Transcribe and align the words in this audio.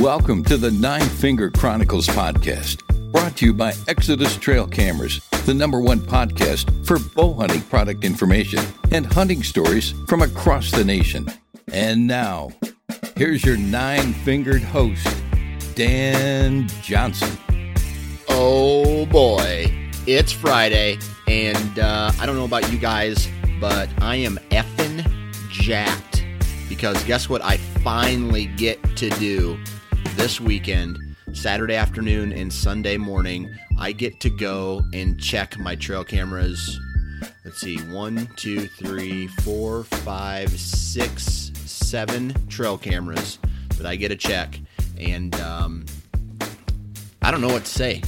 Welcome 0.00 0.44
to 0.44 0.56
the 0.56 0.70
Nine 0.70 1.02
Finger 1.02 1.50
Chronicles 1.50 2.06
podcast, 2.06 2.80
brought 3.12 3.36
to 3.36 3.44
you 3.44 3.52
by 3.52 3.74
Exodus 3.86 4.34
Trail 4.34 4.66
Cameras, 4.66 5.20
the 5.44 5.52
number 5.52 5.78
one 5.78 5.98
podcast 5.98 6.86
for 6.86 6.98
bow 7.14 7.34
hunting 7.34 7.60
product 7.60 8.02
information 8.02 8.64
and 8.92 9.04
hunting 9.04 9.42
stories 9.42 9.92
from 10.08 10.22
across 10.22 10.70
the 10.70 10.82
nation. 10.82 11.28
And 11.70 12.06
now, 12.06 12.50
here's 13.14 13.44
your 13.44 13.58
nine 13.58 14.14
fingered 14.14 14.62
host, 14.62 15.06
Dan 15.74 16.66
Johnson. 16.80 17.36
Oh 18.30 19.04
boy, 19.04 19.70
it's 20.06 20.32
Friday, 20.32 20.96
and 21.28 21.78
uh, 21.78 22.10
I 22.18 22.24
don't 22.24 22.36
know 22.36 22.46
about 22.46 22.72
you 22.72 22.78
guys, 22.78 23.28
but 23.60 23.90
I 24.00 24.16
am 24.16 24.38
effing 24.50 25.04
jacked 25.50 26.24
because 26.70 27.04
guess 27.04 27.28
what? 27.28 27.44
I 27.44 27.58
finally 27.58 28.46
get 28.46 28.82
to 28.96 29.10
do 29.10 29.58
this 30.16 30.40
weekend, 30.40 30.98
Saturday 31.32 31.74
afternoon 31.74 32.32
and 32.32 32.52
Sunday 32.52 32.96
morning. 32.96 33.52
I 33.78 33.92
get 33.92 34.20
to 34.20 34.30
go 34.30 34.82
and 34.92 35.20
check 35.20 35.58
my 35.58 35.76
trail 35.76 36.04
cameras. 36.04 36.78
Let's 37.44 37.60
see, 37.60 37.78
one, 37.92 38.28
two, 38.36 38.66
three, 38.66 39.26
four, 39.28 39.84
five, 39.84 40.50
six, 40.50 41.52
seven 41.64 42.34
trail 42.48 42.78
cameras 42.78 43.38
that 43.76 43.86
I 43.86 43.96
get 43.96 44.08
to 44.08 44.16
check, 44.16 44.58
and 44.98 45.34
um, 45.40 45.84
I 47.22 47.30
don't 47.30 47.40
know 47.40 47.52
what 47.52 47.64
to 47.64 47.70
say. 47.70 48.02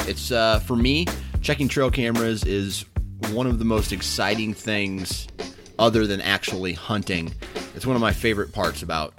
It's 0.00 0.32
uh, 0.32 0.60
for 0.60 0.76
me, 0.76 1.06
checking 1.40 1.68
trail 1.68 1.90
cameras 1.90 2.44
is 2.44 2.84
one 3.30 3.46
of 3.46 3.58
the 3.58 3.64
most 3.64 3.92
exciting 3.92 4.54
things 4.54 5.28
other 5.78 6.06
than 6.06 6.20
actually 6.20 6.72
hunting. 6.72 7.32
It's 7.74 7.86
one 7.86 7.96
of 7.96 8.02
my 8.02 8.12
favorite 8.12 8.52
parts 8.52 8.82
about 8.82 9.14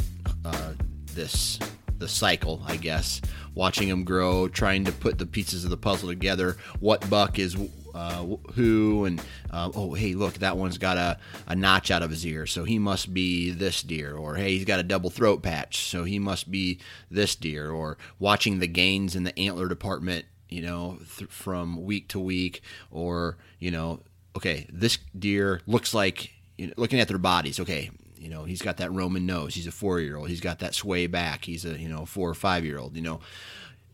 uh, 0.46 0.74
this 1.14 1.60
the 2.04 2.10
cycle, 2.10 2.62
I 2.68 2.76
guess. 2.76 3.22
Watching 3.56 3.88
them 3.88 4.04
grow, 4.04 4.50
trying 4.50 4.84
to 4.86 4.92
put 4.92 5.18
the 5.18 5.26
pieces 5.26 5.64
of 5.64 5.70
the 5.70 5.78
puzzle 5.78 6.10
together. 6.10 6.58
What 6.80 7.10
buck 7.10 7.40
is 7.40 7.56
uh, 7.94 8.26
who, 8.54 9.06
and 9.06 9.22
uh, 9.52 9.72
oh, 9.74 9.94
hey, 9.94 10.14
look, 10.16 10.34
that 10.36 10.58
one's 10.58 10.78
got 10.78 10.98
a, 10.98 11.18
a 11.48 11.56
notch 11.56 11.92
out 11.92 12.04
of 12.04 12.10
his 12.10 12.26
ear, 12.26 12.46
so 12.46 12.64
he 12.64 12.78
must 12.78 13.14
be 13.14 13.52
this 13.52 13.82
deer. 13.84 14.16
Or 14.16 14.36
hey, 14.36 14.58
he's 14.58 14.66
got 14.66 14.80
a 14.80 14.84
double 14.84 15.10
throat 15.10 15.44
patch, 15.44 15.88
so 15.88 16.04
he 16.04 16.20
must 16.20 16.52
be 16.52 16.80
this 17.10 17.36
deer. 17.36 17.72
Or 17.72 17.98
watching 18.20 18.60
the 18.60 18.68
gains 18.68 19.16
in 19.16 19.24
the 19.24 19.38
antler 19.40 19.70
department, 19.70 20.26
you 20.50 20.62
know, 20.62 21.00
th- 21.18 21.30
from 21.30 21.84
week 21.84 22.10
to 22.10 22.20
week. 22.20 22.62
Or 22.92 23.38
you 23.60 23.72
know, 23.72 24.02
okay, 24.36 24.68
this 24.72 24.98
deer 25.18 25.62
looks 25.68 25.94
like 25.94 26.32
you 26.58 26.68
know, 26.68 26.74
looking 26.76 27.00
at 27.00 27.08
their 27.08 27.18
bodies. 27.18 27.60
Okay, 27.60 27.92
you 28.24 28.30
know, 28.30 28.46
he's 28.46 28.62
got 28.62 28.78
that 28.78 28.92
Roman 28.94 29.26
nose. 29.26 29.54
He's 29.54 29.68
a 29.68 29.72
four 29.72 30.00
year 30.00 30.16
old. 30.16 30.30
He's 30.30 30.40
got 30.40 30.60
that 30.60 30.74
sway 30.74 31.08
back. 31.08 31.44
He's 31.44 31.66
a 31.66 31.78
you 31.78 31.90
know 31.90 32.06
four 32.06 32.30
or 32.30 32.34
five 32.34 32.64
year 32.64 32.80
old. 32.80 32.96
You 32.96 33.02
know, 33.02 33.20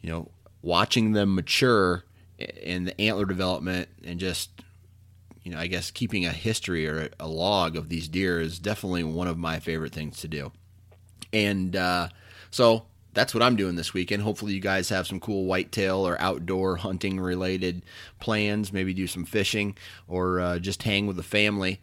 you 0.01 0.09
know, 0.09 0.29
watching 0.61 1.13
them 1.13 1.33
mature 1.33 2.03
in 2.37 2.85
the 2.85 3.01
antler 3.01 3.25
development 3.25 3.89
and 4.05 4.19
just 4.19 4.51
you 5.43 5.51
know, 5.51 5.57
I 5.57 5.65
guess 5.65 5.89
keeping 5.89 6.27
a 6.27 6.31
history 6.31 6.87
or 6.87 7.09
a 7.19 7.27
log 7.27 7.75
of 7.75 7.89
these 7.89 8.07
deer 8.07 8.39
is 8.39 8.59
definitely 8.59 9.03
one 9.03 9.27
of 9.27 9.37
my 9.37 9.59
favorite 9.59 9.93
things 9.93 10.19
to 10.19 10.27
do. 10.27 10.51
And 11.33 11.75
uh, 11.75 12.09
so 12.51 12.85
that's 13.13 13.33
what 13.33 13.41
I'm 13.41 13.55
doing 13.55 13.75
this 13.75 13.93
weekend. 13.93 14.21
Hopefully, 14.21 14.53
you 14.53 14.59
guys 14.59 14.89
have 14.89 15.07
some 15.07 15.19
cool 15.19 15.45
whitetail 15.45 16.07
or 16.07 16.21
outdoor 16.21 16.75
hunting 16.75 17.19
related 17.19 17.83
plans. 18.19 18.71
Maybe 18.71 18.93
do 18.93 19.07
some 19.07 19.25
fishing 19.25 19.75
or 20.07 20.39
uh, 20.39 20.59
just 20.59 20.83
hang 20.83 21.07
with 21.07 21.15
the 21.15 21.23
family. 21.23 21.81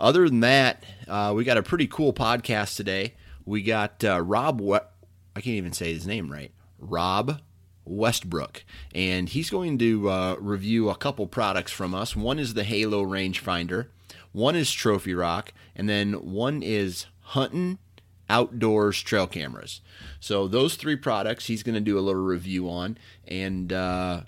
Other 0.00 0.28
than 0.28 0.40
that, 0.40 0.82
uh, 1.06 1.32
we 1.36 1.44
got 1.44 1.58
a 1.58 1.62
pretty 1.62 1.86
cool 1.86 2.12
podcast 2.12 2.76
today. 2.76 3.14
We 3.44 3.62
got 3.62 4.02
uh, 4.02 4.20
Rob, 4.22 4.60
we- 4.60 4.76
I 5.36 5.40
can't 5.40 5.56
even 5.56 5.72
say 5.72 5.92
his 5.92 6.06
name 6.06 6.32
right, 6.32 6.52
Rob 6.78 7.40
Westbrook, 7.84 8.64
and 8.94 9.28
he's 9.28 9.50
going 9.50 9.78
to 9.78 10.08
uh, 10.08 10.36
review 10.40 10.88
a 10.88 10.96
couple 10.96 11.26
products 11.26 11.70
from 11.72 11.94
us. 11.94 12.16
One 12.16 12.38
is 12.38 12.54
the 12.54 12.64
Halo 12.64 13.04
rangefinder, 13.04 13.88
one 14.32 14.56
is 14.56 14.72
Trophy 14.72 15.14
Rock, 15.14 15.52
and 15.76 15.88
then 15.88 16.12
one 16.14 16.62
is 16.62 17.06
Hunting 17.20 17.78
Outdoors 18.28 19.02
trail 19.02 19.26
cameras. 19.26 19.80
So 20.20 20.46
those 20.46 20.76
three 20.76 20.94
products 20.96 21.46
he's 21.46 21.64
going 21.64 21.74
to 21.74 21.80
do 21.80 21.98
a 21.98 22.00
little 22.00 22.22
review 22.22 22.70
on, 22.70 22.96
and 23.26 23.72
uh, 23.72 24.22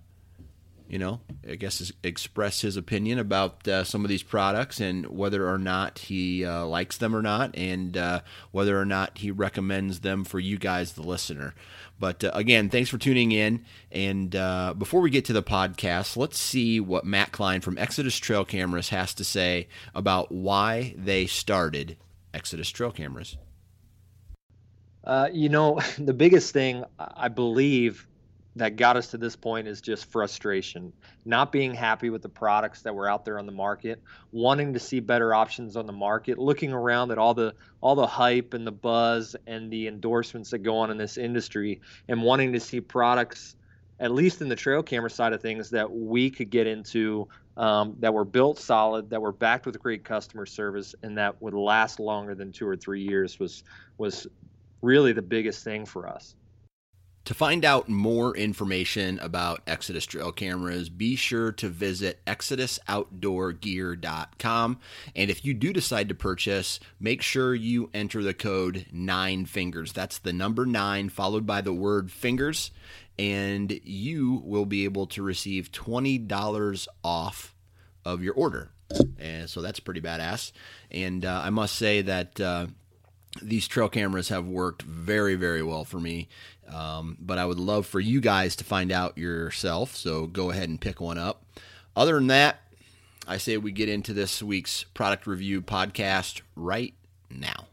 you 0.93 0.99
know, 0.99 1.21
I 1.49 1.55
guess 1.55 1.91
express 2.03 2.61
his 2.61 2.77
opinion 2.77 3.19
about 3.19 3.67
uh, 3.67 3.83
some 3.83 4.05
of 4.05 4.11
these 4.11 4.23
products 4.23 4.79
and 4.79 5.07
whether 5.07 5.49
or 5.49 5.57
not 5.57 6.01
he 6.01 6.45
uh, 6.45 6.67
likes 6.67 6.99
them 6.99 7.17
or 7.17 7.23
not, 7.23 7.57
and 7.57 7.97
uh, 7.97 8.21
whether 8.51 8.79
or 8.79 8.85
not 8.85 9.17
he 9.17 9.31
recommends 9.31 10.01
them 10.01 10.23
for 10.23 10.39
you 10.39 10.59
guys, 10.59 10.93
the 10.93 11.03
listener. 11.03 11.55
But 11.99 12.23
uh, 12.23 12.33
again, 12.35 12.69
thanks 12.69 12.91
for 12.91 12.99
tuning 12.99 13.33
in. 13.33 13.65
And 13.91 14.37
uh, 14.37 14.75
before 14.77 15.01
we 15.01 15.09
get 15.09 15.25
to 15.25 15.33
the 15.33 15.43
podcast, 15.43 16.19
let's 16.19 16.39
see 16.39 16.79
what 16.79 17.07
Matt 17.07 17.33
Klein 17.33 17.63
from 17.63 17.79
Exodus 17.79 18.19
Trail 18.19 18.45
Cameras 18.45 18.91
has 18.91 19.15
to 19.15 19.25
say 19.25 19.69
about 19.95 20.31
why 20.31 20.95
they 20.99 21.25
started 21.25 21.97
Exodus 22.35 22.69
Trail 22.69 22.91
Cameras. 22.91 23.39
Uh, 25.05 25.31
you 25.33 25.49
know, 25.49 25.81
the 25.99 26.13
biggest 26.13 26.53
thing 26.53 26.85
I 26.99 27.29
believe 27.29 28.07
that 28.57 28.77
got 28.77 28.97
us 28.97 29.09
to 29.09 29.19
this 29.19 29.35
point 29.35 29.67
is 29.67 29.81
just 29.81 30.05
frustration. 30.07 30.93
Not 31.25 31.53
being 31.53 31.75
happy 31.75 32.11
with 32.11 32.23
the 32.23 32.29
products 32.29 32.83
that 32.83 32.95
were 32.95 33.09
out 33.09 33.25
there 33.25 33.39
on 33.39 33.47
the 33.47 33.53
market 33.53 34.03
wanting 34.31 34.75
to 34.75 34.79
see 34.79 35.01
better 35.01 35.35
options 35.35 35.77
on 35.77 35.87
the 35.87 35.93
market 35.93 36.39
looking 36.39 36.73
around 36.73 37.11
at 37.11 37.19
all 37.19 37.35
the 37.35 37.55
all 37.81 37.95
the 37.95 38.07
hype 38.07 38.55
and 38.55 38.67
the 38.67 38.73
buzz 38.73 39.35
and 39.47 39.71
the 39.71 39.87
endorsements 39.87 40.51
that 40.51 40.59
go 40.59 40.77
on 40.77 40.91
in 40.91 40.99
this 40.99 41.17
industry 41.17 41.81
and 42.09 42.23
wanting 42.23 42.53
to 42.53 42.61
see 42.61 42.81
products 42.81 43.57
at 44.01 44.11
least 44.11 44.43
in 44.43 44.49
the 44.49 44.57
trail 44.57 44.83
camera 44.83 45.11
side 45.11 45.33
of 45.33 45.41
things 45.41 45.71
that 45.71 45.91
we 45.91 46.29
could 46.29 46.51
get 46.51 46.67
into 46.67 47.29
um, 47.57 47.95
that 48.01 48.13
were 48.13 48.25
built 48.25 48.59
solid 48.59 49.09
that 49.11 49.21
were 49.21 49.33
backed 49.33 49.65
with 49.65 49.79
great 49.81 50.05
customer 50.05 50.47
service 50.47 50.95
and 51.03 51.17
that 51.17 51.41
would 51.41 51.55
last 51.55 52.01
longer 52.01 52.35
than 52.35 52.53
two 52.53 52.67
or 52.67 52.77
three 52.77 53.03
years 53.03 53.39
was 53.39 53.65
was 53.99 54.27
really 54.83 55.13
the 55.13 55.23
biggest 55.23 55.63
thing 55.65 55.87
for 55.87 56.09
us 56.09 56.35
to 57.25 57.35
find 57.35 57.65
out 57.65 57.89
more 57.89 58.37
information 58.37 59.19
about 59.21 59.63
Exodus 59.67 60.05
trail 60.05 60.31
cameras, 60.33 60.89
be 60.89 61.17
sure 61.17 61.53
to 61.53 61.69
visit 61.69 62.19
exodusoutdoorgear.com. 62.27 64.79
And 65.15 65.31
if 65.31 65.45
you 65.45 65.55
do 65.55 65.73
decide 65.73 66.09
to 66.09 66.15
purchase, 66.15 66.81
make 66.99 67.23
sure 67.23 67.55
you 67.55 67.91
enter 67.95 68.23
the 68.23 68.35
code 68.35 68.87
9 68.93 69.47
fingers. 69.47 69.93
That's 69.93 70.19
the 70.19 70.33
number 70.33 70.67
9 70.67 71.11
followed 71.11 71.47
by 71.47 71.61
the 71.61 71.73
word 71.73 72.11
fingers 72.11 72.73
and 73.19 73.81
you 73.85 74.43
will 74.45 74.65
be 74.65 74.85
able 74.85 75.07
to 75.07 75.23
receive 75.23 75.71
$20 75.71 76.89
off 77.05 77.55
of 78.05 78.23
your 78.23 78.35
order. 78.35 78.71
And 79.19 79.49
so 79.49 79.63
that's 79.63 79.81
pretty 79.81 80.01
badass. 80.01 80.53
And 80.91 81.25
uh, 81.25 81.43
I 81.45 81.51
must 81.51 81.77
say 81.77 82.03
that 82.03 82.41
uh, 82.41 82.67
these 83.41 83.67
trail 83.67 83.89
cameras 83.89 84.29
have 84.29 84.47
worked 84.47 84.83
very, 84.83 85.35
very 85.35 85.63
well 85.63 85.85
for 85.85 86.01
me. 86.01 86.29
Um, 86.73 87.17
but 87.21 87.39
I 87.39 87.45
would 87.45 87.59
love 87.59 87.87
for 87.87 88.01
you 88.01 88.21
guys 88.21 88.57
to 88.57 88.65
find 88.65 88.91
out 88.91 89.19
yourself. 89.19 89.95
So 89.95 90.27
go 90.27 90.51
ahead 90.51 90.69
and 90.69 90.81
pick 90.81 91.01
one 91.01 91.19
up. 91.19 91.45
Other 91.95 92.15
than 92.15 92.29
that, 92.29 92.61
I 93.27 93.37
say 93.37 93.57
we 93.57 93.73
get 93.73 93.89
into 93.89 94.13
this 94.13 94.43
week's 94.43 94.85
product 94.85 95.27
review 95.27 95.63
podcast 95.63 96.41
right 96.57 96.95
now. 97.31 97.67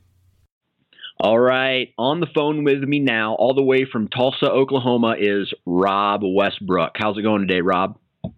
All 1.22 1.40
right, 1.40 1.94
on 1.98 2.22
the 2.22 2.28
phone 2.34 2.64
with 2.64 2.82
me 2.82 3.00
now, 3.00 3.34
all 3.34 3.54
the 3.54 3.62
way 3.62 3.84
from 3.84 4.08
Tulsa, 4.08 4.50
Oklahoma, 4.50 5.16
is 5.20 5.54
Rob 5.66 6.22
Westbrook. 6.24 6.94
How's 6.96 7.18
it 7.18 7.24
going 7.24 7.46
today, 7.46 7.60
Rob? 7.60 7.98
It's 8.24 8.34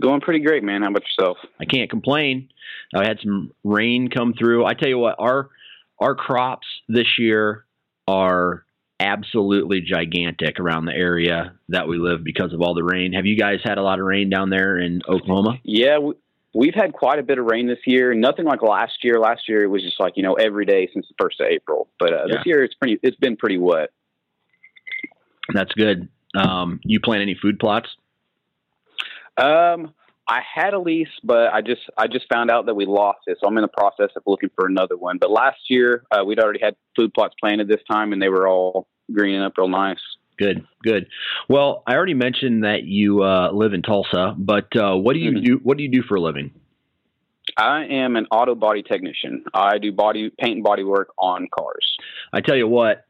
going 0.00 0.20
pretty 0.20 0.38
great, 0.38 0.62
man. 0.62 0.82
How 0.82 0.90
about 0.90 1.02
yourself? 1.02 1.38
I 1.58 1.64
can't 1.64 1.90
complain. 1.90 2.48
I 2.94 3.04
had 3.04 3.18
some 3.20 3.50
rain 3.64 4.10
come 4.10 4.34
through. 4.38 4.64
I 4.64 4.74
tell 4.74 4.88
you 4.88 4.98
what, 4.98 5.16
our 5.18 5.50
our 5.98 6.14
crops 6.14 6.68
this 6.88 7.18
year 7.18 7.64
are 8.06 8.64
absolutely 9.00 9.80
gigantic 9.80 10.60
around 10.60 10.84
the 10.84 10.92
area 10.92 11.54
that 11.70 11.88
we 11.88 11.98
live 11.98 12.22
because 12.22 12.52
of 12.52 12.60
all 12.60 12.74
the 12.74 12.84
rain. 12.84 13.14
Have 13.14 13.26
you 13.26 13.36
guys 13.36 13.60
had 13.64 13.78
a 13.78 13.82
lot 13.82 13.98
of 13.98 14.04
rain 14.04 14.30
down 14.30 14.50
there 14.50 14.78
in 14.78 15.00
Oklahoma? 15.08 15.58
Yeah, 15.64 15.98
We've 16.52 16.74
had 16.74 16.92
quite 16.92 17.20
a 17.20 17.22
bit 17.22 17.38
of 17.38 17.44
rain 17.46 17.68
this 17.68 17.78
year. 17.86 18.12
Nothing 18.12 18.44
like 18.44 18.60
last 18.60 19.04
year. 19.04 19.20
Last 19.20 19.48
year 19.48 19.62
it 19.62 19.68
was 19.68 19.82
just 19.82 20.00
like 20.00 20.14
you 20.16 20.22
know 20.22 20.34
every 20.34 20.64
day 20.64 20.88
since 20.92 21.06
the 21.06 21.14
first 21.18 21.40
of 21.40 21.46
April. 21.46 21.88
But 21.98 22.12
uh, 22.12 22.24
yeah. 22.26 22.36
this 22.36 22.46
year 22.46 22.64
it's 22.64 22.74
pretty. 22.74 22.98
It's 23.02 23.16
been 23.16 23.36
pretty 23.36 23.58
wet. 23.58 23.90
That's 25.54 25.72
good. 25.72 26.08
Um, 26.34 26.80
you 26.84 27.00
plant 27.00 27.22
any 27.22 27.36
food 27.40 27.58
plots? 27.58 27.88
Um, 29.36 29.94
I 30.30 30.42
had 30.54 30.74
a 30.74 30.78
lease, 30.78 31.08
but 31.24 31.52
I 31.52 31.60
just 31.60 31.80
I 31.98 32.06
just 32.06 32.26
found 32.32 32.52
out 32.52 32.66
that 32.66 32.74
we 32.74 32.86
lost 32.86 33.18
it, 33.26 33.38
so 33.40 33.48
I'm 33.48 33.58
in 33.58 33.62
the 33.62 33.68
process 33.68 34.10
of 34.14 34.22
looking 34.26 34.50
for 34.54 34.66
another 34.66 34.96
one. 34.96 35.18
But 35.18 35.32
last 35.32 35.58
year 35.68 36.04
uh, 36.12 36.24
we'd 36.24 36.38
already 36.38 36.60
had 36.62 36.76
food 36.94 37.12
plots 37.12 37.34
planted 37.40 37.66
this 37.66 37.80
time, 37.90 38.12
and 38.12 38.22
they 38.22 38.28
were 38.28 38.46
all 38.46 38.86
greening 39.12 39.42
up 39.42 39.54
real 39.58 39.68
nice. 39.68 39.98
Good, 40.38 40.64
good. 40.84 41.08
Well, 41.48 41.82
I 41.84 41.96
already 41.96 42.14
mentioned 42.14 42.62
that 42.62 42.84
you 42.84 43.24
uh, 43.24 43.50
live 43.52 43.74
in 43.74 43.82
Tulsa, 43.82 44.36
but 44.38 44.74
uh, 44.76 44.94
what 44.94 45.14
do 45.14 45.18
you 45.18 45.32
mm-hmm. 45.32 45.44
do? 45.44 45.60
What 45.64 45.76
do 45.76 45.82
you 45.82 45.90
do 45.90 46.02
for 46.02 46.14
a 46.14 46.20
living? 46.20 46.52
I 47.56 47.86
am 47.86 48.14
an 48.14 48.26
auto 48.30 48.54
body 48.54 48.84
technician. 48.84 49.44
I 49.52 49.78
do 49.78 49.90
body 49.90 50.30
paint 50.38 50.54
and 50.54 50.62
body 50.62 50.84
work 50.84 51.08
on 51.18 51.48
cars. 51.52 51.96
I 52.32 52.40
tell 52.40 52.56
you 52.56 52.68
what, 52.68 53.04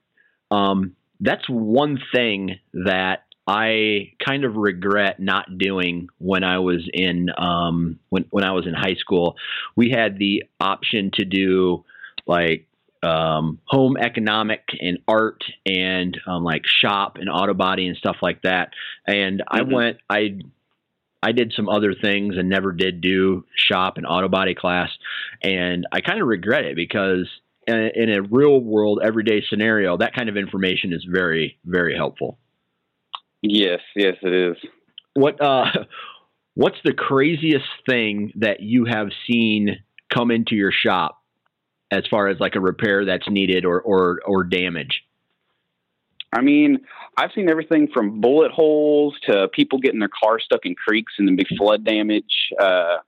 um, 0.51 0.97
that's 1.21 1.47
one 1.49 1.99
thing 2.15 2.59
that 2.73 3.25
I 3.51 4.13
kind 4.25 4.45
of 4.45 4.55
regret 4.55 5.19
not 5.19 5.59
doing 5.59 6.09
when 6.19 6.45
I 6.45 6.61
was 6.61 6.89
in 6.93 7.31
um, 7.37 7.99
when 8.09 8.25
when 8.31 8.45
I 8.45 8.53
was 8.53 8.65
in 8.65 8.75
high 8.75 8.95
school. 8.95 9.35
We 9.75 9.91
had 9.91 10.19
the 10.19 10.45
option 10.61 11.11
to 11.15 11.25
do 11.25 11.85
like 12.29 12.69
um, 13.03 13.59
home 13.65 13.97
economic 13.97 14.63
and 14.81 14.99
art 15.09 15.43
and 15.67 16.17
um, 16.29 16.45
like 16.45 16.63
shop 16.65 17.17
and 17.17 17.29
auto 17.29 17.53
body 17.55 17.89
and 17.89 17.97
stuff 17.97 18.19
like 18.23 18.43
that. 18.43 18.71
And 19.05 19.41
mm-hmm. 19.41 19.57
I 19.57 19.75
went, 19.75 19.97
I, 20.09 20.39
I 21.21 21.33
did 21.33 21.53
some 21.57 21.69
other 21.69 21.93
things 21.93 22.37
and 22.39 22.49
never 22.49 22.71
did 22.71 23.01
do 23.01 23.47
shop 23.57 23.97
and 23.97 24.07
auto 24.07 24.29
body 24.29 24.55
class. 24.55 24.91
And 25.43 25.89
I 25.91 26.03
kind 26.03 26.21
of 26.21 26.29
regret 26.29 26.67
it 26.67 26.77
because 26.77 27.29
in, 27.67 27.91
in 27.97 28.11
a 28.11 28.23
real 28.23 28.61
world, 28.61 29.01
everyday 29.03 29.43
scenario, 29.49 29.97
that 29.97 30.15
kind 30.15 30.29
of 30.29 30.37
information 30.37 30.93
is 30.93 31.05
very, 31.11 31.59
very 31.65 31.97
helpful. 31.97 32.39
Yes, 33.43 33.81
yes, 33.97 34.17
it 34.23 34.33
is. 34.33 34.57
What, 35.15 35.41
uh, 35.41 35.67
what's 36.55 36.79
the 36.85 36.93
craziest 36.93 37.69
thing 37.89 38.33
that 38.37 38.61
you 38.61 38.85
have 38.85 39.09
seen 39.27 39.79
come 40.13 40.31
into 40.31 40.55
your 40.55 40.73
shop 40.73 41.17
as 41.91 42.05
far 42.11 42.29
as 42.29 42.39
like 42.39 42.55
a 42.55 42.61
repair 42.61 43.05
that's 43.05 43.29
needed 43.29 43.65
or 43.65 43.81
or 43.81 44.21
or 44.27 44.45
damage? 44.45 45.03
I 46.33 46.43
mean, 46.43 46.79
I've 47.17 47.31
seen 47.35 47.51
everything 47.51 47.89
from 47.93 48.21
bullet 48.21 48.53
holes 48.53 49.17
to 49.29 49.49
people 49.49 49.79
getting 49.79 49.99
their 49.99 50.11
car 50.23 50.39
stuck 50.39 50.65
in 50.65 50.77
creeks 50.77 51.15
and 51.19 51.27
then 51.27 51.35
big 51.35 51.49
flood 51.59 51.85
damage. 51.85 52.53
Uh, 52.61 52.99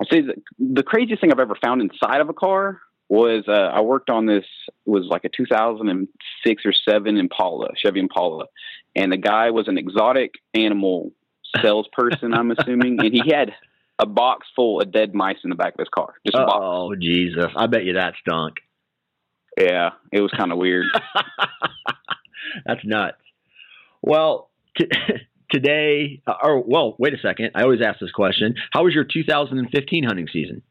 I 0.00 0.04
say 0.10 0.22
the 0.58 0.82
craziest 0.82 1.22
thing 1.22 1.32
I've 1.32 1.40
ever 1.40 1.56
found 1.62 1.80
inside 1.80 2.20
of 2.20 2.28
a 2.28 2.34
car 2.34 2.80
was 3.08 3.44
uh, 3.48 3.52
I 3.52 3.80
worked 3.82 4.10
on 4.10 4.26
this 4.26 4.44
was 4.84 5.06
like 5.08 5.24
a 5.24 5.28
2006 5.28 6.62
or 6.64 6.72
seven 6.88 7.16
Impala 7.16 7.68
Chevy 7.76 8.00
Impala, 8.00 8.46
and 8.94 9.12
the 9.12 9.16
guy 9.16 9.50
was 9.50 9.68
an 9.68 9.78
exotic 9.78 10.34
animal 10.54 11.12
salesperson, 11.62 12.34
I'm 12.34 12.50
assuming, 12.50 12.98
and 13.00 13.12
he 13.12 13.22
had 13.32 13.52
a 13.98 14.06
box 14.06 14.46
full 14.54 14.80
of 14.80 14.92
dead 14.92 15.14
mice 15.14 15.38
in 15.44 15.50
the 15.50 15.56
back 15.56 15.74
of 15.74 15.78
his 15.78 15.88
car. 15.88 16.14
Just. 16.26 16.36
Oh 16.38 16.94
Jesus! 16.96 17.46
I 17.56 17.66
bet 17.66 17.84
you 17.84 17.94
that 17.94 18.14
stunk. 18.20 18.56
Yeah, 19.58 19.90
it 20.12 20.20
was 20.20 20.32
kind 20.36 20.52
of 20.52 20.58
weird. 20.58 20.86
That's 22.66 22.80
nuts. 22.84 23.16
Well, 24.02 24.50
t- 24.76 24.90
today, 25.50 26.22
uh, 26.26 26.34
or 26.42 26.60
well, 26.60 26.96
wait 26.98 27.14
a 27.14 27.18
second. 27.18 27.52
I 27.54 27.62
always 27.62 27.80
ask 27.80 28.00
this 28.00 28.12
question. 28.12 28.54
How 28.72 28.84
was 28.84 28.94
your 28.94 29.04
2015 29.04 30.04
hunting 30.04 30.28
season? 30.32 30.62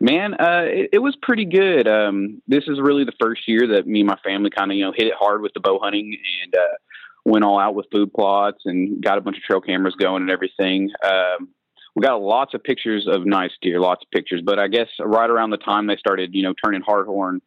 Man, 0.00 0.34
uh, 0.34 0.62
it, 0.66 0.90
it, 0.92 0.98
was 1.00 1.16
pretty 1.20 1.44
good. 1.44 1.88
Um, 1.88 2.40
this 2.46 2.64
is 2.68 2.78
really 2.80 3.04
the 3.04 3.12
first 3.20 3.42
year 3.48 3.66
that 3.74 3.86
me 3.86 4.00
and 4.00 4.08
my 4.08 4.18
family 4.24 4.48
kind 4.48 4.70
of 4.70 4.76
you 4.76 4.84
know 4.84 4.92
hit 4.94 5.08
it 5.08 5.14
hard 5.18 5.42
with 5.42 5.52
the 5.54 5.60
bow 5.60 5.80
hunting 5.82 6.16
and 6.44 6.54
uh, 6.54 6.76
went 7.24 7.44
all 7.44 7.58
out 7.58 7.74
with 7.74 7.86
food 7.90 8.12
plots 8.12 8.58
and 8.64 9.02
got 9.02 9.18
a 9.18 9.20
bunch 9.20 9.36
of 9.36 9.42
trail 9.42 9.60
cameras 9.60 9.96
going 9.98 10.22
and 10.22 10.30
everything. 10.30 10.90
Um, 11.04 11.48
we 11.96 12.02
got 12.02 12.22
lots 12.22 12.54
of 12.54 12.62
pictures 12.62 13.08
of 13.10 13.26
nice 13.26 13.50
deer, 13.60 13.80
lots 13.80 14.02
of 14.04 14.10
pictures. 14.12 14.40
But 14.44 14.60
I 14.60 14.68
guess 14.68 14.86
right 15.00 15.28
around 15.28 15.50
the 15.50 15.56
time 15.56 15.88
they 15.88 15.96
started, 15.96 16.30
you 16.32 16.44
know, 16.44 16.54
turning 16.64 16.82
hardhorn, 16.82 17.40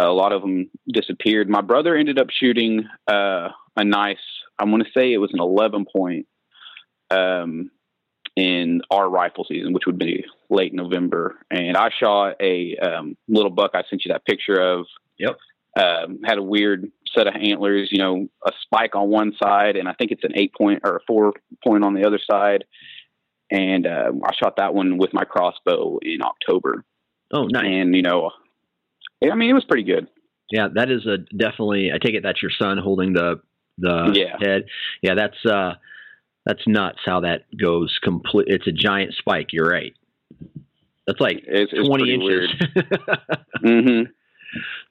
uh, 0.00 0.08
a 0.08 0.12
lot 0.12 0.32
of 0.32 0.40
them 0.40 0.70
disappeared. 0.90 1.50
My 1.50 1.60
brother 1.60 1.94
ended 1.94 2.18
up 2.18 2.28
shooting 2.30 2.84
uh, 3.06 3.48
a 3.76 3.84
nice, 3.84 4.16
I 4.58 4.64
want 4.64 4.84
to 4.84 4.90
say 4.98 5.12
it 5.12 5.18
was 5.18 5.34
an 5.34 5.40
11 5.40 5.84
point 5.94 6.26
um, 7.10 7.70
in 8.40 8.82
our 8.90 9.08
rifle 9.08 9.44
season, 9.48 9.72
which 9.72 9.86
would 9.86 9.98
be 9.98 10.24
late 10.48 10.74
November. 10.74 11.36
And 11.50 11.76
I 11.76 11.90
shot 11.90 12.36
a 12.40 12.76
um, 12.76 13.16
little 13.28 13.50
buck 13.50 13.72
I 13.74 13.82
sent 13.88 14.04
you 14.04 14.12
that 14.12 14.24
picture 14.24 14.60
of. 14.60 14.86
Yep. 15.18 15.36
Um, 15.78 16.18
had 16.24 16.38
a 16.38 16.42
weird 16.42 16.90
set 17.14 17.28
of 17.28 17.34
antlers, 17.34 17.90
you 17.92 17.98
know, 17.98 18.26
a 18.44 18.50
spike 18.62 18.96
on 18.96 19.08
one 19.08 19.32
side, 19.40 19.76
and 19.76 19.88
I 19.88 19.92
think 19.92 20.10
it's 20.10 20.24
an 20.24 20.32
eight 20.34 20.52
point 20.52 20.80
or 20.84 20.96
a 20.96 21.00
four 21.06 21.32
point 21.64 21.84
on 21.84 21.94
the 21.94 22.04
other 22.04 22.18
side 22.18 22.64
and 23.50 23.86
uh, 23.86 24.12
I 24.24 24.34
shot 24.34 24.56
that 24.56 24.74
one 24.74 24.98
with 24.98 25.12
my 25.12 25.24
crossbow 25.24 25.98
in 26.02 26.22
October. 26.22 26.84
Oh, 27.32 27.44
nice! 27.44 27.64
And 27.66 27.94
you 27.94 28.02
know, 28.02 28.30
I 29.22 29.34
mean, 29.34 29.50
it 29.50 29.54
was 29.54 29.64
pretty 29.64 29.84
good. 29.84 30.08
Yeah, 30.50 30.68
that 30.74 30.90
is 30.90 31.06
a 31.06 31.18
definitely. 31.36 31.90
I 31.92 31.98
take 31.98 32.14
it 32.14 32.22
that's 32.22 32.42
your 32.42 32.50
son 32.56 32.78
holding 32.78 33.12
the 33.12 33.40
the 33.78 34.12
yeah. 34.14 34.36
head. 34.40 34.64
Yeah, 35.02 35.14
that's 35.14 35.44
uh, 35.44 35.74
that's 36.50 36.66
nuts 36.66 36.98
how 37.04 37.20
that 37.20 37.44
goes. 37.56 37.96
Complete. 38.02 38.48
It's 38.48 38.66
a 38.66 38.72
giant 38.72 39.14
spike. 39.14 39.52
You're 39.52 39.68
right. 39.68 39.94
That's 41.06 41.20
like 41.20 41.44
it's, 41.46 41.72
it's 41.72 41.88
twenty 41.88 42.12
inches. 42.12 42.50
mm-hmm. 43.64 44.10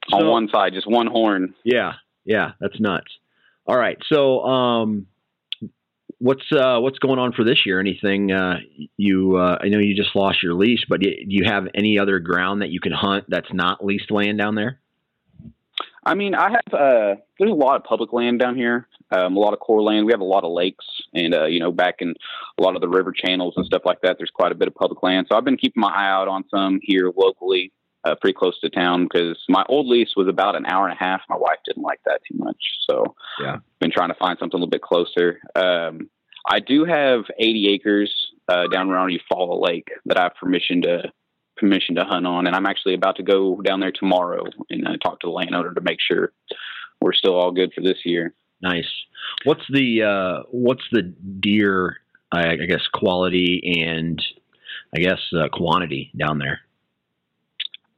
So, 0.09 0.17
On 0.17 0.27
one 0.27 0.47
side, 0.49 0.73
just 0.73 0.89
one 0.89 1.07
horn. 1.07 1.53
Yeah, 1.65 1.93
yeah, 2.23 2.51
that's 2.61 2.79
nuts. 2.79 3.11
All 3.67 3.77
right, 3.77 3.97
so 4.07 4.39
um, 4.41 5.07
what's 6.19 6.49
uh, 6.51 6.79
what's 6.79 6.97
going 6.99 7.19
on 7.19 7.33
for 7.33 7.43
this 7.43 7.65
year? 7.65 7.81
Anything 7.81 8.31
uh, 8.31 8.59
you? 8.95 9.35
Uh, 9.35 9.57
I 9.61 9.67
know 9.67 9.79
you 9.79 9.95
just 9.95 10.15
lost 10.15 10.41
your 10.41 10.53
lease, 10.53 10.85
but 10.87 11.01
do 11.01 11.09
you 11.27 11.43
have 11.45 11.67
any 11.75 11.99
other 11.99 12.19
ground 12.19 12.61
that 12.61 12.69
you 12.69 12.79
can 12.79 12.93
hunt 12.93 13.25
that's 13.27 13.51
not 13.51 13.83
leased 13.83 14.11
land 14.11 14.37
down 14.37 14.55
there? 14.55 14.79
I 16.05 16.15
mean, 16.15 16.35
I 16.35 16.51
have. 16.51 16.73
Uh, 16.73 17.15
there's 17.37 17.51
a 17.51 17.53
lot 17.53 17.75
of 17.75 17.83
public 17.83 18.13
land 18.13 18.39
down 18.39 18.55
here. 18.55 18.87
Um, 19.11 19.35
a 19.35 19.39
lot 19.39 19.53
of 19.53 19.59
Corps 19.59 19.81
land. 19.81 20.05
We 20.05 20.13
have 20.13 20.21
a 20.21 20.25
lot 20.25 20.43
of 20.43 20.51
lakes, 20.51 20.85
and 21.13 21.33
uh, 21.33 21.45
you 21.45 21.59
know, 21.59 21.71
back 21.71 21.95
in 21.99 22.13
a 22.57 22.63
lot 22.63 22.75
of 22.75 22.81
the 22.81 22.87
river 22.87 23.11
channels 23.11 23.55
and 23.57 23.65
stuff 23.65 23.81
like 23.85 24.01
that. 24.01 24.17
There's 24.17 24.31
quite 24.31 24.51
a 24.51 24.55
bit 24.55 24.67
of 24.67 24.75
public 24.75 25.03
land. 25.03 25.27
So 25.29 25.37
I've 25.37 25.45
been 25.45 25.57
keeping 25.57 25.81
my 25.81 25.91
eye 25.91 26.09
out 26.09 26.27
on 26.27 26.43
some 26.49 26.79
here 26.81 27.11
locally, 27.15 27.71
uh, 28.05 28.15
pretty 28.21 28.35
close 28.37 28.59
to 28.61 28.69
town, 28.69 29.03
because 29.03 29.37
my 29.49 29.65
old 29.67 29.87
lease 29.87 30.13
was 30.15 30.27
about 30.27 30.55
an 30.55 30.65
hour 30.65 30.87
and 30.87 30.95
a 30.95 31.03
half. 31.03 31.21
My 31.29 31.37
wife 31.37 31.59
didn't 31.65 31.83
like 31.83 31.99
that 32.05 32.21
too 32.29 32.37
much, 32.37 32.61
so 32.89 33.15
yeah, 33.41 33.57
been 33.79 33.91
trying 33.91 34.09
to 34.09 34.15
find 34.15 34.37
something 34.39 34.57
a 34.57 34.63
little 34.63 34.69
bit 34.69 34.81
closer. 34.81 35.39
Um, 35.55 36.09
I 36.49 36.59
do 36.59 36.85
have 36.85 37.25
80 37.37 37.69
acres 37.73 38.13
uh, 38.47 38.67
down 38.67 38.89
around 38.89 39.11
Eufaula 39.11 39.61
Lake 39.61 39.89
that 40.05 40.17
I 40.17 40.23
have 40.23 40.35
permission 40.35 40.81
to 40.83 41.11
permission 41.59 41.95
to 41.95 42.03
hunt 42.03 42.25
on, 42.25 42.47
and 42.47 42.55
I'm 42.55 42.65
actually 42.65 42.93
about 42.93 43.15
to 43.17 43.23
go 43.23 43.61
down 43.61 43.79
there 43.79 43.91
tomorrow 43.91 44.45
and 44.69 44.87
uh, 44.87 44.97
talk 45.03 45.19
to 45.21 45.27
the 45.27 45.31
landowner 45.31 45.73
to 45.73 45.81
make 45.81 45.99
sure 45.99 46.31
we're 47.01 47.13
still 47.13 47.35
all 47.35 47.51
good 47.51 47.71
for 47.73 47.81
this 47.81 47.97
year. 48.05 48.33
Nice. 48.61 48.87
What's 49.43 49.63
the 49.69 50.03
uh, 50.03 50.43
what's 50.51 50.83
the 50.91 51.01
deer? 51.01 51.97
I, 52.31 52.51
I, 52.51 52.55
guess 52.67 52.85
quality 52.93 53.83
and 53.83 54.21
I 54.95 54.99
guess 54.99 55.17
uh, 55.35 55.47
quantity 55.51 56.11
down 56.15 56.37
there. 56.37 56.59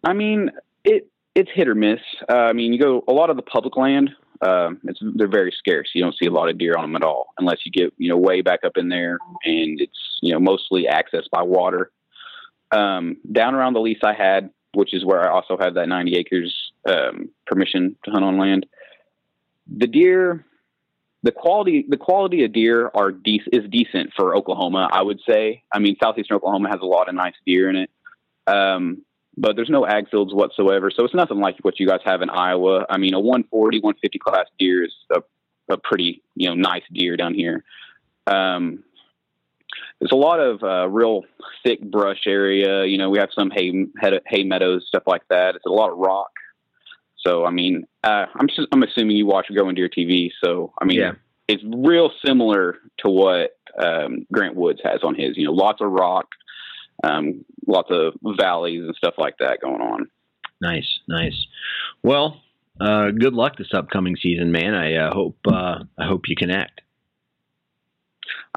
I 0.06 0.14
mean, 0.14 0.52
it 0.86 1.10
it's 1.36 1.50
hit 1.54 1.68
or 1.68 1.76
miss. 1.76 2.00
Uh, 2.30 2.34
I 2.34 2.54
mean, 2.54 2.72
you 2.72 2.80
go 2.80 3.04
a 3.08 3.14
lot 3.14 3.30
of 3.30 3.36
the 3.36 3.42
public 3.42 3.76
land 3.76 4.12
um, 4.42 4.80
it's 4.86 5.00
they're 5.16 5.28
very 5.28 5.54
scarce. 5.56 5.90
You 5.94 6.04
don't 6.04 6.16
see 6.18 6.26
a 6.26 6.32
lot 6.32 6.50
of 6.50 6.58
deer 6.58 6.74
on 6.76 6.84
them 6.84 6.96
at 6.96 7.04
all, 7.04 7.34
unless 7.38 7.60
you 7.64 7.72
get 7.72 7.94
you 7.98 8.10
know 8.10 8.18
way 8.18 8.42
back 8.42 8.62
up 8.66 8.76
in 8.76 8.90
there, 8.90 9.20
and 9.46 9.80
it's 9.80 10.18
you 10.22 10.34
know 10.34 10.40
mostly 10.40 10.88
accessed 10.90 11.30
by 11.32 11.44
water. 11.44 11.92
Um, 12.72 13.18
down 13.32 13.54
around 13.54 13.74
the 13.74 13.82
lease 13.82 14.00
I 14.04 14.14
had, 14.14 14.50
which 14.74 14.94
is 14.94 15.04
where 15.04 15.22
I 15.22 15.34
also 15.34 15.58
had 15.60 15.74
that 15.76 15.90
90 15.90 16.16
acres 16.16 16.72
um, 16.88 17.30
permission 17.46 17.96
to 18.06 18.12
hunt 18.12 18.24
on 18.24 18.38
land. 18.38 18.66
The 19.68 19.88
deer, 19.88 20.46
the 21.24 21.32
quality, 21.32 21.86
the 21.88 21.98
quality 21.98 22.46
of 22.46 22.54
deer 22.54 22.90
are 22.94 23.12
is 23.26 23.70
decent 23.70 24.12
for 24.16 24.36
Oklahoma. 24.36 24.90
I 24.92 25.02
would 25.02 25.20
say. 25.28 25.64
I 25.72 25.80
mean, 25.80 25.98
southeastern 26.02 26.38
Oklahoma 26.38 26.70
has 26.70 26.80
a 26.82 26.86
lot 26.86 27.10
of 27.10 27.16
nice 27.16 27.36
deer 27.46 27.70
in 27.70 27.76
it. 27.76 27.90
Um, 28.48 29.04
but 29.38 29.56
there's 29.56 29.70
no 29.70 29.86
ag 29.86 30.10
fields 30.10 30.34
whatsoever. 30.34 30.92
So 30.92 31.06
it's 31.06 31.14
nothing 31.14 31.40
like 31.40 31.58
what 31.62 31.80
you 31.80 31.88
guys 31.88 32.02
have 32.06 32.22
in 32.22 32.30
Iowa. 32.30 32.86
I 32.90 32.98
mean, 32.98 33.14
a 33.14 33.20
140, 33.20 33.80
150 33.80 34.20
class 34.20 34.46
deer 34.60 34.84
is 34.84 34.94
a, 35.12 35.22
a 35.70 35.78
pretty, 35.78 36.22
you 36.36 36.50
know, 36.50 36.56
nice 36.56 36.84
deer 36.92 37.16
down 37.16 37.34
here. 37.34 37.64
Um, 38.28 38.84
there's 40.00 40.12
a 40.12 40.16
lot 40.16 40.40
of 40.40 40.64
uh, 40.64 40.88
real 40.90 41.24
thick 41.64 41.82
brush 41.82 42.22
area. 42.28 42.86
You 42.86 42.98
know, 42.98 43.10
we 43.10 43.20
have 43.20 43.30
some 43.38 43.52
hay, 43.52 43.72
hay 44.28 44.44
meadows, 44.44 44.86
stuff 44.88 45.04
like 45.06 45.24
that. 45.30 45.56
It's 45.56 45.66
a 45.66 45.72
lot 45.72 45.92
of 45.92 45.98
rock. 45.98 46.32
So, 47.18 47.46
I 47.46 47.52
mean, 47.52 47.86
uh, 48.04 48.26
I'm 48.34 48.48
just, 48.48 48.68
I'm 48.72 48.84
assuming 48.84 49.16
you 49.16 49.28
watch 49.28 49.48
Growing 49.54 49.76
Deer 49.76 49.90
TV. 49.90 50.32
So, 50.44 50.74
I 50.82 50.86
mean, 50.86 51.00
yeah. 51.00 51.12
it's 51.48 51.64
real 51.64 52.12
similar 52.26 52.78
to 53.00 53.10
what 53.10 53.52
um, 53.82 54.26
Grant 54.32 54.56
Woods 54.56 54.80
has 54.84 55.02
on 55.04 55.16
his. 55.16 55.38
You 55.38 55.46
know, 55.46 55.54
lots 55.54 55.82
of 55.82 55.92
rock, 55.92 56.28
um, 57.04 57.46
lots 57.68 57.90
of 57.92 58.14
valleys 58.40 58.84
and 58.84 58.96
stuff 58.96 59.16
like 59.18 59.36
that 59.40 59.62
going 59.62 59.82
on. 59.82 60.10
Nice, 60.62 61.00
nice. 61.08 61.46
Well, 62.04 62.42
uh, 62.80 63.12
good 63.12 63.34
luck 63.34 63.58
this 63.58 63.74
upcoming 63.74 64.16
season, 64.16 64.52
man. 64.52 64.74
I 64.74 64.96
uh, 64.96 65.14
hope 65.14 65.38
uh, 65.48 65.84
I 66.00 66.08
hope 66.08 66.28
you 66.28 66.36
connect. 66.36 66.82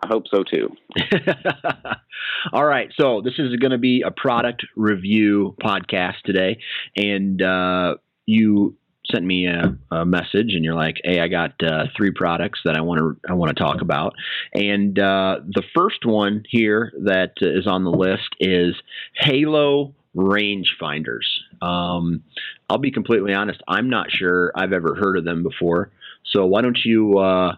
I 0.02 0.06
hope 0.06 0.24
so 0.28 0.42
too. 0.42 0.74
All 2.52 2.64
right, 2.64 2.90
so 2.98 3.20
this 3.22 3.34
is 3.38 3.56
going 3.56 3.70
to 3.70 3.78
be 3.78 4.02
a 4.02 4.10
product 4.10 4.66
review 4.76 5.56
podcast 5.62 6.20
today, 6.24 6.58
and 6.96 7.40
uh, 7.40 7.96
you 8.26 8.76
sent 9.10 9.24
me 9.24 9.46
a, 9.46 9.76
a, 9.90 10.04
message 10.04 10.54
and 10.54 10.64
you're 10.64 10.74
like, 10.74 10.96
"Hey, 11.04 11.20
I 11.20 11.28
got 11.28 11.52
uh, 11.62 11.86
three 11.96 12.10
products 12.10 12.60
that 12.64 12.76
I 12.76 12.80
want 12.80 12.98
to 12.98 13.16
I 13.28 13.34
want 13.34 13.56
to 13.56 13.62
talk 13.62 13.80
about." 13.80 14.14
And 14.54 14.98
uh, 14.98 15.40
the 15.46 15.62
first 15.74 16.04
one 16.04 16.44
here 16.48 16.92
that 17.04 17.32
is 17.40 17.66
on 17.66 17.84
the 17.84 17.90
list 17.90 18.28
is 18.40 18.74
Halo 19.14 19.94
range 20.14 20.76
finders. 20.78 21.28
Um, 21.60 22.22
I'll 22.68 22.78
be 22.78 22.90
completely 22.90 23.34
honest; 23.34 23.62
I'm 23.68 23.90
not 23.90 24.10
sure 24.10 24.52
I've 24.54 24.72
ever 24.72 24.94
heard 24.94 25.18
of 25.18 25.24
them 25.24 25.42
before. 25.42 25.90
So 26.26 26.46
why 26.46 26.62
don't 26.62 26.78
you 26.84 27.18
uh, 27.18 27.56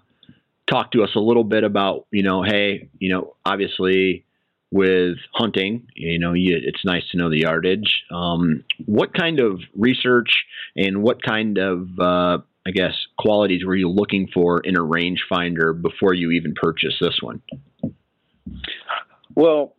talk 0.70 0.92
to 0.92 1.02
us 1.02 1.10
a 1.14 1.20
little 1.20 1.44
bit 1.44 1.64
about 1.64 2.06
you 2.10 2.22
know, 2.22 2.42
hey, 2.42 2.88
you 2.98 3.12
know, 3.12 3.36
obviously 3.44 4.26
with 4.70 5.16
hunting. 5.32 5.88
You 5.94 6.18
know, 6.18 6.32
you, 6.32 6.58
it's 6.62 6.84
nice 6.84 7.02
to 7.10 7.18
know 7.18 7.30
the 7.30 7.40
yardage. 7.40 8.04
Um, 8.10 8.64
what 8.84 9.14
kind 9.14 9.40
of 9.40 9.60
research 9.74 10.44
and 10.76 11.02
what 11.02 11.22
kind 11.22 11.58
of, 11.58 11.88
uh, 11.98 12.38
I 12.66 12.70
guess, 12.72 12.94
qualities 13.18 13.64
were 13.64 13.76
you 13.76 13.88
looking 13.88 14.28
for 14.32 14.60
in 14.60 14.76
a 14.76 14.80
rangefinder 14.80 15.80
before 15.80 16.14
you 16.14 16.32
even 16.32 16.54
purchased 16.54 16.96
this 17.00 17.18
one? 17.20 17.42
Well, 19.34 19.74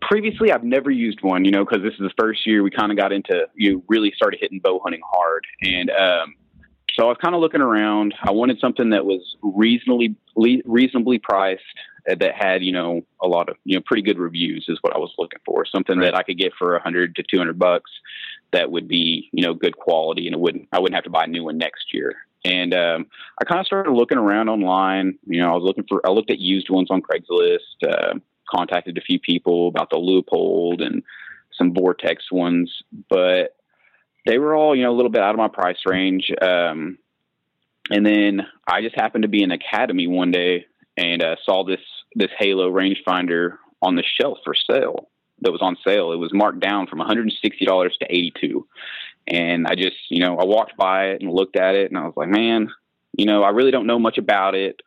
previously 0.00 0.52
I've 0.52 0.64
never 0.64 0.90
used 0.90 1.18
one, 1.22 1.44
you 1.44 1.50
know, 1.50 1.64
because 1.64 1.82
this 1.82 1.94
is 1.94 2.00
the 2.00 2.12
first 2.18 2.46
year 2.46 2.62
we 2.62 2.70
kind 2.70 2.90
of 2.92 2.98
got 2.98 3.12
into 3.12 3.46
you 3.54 3.82
really 3.88 4.12
started 4.14 4.38
hitting 4.40 4.60
bow 4.60 4.80
hunting 4.82 5.00
hard, 5.04 5.44
and 5.62 5.90
um, 5.90 6.34
so 6.94 7.04
I 7.04 7.08
was 7.08 7.18
kind 7.22 7.34
of 7.34 7.40
looking 7.40 7.60
around. 7.60 8.14
I 8.22 8.32
wanted 8.32 8.58
something 8.60 8.90
that 8.90 9.04
was 9.04 9.36
reasonably 9.42 10.16
reasonably 10.64 11.18
priced 11.18 11.62
that 12.06 12.34
had 12.34 12.62
you 12.62 12.72
know 12.72 13.02
a 13.22 13.28
lot 13.28 13.48
of 13.48 13.56
you 13.64 13.76
know 13.76 13.82
pretty 13.84 14.02
good 14.02 14.18
reviews 14.18 14.66
is 14.68 14.78
what 14.80 14.94
I 14.94 14.98
was 14.98 15.12
looking 15.18 15.40
for. 15.44 15.64
Something 15.64 15.98
right. 15.98 16.06
that 16.06 16.14
I 16.14 16.22
could 16.22 16.38
get 16.38 16.52
for 16.58 16.76
a 16.76 16.82
hundred 16.82 17.16
to 17.16 17.22
two 17.22 17.38
hundred 17.38 17.58
bucks 17.58 17.90
that 18.52 18.70
would 18.70 18.88
be 18.88 19.28
you 19.32 19.42
know 19.42 19.54
good 19.54 19.76
quality 19.76 20.26
and 20.26 20.34
it 20.34 20.40
wouldn't 20.40 20.68
I 20.72 20.80
wouldn't 20.80 20.96
have 20.96 21.04
to 21.04 21.10
buy 21.10 21.24
a 21.24 21.28
new 21.28 21.44
one 21.44 21.58
next 21.58 21.92
year. 21.92 22.14
And 22.44 22.72
um, 22.72 23.06
I 23.40 23.44
kind 23.44 23.60
of 23.60 23.66
started 23.66 23.92
looking 23.92 24.16
around 24.16 24.48
online. 24.48 25.18
You 25.26 25.40
know, 25.40 25.50
I 25.50 25.54
was 25.54 25.64
looking 25.64 25.84
for 25.88 26.00
I 26.06 26.10
looked 26.10 26.30
at 26.30 26.38
used 26.38 26.70
ones 26.70 26.88
on 26.90 27.02
Craigslist. 27.02 27.86
Uh, 27.86 28.18
contacted 28.50 28.98
a 28.98 29.02
few 29.02 29.20
people 29.20 29.68
about 29.68 29.90
the 29.90 29.96
Leupold 29.96 30.84
and 30.84 31.04
some 31.56 31.72
Vortex 31.72 32.32
ones, 32.32 32.82
but 33.08 33.54
they 34.26 34.38
were 34.38 34.54
all 34.54 34.74
you 34.74 34.82
know 34.82 34.92
a 34.92 34.96
little 34.96 35.10
bit 35.10 35.22
out 35.22 35.34
of 35.34 35.38
my 35.38 35.48
price 35.48 35.78
range. 35.86 36.30
Um, 36.40 36.98
and 37.90 38.06
then 38.06 38.46
I 38.66 38.82
just 38.82 38.94
happened 38.94 39.22
to 39.22 39.28
be 39.28 39.42
in 39.42 39.50
Academy 39.50 40.06
one 40.06 40.30
day 40.30 40.66
and 40.96 41.22
uh, 41.22 41.36
saw 41.44 41.64
this 41.64 41.80
this 42.14 42.30
Halo 42.38 42.70
rangefinder 42.70 43.56
on 43.82 43.96
the 43.96 44.04
shelf 44.20 44.38
for 44.44 44.54
sale 44.54 45.08
that 45.42 45.52
was 45.52 45.62
on 45.62 45.76
sale. 45.86 46.12
It 46.12 46.16
was 46.16 46.32
marked 46.32 46.60
down 46.60 46.86
from 46.86 46.98
$160 46.98 47.28
to 47.30 48.06
82. 48.08 48.66
And 49.26 49.66
I 49.66 49.74
just, 49.74 49.96
you 50.10 50.20
know, 50.20 50.36
I 50.36 50.44
walked 50.44 50.76
by 50.76 51.08
it 51.08 51.22
and 51.22 51.32
looked 51.32 51.56
at 51.56 51.74
it 51.74 51.90
and 51.90 51.98
I 51.98 52.04
was 52.04 52.14
like, 52.16 52.28
man, 52.28 52.68
you 53.16 53.26
know, 53.26 53.42
I 53.42 53.50
really 53.50 53.70
don't 53.70 53.86
know 53.86 53.98
much 53.98 54.18
about 54.18 54.54
it. 54.54 54.80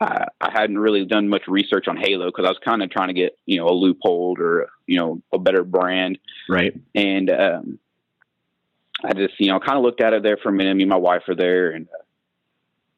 I, 0.00 0.26
I 0.40 0.50
hadn't 0.50 0.78
really 0.78 1.04
done 1.04 1.28
much 1.28 1.42
research 1.46 1.86
on 1.86 1.96
Halo 1.96 2.26
because 2.26 2.46
I 2.46 2.48
was 2.48 2.58
kind 2.64 2.82
of 2.82 2.90
trying 2.90 3.08
to 3.08 3.14
get, 3.14 3.36
you 3.46 3.58
know, 3.58 3.68
a 3.68 3.72
Leupold 3.72 4.38
or, 4.38 4.70
you 4.86 4.98
know, 4.98 5.22
a 5.32 5.38
better 5.38 5.62
brand. 5.62 6.18
Right. 6.48 6.72
And 6.94 7.30
um, 7.30 7.78
I 9.04 9.12
just, 9.14 9.34
you 9.38 9.48
know, 9.48 9.60
kind 9.60 9.78
of 9.78 9.84
looked 9.84 10.00
at 10.00 10.12
it 10.12 10.22
there 10.22 10.36
for 10.36 10.50
a 10.50 10.52
minute. 10.52 10.76
Me 10.76 10.82
and 10.84 10.90
my 10.90 10.96
wife 10.96 11.22
were 11.26 11.34
there 11.34 11.70
and 11.70 11.88
uh, 11.88 12.02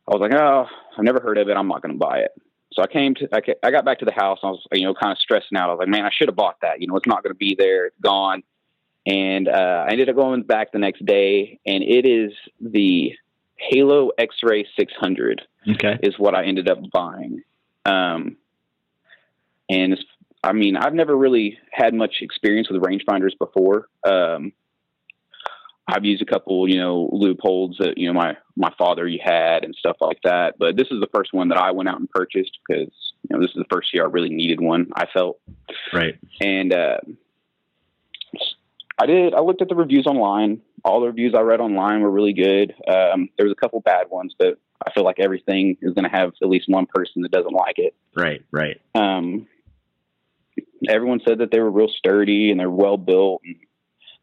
I 0.08 0.16
was 0.16 0.20
like, 0.20 0.34
oh, 0.34 0.66
I've 0.96 1.04
never 1.04 1.20
heard 1.20 1.38
of 1.38 1.48
it. 1.48 1.56
I'm 1.56 1.68
not 1.68 1.82
going 1.82 1.94
to 1.94 1.98
buy 1.98 2.18
it. 2.18 2.32
So 2.72 2.82
I 2.82 2.86
came 2.86 3.14
to, 3.16 3.28
I, 3.32 3.40
I 3.62 3.70
got 3.70 3.84
back 3.84 3.98
to 4.00 4.04
the 4.04 4.12
house. 4.12 4.40
I 4.42 4.48
was, 4.48 4.66
you 4.72 4.84
know, 4.84 4.94
kind 4.94 5.12
of 5.12 5.18
stressing 5.18 5.56
out. 5.56 5.68
I 5.68 5.72
was 5.74 5.78
like, 5.78 5.88
man, 5.88 6.04
I 6.04 6.10
should 6.10 6.28
have 6.28 6.36
bought 6.36 6.56
that. 6.62 6.80
You 6.80 6.86
know, 6.86 6.96
it's 6.96 7.06
not 7.06 7.22
going 7.22 7.32
to 7.34 7.38
be 7.38 7.54
there. 7.56 7.86
It's 7.86 8.00
gone. 8.00 8.42
And 9.06 9.48
uh, 9.48 9.84
I 9.86 9.90
ended 9.90 10.08
up 10.08 10.16
going 10.16 10.42
back 10.42 10.72
the 10.72 10.78
next 10.78 11.04
day, 11.04 11.58
and 11.66 11.82
it 11.82 12.06
is 12.06 12.32
the 12.60 13.12
Halo 13.56 14.10
X-Ray 14.16 14.66
600. 14.78 15.42
Okay, 15.74 15.98
is 16.02 16.14
what 16.18 16.34
I 16.34 16.44
ended 16.44 16.70
up 16.70 16.78
buying. 16.92 17.42
Um, 17.84 18.36
and 19.68 19.98
I 20.44 20.52
mean, 20.52 20.76
I've 20.76 20.94
never 20.94 21.16
really 21.16 21.58
had 21.70 21.94
much 21.94 22.16
experience 22.20 22.68
with 22.70 22.82
rangefinders 22.82 23.36
before. 23.38 23.88
Um, 24.04 24.52
I've 25.92 26.06
used 26.06 26.22
a 26.22 26.26
couple, 26.26 26.66
you 26.68 26.78
know, 26.78 27.10
Leupolds 27.12 27.76
that 27.78 27.98
you 27.98 28.06
know 28.06 28.18
my 28.18 28.36
my 28.56 28.72
father 28.78 29.08
had 29.22 29.64
and 29.64 29.74
stuff 29.74 29.96
like 30.00 30.18
that. 30.24 30.54
But 30.58 30.76
this 30.76 30.88
is 30.90 31.00
the 31.00 31.08
first 31.14 31.34
one 31.34 31.48
that 31.48 31.58
I 31.58 31.70
went 31.72 31.88
out 31.88 32.00
and 32.00 32.08
purchased 32.10 32.58
because 32.66 32.90
you 33.22 33.36
know 33.36 33.40
this 33.40 33.50
is 33.50 33.56
the 33.56 33.66
first 33.70 33.92
year 33.92 34.04
I 34.04 34.08
really 34.08 34.30
needed 34.30 34.60
one. 34.60 34.90
I 34.96 35.04
felt 35.12 35.38
right, 35.92 36.18
and 36.40 36.72
uh, 36.72 36.96
I 38.98 39.06
did. 39.06 39.34
I 39.34 39.40
looked 39.40 39.60
at 39.60 39.68
the 39.68 39.74
reviews 39.74 40.06
online. 40.06 40.62
All 40.82 41.00
the 41.00 41.08
reviews 41.08 41.34
I 41.36 41.40
read 41.40 41.60
online 41.60 42.00
were 42.00 42.10
really 42.10 42.32
good. 42.32 42.74
Um, 42.88 43.28
there 43.36 43.46
was 43.46 43.52
a 43.52 43.60
couple 43.60 43.80
bad 43.80 44.08
ones, 44.10 44.34
but 44.38 44.58
I 44.84 44.92
feel 44.92 45.04
like 45.04 45.20
everything 45.20 45.76
is 45.82 45.92
going 45.92 46.10
to 46.10 46.16
have 46.16 46.32
at 46.42 46.48
least 46.48 46.68
one 46.68 46.86
person 46.86 47.22
that 47.22 47.30
doesn't 47.30 47.52
like 47.52 47.78
it. 47.78 47.94
Right, 48.16 48.42
right. 48.50 48.80
Um, 48.94 49.46
everyone 50.88 51.20
said 51.26 51.38
that 51.38 51.50
they 51.52 51.60
were 51.60 51.70
real 51.70 51.88
sturdy 51.88 52.50
and 52.50 52.58
they're 52.58 52.70
well 52.70 52.96
built 52.96 53.42
and 53.44 53.56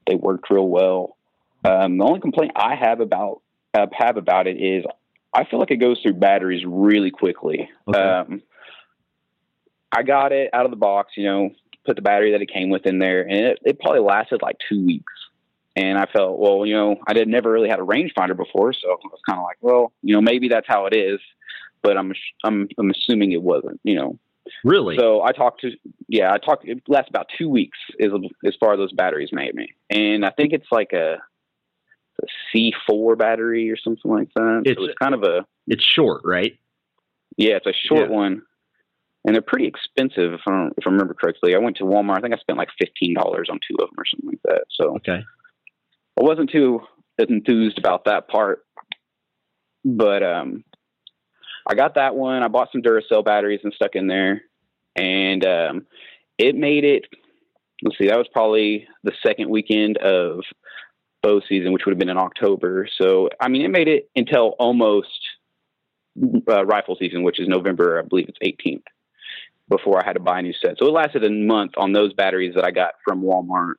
they 0.07 0.15
worked 0.15 0.49
real 0.49 0.67
well. 0.67 1.15
Um, 1.63 1.97
the 1.97 2.05
only 2.05 2.19
complaint 2.19 2.51
I 2.55 2.75
have 2.75 2.99
about 2.99 3.41
uh, 3.73 3.87
have 3.93 4.17
about 4.17 4.47
it 4.47 4.57
is 4.57 4.85
I 5.33 5.45
feel 5.45 5.59
like 5.59 5.71
it 5.71 5.77
goes 5.77 5.99
through 6.01 6.13
batteries 6.13 6.63
really 6.65 7.11
quickly. 7.11 7.69
Okay. 7.87 7.99
Um, 7.99 8.41
I 9.91 10.03
got 10.03 10.31
it 10.31 10.49
out 10.53 10.65
of 10.65 10.71
the 10.71 10.77
box, 10.77 11.13
you 11.17 11.25
know, 11.25 11.49
put 11.85 11.95
the 11.95 12.01
battery 12.01 12.31
that 12.31 12.41
it 12.41 12.51
came 12.51 12.69
with 12.69 12.85
in 12.85 12.99
there, 12.99 13.21
and 13.21 13.31
it, 13.31 13.59
it 13.63 13.79
probably 13.79 14.01
lasted 14.01 14.41
like 14.41 14.57
two 14.69 14.85
weeks. 14.85 15.13
And 15.75 15.97
I 15.97 16.05
felt, 16.05 16.39
well, 16.39 16.65
you 16.65 16.73
know, 16.73 16.97
I 17.07 17.13
did 17.13 17.27
never 17.27 17.51
really 17.51 17.69
had 17.69 17.79
a 17.79 17.83
rangefinder 17.83 18.35
before, 18.35 18.73
so 18.73 18.89
I 18.89 18.95
was 19.03 19.19
kind 19.27 19.39
of 19.39 19.43
like, 19.43 19.57
well, 19.61 19.91
you 20.01 20.13
know, 20.13 20.21
maybe 20.21 20.49
that's 20.49 20.67
how 20.67 20.87
it 20.87 20.95
is, 20.95 21.19
but 21.81 21.97
I'm 21.97 22.13
I'm 22.43 22.67
I'm 22.77 22.89
assuming 22.89 23.31
it 23.31 23.41
wasn't, 23.41 23.79
you 23.83 23.95
know. 23.95 24.19
Really? 24.63 24.97
So 24.97 25.21
I 25.21 25.31
talked 25.31 25.61
to, 25.61 25.71
yeah, 26.07 26.33
I 26.33 26.39
talked. 26.39 26.67
It 26.67 26.81
lasts 26.87 27.09
about 27.09 27.27
two 27.37 27.49
weeks 27.49 27.77
as 27.99 28.09
as 28.45 28.55
far 28.59 28.73
as 28.73 28.79
those 28.79 28.91
batteries 28.91 29.29
made 29.31 29.53
me, 29.53 29.73
and 29.89 30.25
I 30.25 30.31
think 30.31 30.53
it's 30.53 30.67
like 30.71 30.91
a 30.91 31.17
a 32.21 32.57
C4 32.57 33.17
battery 33.17 33.71
or 33.71 33.77
something 33.77 34.11
like 34.11 34.29
that. 34.35 34.63
It's, 34.65 34.79
so 34.79 34.85
it's 34.85 34.97
kind 35.01 35.13
of 35.13 35.23
a. 35.23 35.45
It's 35.67 35.83
short, 35.83 36.21
right? 36.25 36.57
Yeah, 37.37 37.55
it's 37.55 37.67
a 37.67 37.73
short 37.73 38.09
yeah. 38.09 38.15
one, 38.15 38.41
and 39.25 39.33
they're 39.33 39.41
pretty 39.41 39.67
expensive. 39.67 40.33
If 40.33 40.41
I, 40.47 40.67
if 40.77 40.85
I 40.85 40.89
remember 40.89 41.13
correctly, 41.13 41.55
I 41.55 41.59
went 41.59 41.77
to 41.77 41.83
Walmart. 41.83 42.17
I 42.17 42.21
think 42.21 42.33
I 42.33 42.37
spent 42.37 42.57
like 42.57 42.69
fifteen 42.77 43.13
dollars 43.13 43.47
on 43.49 43.59
two 43.65 43.75
of 43.81 43.89
them 43.89 43.97
or 43.97 44.05
something 44.05 44.29
like 44.29 44.41
that. 44.43 44.65
So 44.71 44.95
okay, 44.97 45.23
I 46.19 46.23
wasn't 46.23 46.51
too 46.51 46.81
enthused 47.17 47.77
about 47.77 48.05
that 48.05 48.27
part, 48.27 48.65
but 49.85 50.23
um, 50.23 50.63
I 51.67 51.75
got 51.75 51.95
that 51.95 52.15
one. 52.15 52.43
I 52.43 52.47
bought 52.47 52.69
some 52.71 52.81
Duracell 52.81 53.23
batteries 53.23 53.61
and 53.63 53.73
stuck 53.73 53.95
in 53.95 54.07
there, 54.07 54.41
and 54.95 55.45
um, 55.45 55.87
it 56.37 56.55
made 56.55 56.83
it. 56.83 57.05
Let's 57.81 57.97
see, 57.97 58.07
that 58.07 58.17
was 58.17 58.27
probably 58.33 58.87
the 59.03 59.13
second 59.25 59.49
weekend 59.49 59.97
of 59.97 60.41
bow 61.21 61.41
season, 61.47 61.71
which 61.71 61.85
would 61.85 61.91
have 61.91 61.99
been 61.99 62.09
in 62.09 62.17
October. 62.17 62.87
So, 62.97 63.29
I 63.39 63.49
mean, 63.49 63.63
it 63.63 63.69
made 63.69 63.87
it 63.87 64.09
until 64.15 64.55
almost 64.59 65.19
uh, 66.47 66.65
rifle 66.65 66.95
season, 66.97 67.23
which 67.23 67.39
is 67.39 67.47
November, 67.47 67.99
I 67.99 68.07
believe 68.07 68.29
it's 68.29 68.39
18th, 68.39 68.83
before 69.67 70.01
I 70.01 70.05
had 70.05 70.13
to 70.13 70.19
buy 70.19 70.39
a 70.39 70.41
new 70.41 70.53
set. 70.53 70.77
So 70.77 70.87
it 70.87 70.91
lasted 70.91 71.23
a 71.23 71.29
month 71.29 71.73
on 71.77 71.93
those 71.93 72.13
batteries 72.13 72.55
that 72.55 72.65
I 72.65 72.71
got 72.71 72.95
from 73.03 73.21
Walmart. 73.21 73.75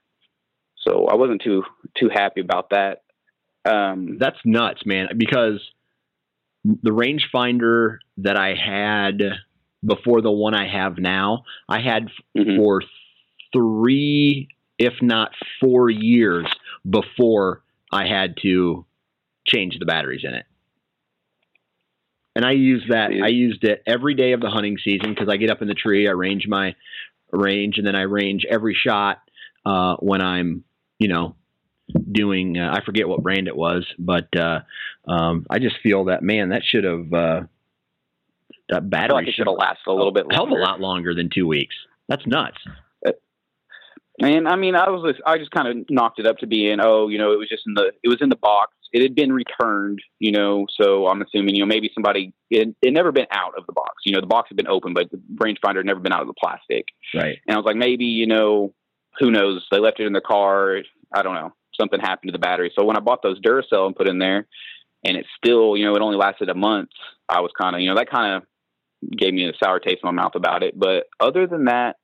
So 0.79 1.07
I 1.07 1.15
wasn't 1.15 1.43
too 1.43 1.65
too 1.95 2.09
happy 2.09 2.41
about 2.41 2.71
that. 2.71 3.03
Um, 3.67 4.17
That's 4.19 4.39
nuts, 4.45 4.87
man. 4.87 5.09
Because 5.17 5.61
the 6.65 6.91
rangefinder 6.91 7.99
that 8.19 8.39
I 8.39 8.55
had 8.55 9.21
before 9.85 10.23
the 10.23 10.31
one 10.31 10.55
I 10.55 10.69
have 10.69 10.99
now, 10.99 11.45
I 11.69 11.81
had 11.81 12.09
mm-hmm. 12.37 12.57
for 12.57 12.83
three 13.53 14.49
if 14.79 14.95
not 15.03 15.33
four 15.61 15.91
years 15.91 16.47
before 16.89 17.63
I 17.93 18.07
had 18.07 18.37
to 18.43 18.87
change 19.47 19.79
the 19.79 19.87
batteries 19.87 20.23
in 20.25 20.35
it. 20.35 20.47
And 22.37 22.45
I 22.45 22.53
use 22.53 22.85
that. 22.89 23.11
I 23.11 23.29
used 23.29 23.65
it 23.65 23.83
every 23.87 24.15
day 24.15 24.33
of 24.33 24.41
the 24.41 24.51
hunting 24.51 24.79
season 24.83 25.13
because 25.13 25.29
I 25.29 25.37
get 25.37 25.51
up 25.51 25.63
in 25.63 25.69
the 25.69 25.75
tree, 25.75 26.09
I 26.09 26.13
range 26.13 26.47
my 26.47 26.75
range, 27.33 27.79
and 27.79 27.87
then 27.87 27.97
I 27.97 28.03
range 28.03 28.47
every 28.49 28.75
shot 28.75 29.19
uh, 29.67 29.97
when 29.97 30.23
I'm, 30.23 30.65
you 30.99 31.09
know, 31.09 31.35
doing. 32.11 32.57
Uh, 32.57 32.73
I 32.73 32.85
forget 32.85 33.09
what 33.09 33.23
brand 33.23 33.49
it 33.49 33.57
was, 33.57 33.85
but 33.99 34.29
uh, 34.37 34.61
um, 35.09 35.45
I 35.51 35.59
just 35.59 35.77
feel 35.83 36.05
that 36.05 36.23
man, 36.23 36.51
that 36.51 36.63
should 36.65 36.85
have 36.85 37.13
uh, 37.13 37.41
that 38.69 38.89
battery 38.89 39.25
like 39.25 39.35
should 39.35 39.49
have 39.49 39.57
lasted 39.59 39.89
a 39.89 39.93
little 39.93 40.13
bit. 40.13 40.27
Held 40.31 40.51
a 40.51 40.55
lot 40.55 40.81
longer 40.81 41.15
than 41.15 41.31
two 41.35 41.47
weeks. 41.47 41.75
That's 42.09 42.27
nuts. 42.27 42.59
And 44.21 44.47
I 44.47 44.57
mean, 44.57 44.75
I 44.75 44.91
was 44.91 45.03
just, 45.11 45.23
I 45.27 45.39
just 45.39 45.51
kind 45.51 45.67
of 45.67 45.87
knocked 45.89 46.19
it 46.19 46.27
up 46.27 46.39
to 46.39 46.47
being, 46.47 46.79
oh, 46.81 47.09
you 47.09 47.19
know, 47.19 47.33
it 47.33 47.39
was 47.39 47.49
just 47.49 47.63
in 47.67 47.75
the 47.75 47.93
it 48.03 48.09
was 48.09 48.19
in 48.21 48.29
the 48.29 48.37
box. 48.37 48.73
It 48.93 49.03
had 49.03 49.15
been 49.15 49.33
returned, 49.33 50.01
you 50.19 50.33
know, 50.33 50.67
so 50.81 51.07
I'm 51.07 51.23
assuming, 51.23 51.55
you 51.55 51.63
know, 51.63 51.67
maybe 51.67 51.91
somebody 51.95 52.35
it 52.51 52.75
it 52.83 52.93
never 52.93 53.13
been 53.13 53.27
out 53.31 53.55
of 53.57 53.65
the 53.67 53.73
box. 53.73 53.95
You 54.05 54.13
know, 54.13 54.21
the 54.21 54.27
box 54.27 54.49
had 54.51 54.57
been 54.57 54.69
open, 54.69 54.93
but 54.93 55.11
the 55.11 55.21
rangefinder 55.37 55.77
had 55.77 55.87
never 55.87 56.01
been 56.01 56.13
out 56.13 56.23
of 56.23 56.27
the 56.27 56.35
plastic. 56.35 56.87
Right. 57.15 57.39
And 57.47 57.55
I 57.55 57.57
was 57.57 57.65
like, 57.65 57.77
maybe, 57.77 58.05
you 58.05 58.27
know, 58.27 58.75
who 59.19 59.31
knows? 59.31 59.67
They 59.71 59.79
left 59.79 60.01
it 60.01 60.07
in 60.07 60.13
the 60.13 60.21
car. 60.21 60.79
I 61.15 61.23
don't 61.23 61.35
know. 61.35 61.55
Something 61.81 62.01
happened 62.01 62.29
to 62.29 62.33
the 62.33 62.39
battery. 62.39 62.73
So 62.79 62.85
when 62.85 62.97
I 62.97 63.01
bought 63.01 63.23
those 63.23 63.41
Duracell 63.41 63.87
and 63.87 63.97
put 63.97 64.09
in 64.09 64.19
there, 64.19 64.47
and 65.05 65.17
it 65.17 65.25
still, 65.37 65.77
you 65.77 65.85
know, 65.87 65.95
it 65.95 66.03
only 66.03 66.19
lasted 66.19 66.51
a 66.51 66.55
month. 66.55 66.91
I 67.29 67.41
was 67.41 67.53
kind 67.59 67.75
of, 67.75 67.81
you 67.81 67.89
know, 67.89 67.97
that 67.97 68.11
kind 68.11 68.37
of 68.37 68.43
gave 69.17 69.33
me 69.33 69.49
a 69.49 69.53
sour 69.63 69.79
taste 69.79 70.01
in 70.03 70.15
my 70.15 70.23
mouth 70.23 70.35
about 70.35 70.63
it. 70.63 70.79
But 70.79 71.07
other 71.19 71.47
than 71.47 71.65
that, 71.67 71.97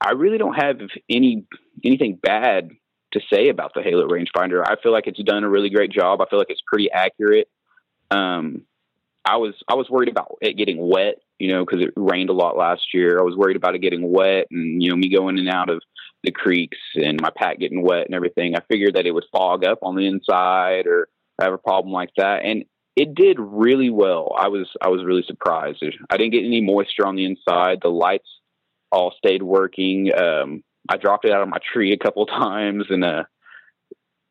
I 0.00 0.12
really 0.12 0.38
don't 0.38 0.54
have 0.54 0.78
any 1.08 1.44
anything 1.84 2.18
bad 2.20 2.70
to 3.12 3.20
say 3.32 3.48
about 3.48 3.72
the 3.74 3.82
Halo 3.82 4.06
rangefinder. 4.06 4.62
I 4.64 4.76
feel 4.82 4.92
like 4.92 5.06
it's 5.06 5.22
done 5.22 5.44
a 5.44 5.48
really 5.48 5.70
great 5.70 5.90
job. 5.90 6.20
I 6.20 6.26
feel 6.28 6.38
like 6.38 6.50
it's 6.50 6.62
pretty 6.66 6.90
accurate. 6.90 7.48
Um, 8.10 8.62
I 9.24 9.36
was 9.36 9.54
I 9.68 9.74
was 9.74 9.90
worried 9.90 10.08
about 10.08 10.38
it 10.40 10.56
getting 10.56 10.78
wet, 10.78 11.16
you 11.38 11.48
know, 11.48 11.64
because 11.64 11.82
it 11.82 11.92
rained 11.96 12.30
a 12.30 12.34
lot 12.34 12.56
last 12.56 12.94
year. 12.94 13.18
I 13.18 13.22
was 13.22 13.36
worried 13.36 13.56
about 13.56 13.74
it 13.74 13.80
getting 13.80 14.10
wet, 14.10 14.46
and 14.50 14.82
you 14.82 14.90
know, 14.90 14.96
me 14.96 15.12
going 15.12 15.38
in 15.38 15.46
and 15.46 15.54
out 15.54 15.70
of 15.70 15.82
the 16.24 16.32
creeks 16.32 16.78
and 16.94 17.20
my 17.20 17.30
pack 17.36 17.58
getting 17.58 17.82
wet 17.82 18.06
and 18.06 18.14
everything. 18.14 18.56
I 18.56 18.62
figured 18.70 18.94
that 18.94 19.06
it 19.06 19.12
would 19.12 19.26
fog 19.30 19.64
up 19.64 19.78
on 19.82 19.96
the 19.96 20.06
inside 20.06 20.86
or 20.86 21.08
have 21.40 21.52
a 21.52 21.58
problem 21.58 21.92
like 21.92 22.10
that, 22.16 22.44
and 22.44 22.64
it 22.96 23.14
did 23.14 23.36
really 23.38 23.90
well. 23.90 24.34
I 24.36 24.48
was 24.48 24.68
I 24.80 24.88
was 24.88 25.04
really 25.04 25.24
surprised. 25.26 25.84
I 26.10 26.16
didn't 26.16 26.32
get 26.32 26.44
any 26.44 26.60
moisture 26.60 27.06
on 27.06 27.16
the 27.16 27.26
inside. 27.26 27.78
The 27.82 27.90
lights 27.90 28.28
all 28.90 29.14
stayed 29.16 29.42
working. 29.42 30.10
Um, 30.14 30.62
I 30.88 30.96
dropped 30.96 31.24
it 31.24 31.32
out 31.32 31.42
of 31.42 31.48
my 31.48 31.58
tree 31.72 31.92
a 31.92 31.98
couple 31.98 32.26
times 32.26 32.84
and 32.90 33.04
uh, 33.04 33.24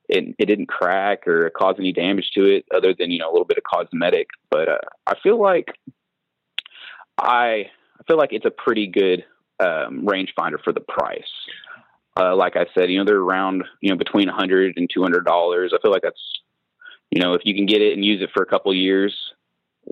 it, 0.10 0.36
it 0.40 0.46
didn't 0.46 0.68
crack 0.68 1.28
or 1.28 1.50
cause 1.50 1.76
any 1.80 1.92
damage 1.92 2.32
to 2.36 2.44
it 2.44 2.66
other 2.74 2.94
than, 2.98 3.12
you 3.12 3.20
know, 3.20 3.30
a 3.30 3.34
little 3.34 3.46
bit 3.46 3.58
of 3.58 3.64
cosmetic. 3.64 4.28
But 4.50 4.70
uh, 4.70 4.78
I 5.06 5.14
feel 5.22 5.40
like 5.40 5.68
I, 7.18 7.66
I 8.00 8.04
feel 8.08 8.18
like 8.18 8.32
it's 8.32 8.46
a 8.46 8.52
pretty 8.52 8.88
good 8.88 9.26
um, 9.60 10.06
rangefinder 10.06 10.62
for 10.64 10.72
the 10.72 10.82
price. 10.82 11.24
Uh, 12.20 12.36
like 12.36 12.56
I 12.56 12.66
said, 12.74 12.90
you 12.90 12.98
know, 12.98 13.06
they're 13.06 13.18
around, 13.18 13.64
you 13.82 13.90
know, 13.90 13.98
between 13.98 14.28
100 14.28 14.78
and 14.78 14.90
$200. 14.90 15.26
I 15.28 15.82
feel 15.82 15.92
like 15.92 16.02
that's, 16.02 16.22
you 17.12 17.22
know, 17.22 17.34
if 17.34 17.42
you 17.46 17.54
can 17.54 17.66
get 17.66 17.82
it 17.82 17.94
and 17.94 18.04
use 18.04 18.22
it 18.22 18.30
for 18.34 18.42
a 18.42 18.46
couple 18.46 18.74
years, 18.74 19.16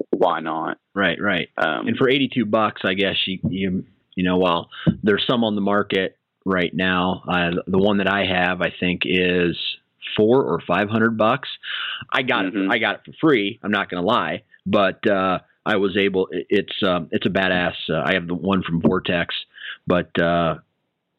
why 0.10 0.40
not? 0.40 0.78
Right, 0.94 1.22
right. 1.22 1.50
Um, 1.58 1.88
and 1.88 1.98
for 1.98 2.10
82 2.10 2.46
bucks, 2.46 2.82
I 2.84 2.94
guess 2.94 3.16
you, 3.28 3.40
you 3.50 3.86
you 4.16 4.24
know, 4.24 4.38
while 4.38 4.70
there's 5.04 5.26
some 5.28 5.44
on 5.44 5.56
the 5.56 5.62
market 5.62 6.18
right 6.46 6.74
now, 6.74 7.24
uh, 7.28 7.52
the 7.68 7.78
one 7.78 7.98
that 7.98 8.08
I 8.08 8.26
have, 8.26 8.62
I 8.62 8.74
think, 8.80 9.02
is 9.06 9.58
four 10.16 10.44
or 10.44 10.60
five 10.66 10.90
hundred 10.90 11.18
bucks. 11.18 11.50
I 12.12 12.22
got 12.22 12.46
mm-hmm. 12.46 12.72
it. 12.72 12.74
I 12.74 12.78
got 12.80 12.96
it 12.96 13.02
for 13.06 13.14
free. 13.20 13.60
I'm 13.64 13.72
not 13.72 13.90
going 13.90 14.02
to 14.02 14.08
lie, 14.08 14.44
but 14.66 15.06
uh, 15.10 15.40
I 15.66 15.78
was 15.78 15.98
able. 15.98 16.30
It's 16.32 16.84
um, 16.84 17.10
it's 17.12 17.26
a 17.26 17.30
badass. 17.30 17.74
Uh, 17.90 18.02
I 18.06 18.14
have 18.14 18.28
the 18.28 18.36
one 18.36 18.64
from 18.64 18.82
Vortex, 18.82 19.36
but 19.88 20.18
uh, 20.22 20.56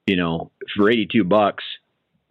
you 0.07 0.17
know, 0.17 0.51
for 0.77 0.91
82 0.91 1.25
bucks, 1.25 1.65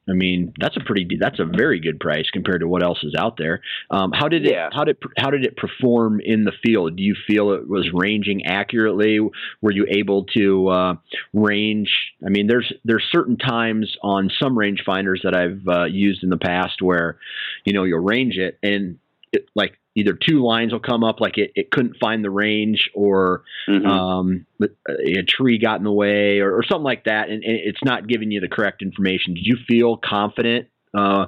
I 0.08 0.14
mean, 0.14 0.54
that's 0.60 0.78
a 0.78 0.80
pretty 0.80 1.18
that's 1.20 1.40
a 1.40 1.46
very 1.46 1.80
good 1.80 2.00
price 2.00 2.30
compared 2.32 2.62
to 2.62 2.68
what 2.68 2.84
else 2.84 3.04
is 3.04 3.16
out 3.18 3.38
there. 3.38 3.62
Um, 3.90 4.12
how 4.12 4.28
did 4.28 4.46
it 4.46 4.52
yeah. 4.52 4.70
how 4.72 4.84
did 4.84 4.98
how 5.18 5.32
did 5.32 5.46
it 5.46 5.58
perform 5.58 6.20
in 6.24 6.44
the 6.44 6.52
field? 6.64 6.96
Do 6.96 7.04
you 7.04 7.16
feel 7.28 7.54
it 7.54 7.68
was 7.68 7.90
ranging 7.92 8.46
accurately? 8.46 9.20
Were 9.62 9.72
you 9.72 9.88
able 9.90 10.26
to 10.38 10.68
uh, 10.68 10.96
range? 11.34 11.90
I 12.24 12.30
mean, 12.30 12.46
there's 12.46 12.72
there's 12.84 13.04
certain 13.12 13.38
times 13.38 13.96
on 14.04 14.30
some 14.40 14.58
range 14.58 14.84
finders 14.86 15.22
that 15.24 15.36
I've 15.36 15.68
uh, 15.68 15.86
used 15.86 16.24
in 16.24 16.30
the 16.30 16.38
past 16.38 16.82
where, 16.82 17.18
you 17.64 17.74
know, 17.74 17.84
you'll 17.84 18.00
range 18.00 18.38
it 18.38 18.60
and 18.62 19.00
it, 19.32 19.50
like 19.56 19.80
either 19.96 20.14
two 20.14 20.44
lines 20.44 20.74
will 20.74 20.80
come 20.80 21.04
up 21.04 21.22
like 21.22 21.38
it, 21.38 21.52
it 21.56 21.72
couldn't 21.72 21.96
find 22.00 22.24
the 22.24 22.30
range 22.30 22.90
or 22.94 23.44
mm-hmm. 23.68 23.86
um, 23.86 24.46
a 24.88 25.24
tree 25.24 25.58
got 25.58 25.78
in 25.78 25.86
the 25.86 25.92
way 25.92 26.40
or, 26.40 26.56
or 26.56 26.64
something 26.64 26.84
like 26.84 27.06
that. 27.06 27.30
And, 27.30 27.44
and, 27.44 27.60
it's 27.64 27.84
not 27.84 28.08
giving 28.08 28.30
you 28.30 28.42
the 28.42 28.50
correct 28.50 28.82
information. 28.82 29.34
Did 29.34 29.46
you 29.46 29.58
feel 29.68 29.98
confident 29.98 30.68
uh, 30.94 31.28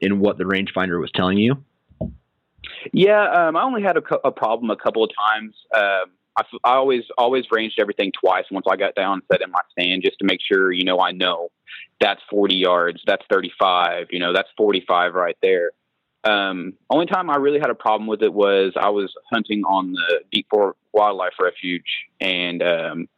in 0.00 0.18
what 0.18 0.38
the 0.38 0.44
rangefinder 0.44 1.00
was 1.00 1.10
telling 1.14 1.38
you? 1.38 1.62
Yeah 2.92 3.48
um, 3.48 3.56
i 3.56 3.62
only 3.62 3.82
had 3.82 3.96
a, 3.96 4.02
a, 4.24 4.30
problem 4.30 4.70
a 4.70 4.76
couple 4.76 5.04
of 5.04 5.10
times. 5.14 5.54
Um, 5.74 6.10
I, 6.36 6.42
I 6.64 6.74
always 6.74 7.02
always 7.18 7.44
ranged 7.50 7.78
everything 7.78 8.12
twice 8.18 8.44
once 8.50 8.66
i 8.70 8.76
got 8.76 8.94
down 8.94 9.20
set 9.30 9.42
in 9.42 9.50
my 9.50 9.60
stand 9.72 10.02
just 10.04 10.18
to 10.20 10.24
make 10.24 10.40
sure 10.40 10.72
you 10.72 10.84
know 10.84 11.00
i 11.00 11.10
know 11.10 11.48
that's 12.00 12.20
40 12.30 12.54
yards 12.54 13.02
that's 13.06 13.24
35 13.30 14.06
you 14.10 14.20
know 14.20 14.32
that's 14.32 14.48
45 14.56 15.14
right 15.14 15.36
there 15.42 15.72
um, 16.24 16.74
only 16.90 17.06
time 17.06 17.30
I 17.30 17.36
really 17.36 17.60
had 17.60 17.70
a 17.70 17.74
problem 17.74 18.06
with 18.06 18.22
it 18.22 18.32
was 18.32 18.72
I 18.76 18.90
was 18.90 19.12
hunting 19.32 19.62
on 19.64 19.92
the 19.92 20.20
Deep 20.30 20.46
Fork 20.50 20.76
Wildlife 20.92 21.34
Refuge, 21.40 21.82
and 22.20 22.62
um, 22.62 23.08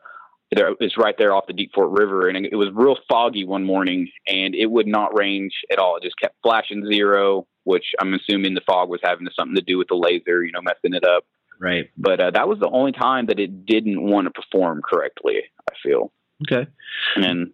there, 0.52 0.70
it's 0.78 0.96
right 0.96 1.16
there 1.18 1.34
off 1.34 1.46
the 1.46 1.52
Deep 1.52 1.72
Fork 1.74 1.90
River, 1.98 2.28
and 2.28 2.46
it 2.46 2.54
was 2.54 2.68
real 2.74 2.96
foggy 3.08 3.44
one 3.44 3.64
morning, 3.64 4.08
and 4.28 4.54
it 4.54 4.66
would 4.66 4.86
not 4.86 5.18
range 5.18 5.52
at 5.72 5.78
all. 5.78 5.96
It 5.96 6.04
just 6.04 6.18
kept 6.18 6.36
flashing 6.42 6.86
zero, 6.86 7.46
which 7.64 7.86
I'm 8.00 8.14
assuming 8.14 8.54
the 8.54 8.60
fog 8.60 8.88
was 8.88 9.00
having 9.02 9.26
something 9.36 9.56
to 9.56 9.62
do 9.62 9.78
with 9.78 9.88
the 9.88 9.96
laser, 9.96 10.44
you 10.44 10.52
know, 10.52 10.62
messing 10.62 10.94
it 10.94 11.04
up. 11.04 11.24
Right. 11.58 11.90
But 11.96 12.20
uh, 12.20 12.30
that 12.32 12.48
was 12.48 12.58
the 12.58 12.68
only 12.68 12.92
time 12.92 13.26
that 13.26 13.38
it 13.38 13.66
didn't 13.66 14.02
want 14.02 14.26
to 14.26 14.30
perform 14.30 14.82
correctly. 14.82 15.42
I 15.70 15.74
feel. 15.82 16.12
Okay. 16.46 16.68
And 17.16 17.52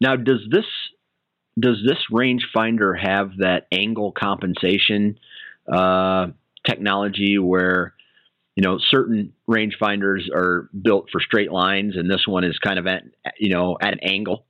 now, 0.00 0.16
does 0.16 0.40
this 0.50 0.64
does 1.58 1.82
this 1.86 1.98
rangefinder 2.12 2.98
have 2.98 3.38
that 3.38 3.66
angle 3.72 4.12
compensation 4.12 5.18
uh, 5.70 6.28
technology 6.66 7.38
where 7.38 7.94
you 8.56 8.62
know 8.62 8.78
certain 8.78 9.32
rangefinders 9.48 10.30
are 10.34 10.68
built 10.82 11.08
for 11.10 11.20
straight 11.20 11.52
lines 11.52 11.96
and 11.96 12.10
this 12.10 12.26
one 12.26 12.44
is 12.44 12.58
kind 12.58 12.78
of 12.78 12.86
at 12.86 13.04
you 13.38 13.48
know 13.48 13.76
at 13.80 13.92
an 13.92 14.00
angle 14.02 14.44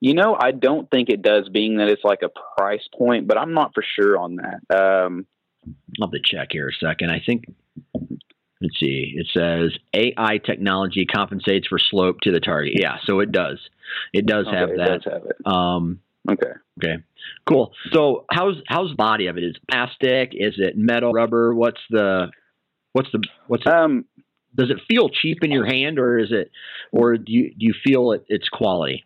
you 0.00 0.14
know 0.14 0.36
i 0.40 0.50
don't 0.50 0.90
think 0.90 1.08
it 1.08 1.22
does 1.22 1.48
being 1.50 1.76
that 1.76 1.88
it's 1.88 2.02
like 2.02 2.22
a 2.22 2.30
price 2.58 2.88
point 2.96 3.28
but 3.28 3.38
i'm 3.38 3.52
not 3.52 3.72
for 3.74 3.84
sure 3.94 4.18
on 4.18 4.36
that 4.36 4.60
um 4.76 5.26
i'll 6.00 6.08
have 6.08 6.12
to 6.12 6.20
check 6.24 6.48
here 6.50 6.68
a 6.68 6.84
second 6.84 7.10
i 7.10 7.22
think 7.24 7.44
let's 8.60 8.78
see. 8.78 9.14
It 9.16 9.26
says 9.32 9.72
AI 9.94 10.38
technology 10.38 11.06
compensates 11.06 11.66
for 11.66 11.78
slope 11.78 12.20
to 12.22 12.30
the 12.30 12.40
target. 12.40 12.74
Yeah, 12.76 12.96
so 13.04 13.20
it 13.20 13.32
does. 13.32 13.58
It 14.12 14.26
does 14.26 14.46
okay, 14.46 14.56
have 14.56 14.70
it 14.70 14.76
that. 14.78 15.02
Does 15.02 15.12
have 15.12 15.24
it. 15.24 15.36
Um, 15.46 16.00
okay. 16.30 16.52
Okay. 16.82 17.02
Cool. 17.48 17.72
So 17.92 18.24
how's 18.30 18.56
how's 18.66 18.90
the 18.90 18.96
body 18.96 19.26
of 19.26 19.36
it? 19.36 19.44
Is 19.44 19.56
it 19.56 19.62
plastic? 19.70 20.30
Is 20.32 20.54
it 20.58 20.76
metal, 20.76 21.12
rubber? 21.12 21.54
What's 21.54 21.80
the 21.90 22.30
what's 22.92 23.08
the 23.12 23.22
what's 23.46 23.66
it, 23.66 23.72
um 23.72 24.04
does 24.56 24.70
it 24.70 24.78
feel 24.88 25.08
cheap 25.08 25.38
in 25.42 25.50
your 25.50 25.64
hand 25.64 25.98
or 25.98 26.18
is 26.18 26.32
it 26.32 26.50
or 26.92 27.16
do 27.16 27.32
you 27.32 27.50
do 27.50 27.66
you 27.66 27.74
feel 27.84 28.12
it, 28.12 28.24
it's 28.28 28.48
quality? 28.48 29.04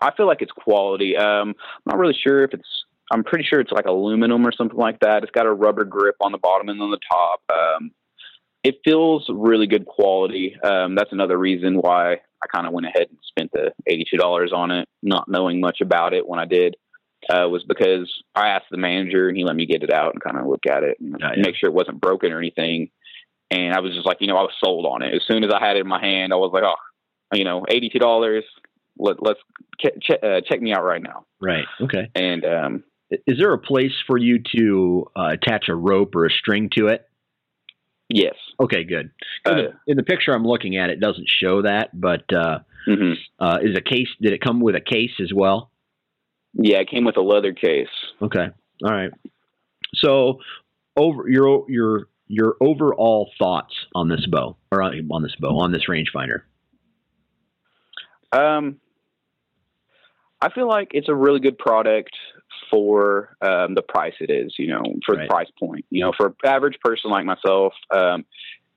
I 0.00 0.10
feel 0.16 0.26
like 0.26 0.42
it's 0.42 0.52
quality. 0.52 1.16
Um, 1.16 1.50
I'm 1.50 1.54
not 1.86 1.98
really 1.98 2.18
sure 2.20 2.42
if 2.42 2.52
it's 2.52 2.84
I'm 3.12 3.24
pretty 3.24 3.44
sure 3.44 3.60
it's 3.60 3.72
like 3.72 3.86
aluminum 3.86 4.46
or 4.46 4.52
something 4.52 4.78
like 4.78 5.00
that. 5.00 5.22
It's 5.22 5.30
got 5.30 5.46
a 5.46 5.52
rubber 5.52 5.84
grip 5.84 6.16
on 6.20 6.32
the 6.32 6.38
bottom 6.38 6.68
and 6.68 6.80
on 6.80 6.90
the 6.90 6.98
top. 7.10 7.42
Um, 7.52 7.92
it 8.64 8.76
feels 8.84 9.26
really 9.28 9.66
good 9.66 9.86
quality. 9.86 10.56
Um, 10.62 10.94
that's 10.94 11.12
another 11.12 11.36
reason 11.36 11.76
why 11.76 12.20
I 12.42 12.46
kind 12.54 12.66
of 12.66 12.72
went 12.72 12.86
ahead 12.86 13.06
and 13.08 13.18
spent 13.22 13.52
the 13.52 13.72
$82 13.88 14.52
on 14.52 14.70
it, 14.70 14.88
not 15.02 15.28
knowing 15.28 15.60
much 15.60 15.80
about 15.80 16.12
it 16.12 16.26
when 16.26 16.38
I 16.38 16.44
did, 16.44 16.76
uh, 17.30 17.48
was 17.48 17.64
because 17.64 18.12
I 18.34 18.48
asked 18.48 18.66
the 18.70 18.78
manager 18.78 19.28
and 19.28 19.36
he 19.36 19.44
let 19.44 19.56
me 19.56 19.66
get 19.66 19.82
it 19.82 19.92
out 19.92 20.12
and 20.12 20.22
kind 20.22 20.38
of 20.38 20.46
look 20.46 20.66
at 20.68 20.82
it 20.82 20.98
and 21.00 21.16
yeah, 21.20 21.32
yeah. 21.36 21.42
make 21.42 21.56
sure 21.56 21.68
it 21.68 21.74
wasn't 21.74 22.00
broken 22.00 22.32
or 22.32 22.38
anything. 22.38 22.90
And 23.50 23.74
I 23.74 23.80
was 23.80 23.92
just 23.92 24.06
like, 24.06 24.18
you 24.20 24.26
know, 24.26 24.36
I 24.36 24.42
was 24.42 24.54
sold 24.62 24.86
on 24.86 25.02
it. 25.02 25.14
As 25.14 25.22
soon 25.26 25.44
as 25.44 25.52
I 25.52 25.64
had 25.64 25.76
it 25.76 25.80
in 25.80 25.88
my 25.88 26.00
hand, 26.00 26.32
I 26.32 26.36
was 26.36 26.50
like, 26.52 26.64
oh, 26.64 27.36
you 27.36 27.44
know, 27.44 27.64
$82. 27.70 28.42
Let, 28.98 29.22
let's 29.22 29.40
ch- 29.80 30.10
uh, 30.22 30.40
check 30.48 30.60
me 30.60 30.72
out 30.72 30.84
right 30.84 31.02
now. 31.02 31.26
Right. 31.40 31.64
Okay. 31.80 32.10
And, 32.14 32.44
um, 32.44 32.84
is 33.26 33.38
there 33.38 33.52
a 33.52 33.58
place 33.58 33.92
for 34.06 34.16
you 34.16 34.42
to 34.56 35.06
uh, 35.14 35.28
attach 35.32 35.68
a 35.68 35.74
rope 35.74 36.14
or 36.14 36.24
a 36.24 36.30
string 36.30 36.70
to 36.76 36.86
it? 36.86 37.06
Yes. 38.12 38.34
Okay, 38.60 38.84
good. 38.84 39.10
In, 39.46 39.52
Uh, 39.52 39.54
the, 39.54 39.72
in 39.86 39.96
the 39.96 40.02
picture 40.02 40.32
I'm 40.32 40.46
looking 40.46 40.76
at, 40.76 40.90
it 40.90 41.00
doesn't 41.00 41.28
show 41.28 41.62
that, 41.62 41.98
but 41.98 42.30
uh, 42.32 42.58
hmm 42.86 43.12
uh, 43.38 43.58
is 43.62 43.76
a 43.76 43.80
case? 43.80 44.08
Did 44.20 44.32
it 44.32 44.40
come 44.40 44.60
with 44.60 44.74
a 44.74 44.80
case 44.80 45.12
as 45.20 45.32
well? 45.32 45.70
Yeah, 46.54 46.78
it 46.78 46.90
came 46.90 47.04
with 47.04 47.16
a 47.16 47.22
leather 47.22 47.54
case. 47.54 47.88
Okay, 48.20 48.48
all 48.84 48.90
right. 48.90 49.10
So, 49.94 50.40
over 50.96 51.28
your 51.28 51.64
your 51.68 52.08
your 52.28 52.56
overall 52.60 53.30
thoughts 53.38 53.74
on 53.94 54.08
this 54.08 54.26
bow, 54.26 54.56
or 54.70 54.82
on, 54.82 55.08
on 55.10 55.22
this 55.22 55.34
bow, 55.38 55.58
on 55.58 55.72
this 55.72 55.84
rangefinder? 55.88 56.42
Um, 58.32 58.80
I 60.40 60.50
feel 60.50 60.68
like 60.68 60.88
it's 60.92 61.08
a 61.08 61.14
really 61.14 61.40
good 61.40 61.56
product 61.58 62.10
for 62.72 63.36
um, 63.42 63.74
the 63.74 63.82
price 63.82 64.14
it 64.20 64.30
is. 64.30 64.54
You 64.58 64.68
know, 64.68 64.82
for 65.06 65.14
Right. 65.14 65.28
the 65.28 65.28
price 65.28 65.48
point. 65.58 65.84
You 65.90 66.04
know, 66.04 66.12
for 66.16 66.26
an 66.28 66.34
average 66.44 66.78
person 66.82 67.10
like 67.10 67.24
myself, 67.24 67.74
um, 67.94 68.24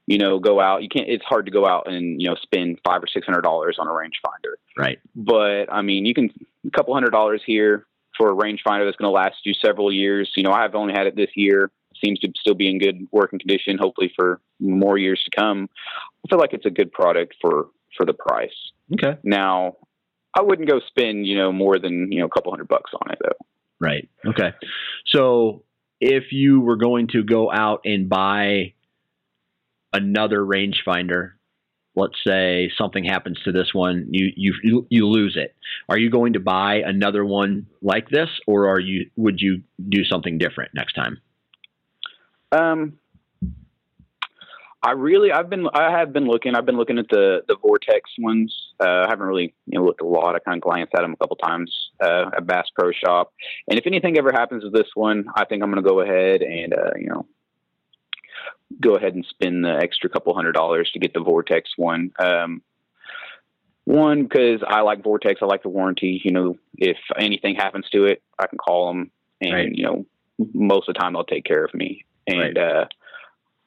you 0.08 0.17
know, 0.19 0.38
go 0.39 0.60
out. 0.60 0.84
You 0.84 0.89
can't. 0.89 1.08
It's 1.10 1.25
hard 1.25 1.45
to 1.45 1.51
go 1.51 1.65
out 1.65 1.91
and 1.91 2.21
you 2.21 2.29
know 2.29 2.36
spend 2.36 2.79
five 2.86 3.01
or 3.01 3.08
six 3.08 3.25
hundred 3.25 3.41
dollars 3.41 3.77
on 3.79 3.88
a 3.88 3.91
rangefinder. 3.91 4.53
Right. 4.77 4.99
But 5.15 5.65
I 5.71 5.81
mean, 5.81 6.05
you 6.05 6.13
can 6.13 6.29
a 6.67 6.69
couple 6.71 6.93
hundred 6.93 7.12
dollars 7.12 7.41
here 7.45 7.88
for 8.17 8.29
a 8.29 8.36
rangefinder 8.36 8.86
that's 8.86 8.97
going 8.97 9.10
to 9.10 9.10
last 9.10 9.38
you 9.43 9.53
several 9.53 9.91
years. 9.91 10.31
You 10.36 10.43
know, 10.43 10.51
I've 10.51 10.75
only 10.75 10.93
had 10.93 11.08
it 11.08 11.15
this 11.15 11.31
year. 11.36 11.71
Seems 12.03 12.19
to 12.19 12.29
still 12.39 12.53
be 12.55 12.69
in 12.69 12.77
good 12.77 13.08
working 13.12 13.39
condition. 13.39 13.77
Hopefully 13.79 14.12
for 14.15 14.41
more 14.60 14.97
years 14.97 15.23
to 15.23 15.31
come. 15.39 15.69
I 16.25 16.29
feel 16.29 16.39
like 16.39 16.53
it's 16.53 16.65
a 16.65 16.69
good 16.69 16.91
product 16.91 17.36
for 17.41 17.67
for 17.97 18.05
the 18.05 18.13
price. 18.13 18.53
Okay. 18.93 19.17
Now, 19.23 19.77
I 20.38 20.41
wouldn't 20.41 20.69
go 20.69 20.79
spend 20.88 21.25
you 21.25 21.36
know 21.38 21.51
more 21.51 21.79
than 21.79 22.12
you 22.12 22.19
know 22.19 22.25
a 22.25 22.29
couple 22.29 22.51
hundred 22.51 22.67
bucks 22.67 22.91
on 22.93 23.12
it 23.12 23.17
though. 23.23 23.45
Right. 23.86 24.10
Okay. 24.26 24.52
So, 25.06 25.63
if 26.02 26.32
you 26.32 26.60
were 26.60 26.76
going 26.76 27.08
to 27.10 27.24
go 27.24 27.52
out 27.52 27.82
and 27.86 28.10
buy 28.10 28.74
another 29.93 30.39
rangefinder, 30.39 31.34
let's 31.95 32.17
say 32.26 32.71
something 32.78 33.04
happens 33.04 33.39
to 33.45 33.52
this 33.52 33.74
one, 33.74 34.08
you 34.10 34.32
you 34.36 34.88
you 34.89 35.08
lose 35.08 35.38
it. 35.38 35.56
Are 35.88 35.98
you 35.98 36.10
going 36.10 36.34
to 36.34 36.39
buy 36.39 36.82
another 36.86 37.24
one 37.24 37.67
like 37.82 38.10
this, 38.10 38.30
or 38.48 38.69
are 38.69 38.80
you 38.80 39.10
would 39.15 39.39
you 39.39 39.62
do 39.88 40.04
something 40.04 40.39
different 40.39 40.74
next 40.74 40.93
time? 40.93 41.21
Um, 42.52 43.00
I 44.86 44.91
really, 44.91 45.32
I've 45.32 45.50
been, 45.50 45.67
I 45.74 45.89
have 45.98 46.13
been 46.13 46.28
looking. 46.28 46.54
I've 46.54 46.65
been 46.65 46.78
looking 46.78 47.00
at 47.00 47.08
the 47.10 47.41
the 47.48 47.56
Vortex 47.60 48.12
ones. 48.19 48.56
Uh, 48.80 49.06
I 49.06 49.08
haven't 49.10 49.26
really, 49.26 49.54
you 49.65 49.80
know, 49.80 49.86
looked 49.86 50.02
a 50.02 50.06
lot. 50.06 50.36
I 50.36 50.39
kind 50.39 50.58
of 50.58 50.62
glanced 50.62 50.93
at 50.95 51.02
them 51.02 51.13
a 51.13 51.17
couple 51.17 51.38
times 51.38 51.74
uh, 52.04 52.26
at 52.38 52.45
Bass 52.45 52.67
Pro 52.78 52.91
Shop. 52.91 53.34
And 53.67 53.80
if 53.80 53.88
anything 53.88 54.17
ever 54.17 54.32
happens 54.32 54.63
with 54.63 54.74
this 54.74 54.89
one, 54.93 55.26
I 55.36 55.45
think 55.45 55.63
I'm 55.63 55.71
going 55.71 55.84
to 55.84 55.89
go 55.89 56.02
ahead 56.02 56.41
and, 56.43 56.74
uh, 56.74 56.91
you 57.00 57.08
know, 57.08 57.26
go 58.80 58.95
ahead 58.95 59.15
and 59.15 59.26
spend 59.28 59.65
the 59.65 59.76
extra 59.82 60.10
couple 60.10 60.36
hundred 60.36 60.52
dollars 60.52 60.91
to 60.93 61.00
get 61.00 61.13
the 61.13 61.19
Vortex 61.21 61.71
one. 61.78 62.12
Um, 62.19 62.62
one 63.86 64.24
because 64.24 64.62
I 64.67 64.82
like 64.82 65.04
Vortex. 65.04 65.39
I 65.41 65.45
like 65.45 65.63
the 65.63 65.69
warranty. 65.69 66.21
You 66.24 66.32
know, 66.32 66.58
if 66.78 66.98
anything 67.17 67.56
happens 67.56 67.89
to 67.91 68.06
it, 68.06 68.21
I 68.38 68.48
can 68.48 68.58
call 68.60 68.88
them, 68.89 69.12
and 69.41 69.54
Right. 69.54 69.71
you 69.74 69.84
know, 69.84 70.06
most 70.54 70.89
of 70.89 70.93
the 70.93 71.00
time 71.00 71.13
they'll 71.13 71.24
take 71.24 71.45
care 71.45 71.63
of 71.63 71.74
me. 71.74 72.06
And 72.28 72.39
Right. 72.39 72.58
uh, 72.58 72.86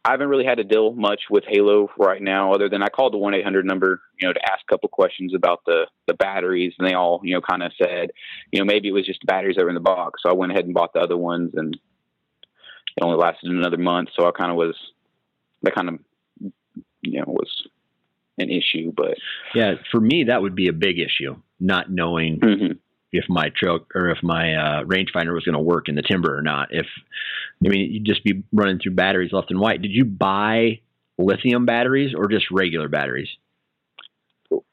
I 0.05 0.13
haven't 0.13 0.29
really 0.29 0.45
had 0.45 0.59
to 0.59 0.65
deal 0.65 0.93
much 0.93 1.23
with 1.29 1.45
Halo 1.47 1.91
right 1.99 2.23
now, 2.23 2.53
other 2.55 2.69
than 2.69 2.83
I 2.83 2.89
called 2.89 3.13
the 3.13 3.19
one 3.19 3.35
eight 3.35 3.45
hundred 3.45 3.67
number, 3.67 4.01
you 4.21 4.27
know, 4.27 4.33
to 4.33 4.41
ask 4.51 4.61
a 4.63 4.73
couple 4.73 4.89
questions 4.89 5.35
about 5.35 5.61
the 5.67 5.87
the 6.07 6.15
batteries, 6.15 6.73
and 6.79 6.89
they 6.89 6.95
all, 6.95 7.21
you 7.25 7.35
know, 7.35 7.41
kind 7.41 7.63
of 7.63 7.73
said, 7.77 8.11
you 8.53 8.59
know, 8.59 8.65
maybe 8.65 8.89
it 8.89 8.93
was 8.93 9.07
just 9.07 9.21
the 9.21 9.27
batteries 9.27 9.57
that 9.57 9.65
were 9.65 9.71
in 9.71 9.75
the 9.75 9.81
box. 9.81 10.23
So 10.23 10.31
I 10.31 10.35
went 10.35 10.53
ahead 10.53 10.65
and 10.65 10.75
bought 10.75 10.93
the 10.95 11.01
other 11.01 11.17
ones, 11.17 11.53
and 11.55 11.75
it 11.75 13.03
only 13.03 13.19
lasted 13.19 13.51
another 13.51 13.77
month. 13.77 14.11
So 14.19 14.27
I 14.27 14.31
kind 14.31 14.51
of 14.51 14.57
was, 14.57 14.77
that 15.63 15.75
kind 15.75 15.89
of, 15.89 15.99
you 17.03 17.19
know, 17.19 17.25
was 17.27 17.51
an 18.39 18.51
issue, 18.51 18.93
but 18.97 19.17
Yeah, 19.55 19.75
for 19.91 20.01
me 20.01 20.25
that 20.25 20.41
would 20.41 20.55
be 20.55 20.69
a 20.69 20.73
big 20.73 20.99
issue, 21.01 21.37
not 21.59 21.91
knowing 21.91 22.39
mhm. 22.41 22.79
If 23.13 23.25
my 23.29 23.51
trail 23.57 23.81
or 23.95 24.11
if 24.11 24.19
my 24.23 24.55
uh, 24.55 24.85
rangefinder 24.85 25.33
was 25.33 25.45
going 25.45 25.55
to 25.55 25.61
work 25.61 25.89
in 25.89 25.95
the 25.95 26.03
timber 26.03 26.37
or 26.37 26.43
not. 26.43 26.69
If 26.71 26.87
I 27.65 27.69
mean, 27.69 27.93
you'd 27.93 28.05
just 28.05 28.25
be 28.25 28.43
running 28.53 28.79
through 28.79 28.95
batteries 28.95 29.33
left 29.33 29.51
and 29.51 29.61
right. 29.61 29.81
Did 29.81 29.93
you 29.93 30.05
buy 30.05 30.81
lithium 31.17 31.67
batteries 31.67 32.15
or 32.15 32.29
just 32.29 32.47
regular 32.51 32.89
batteries? 32.89 33.29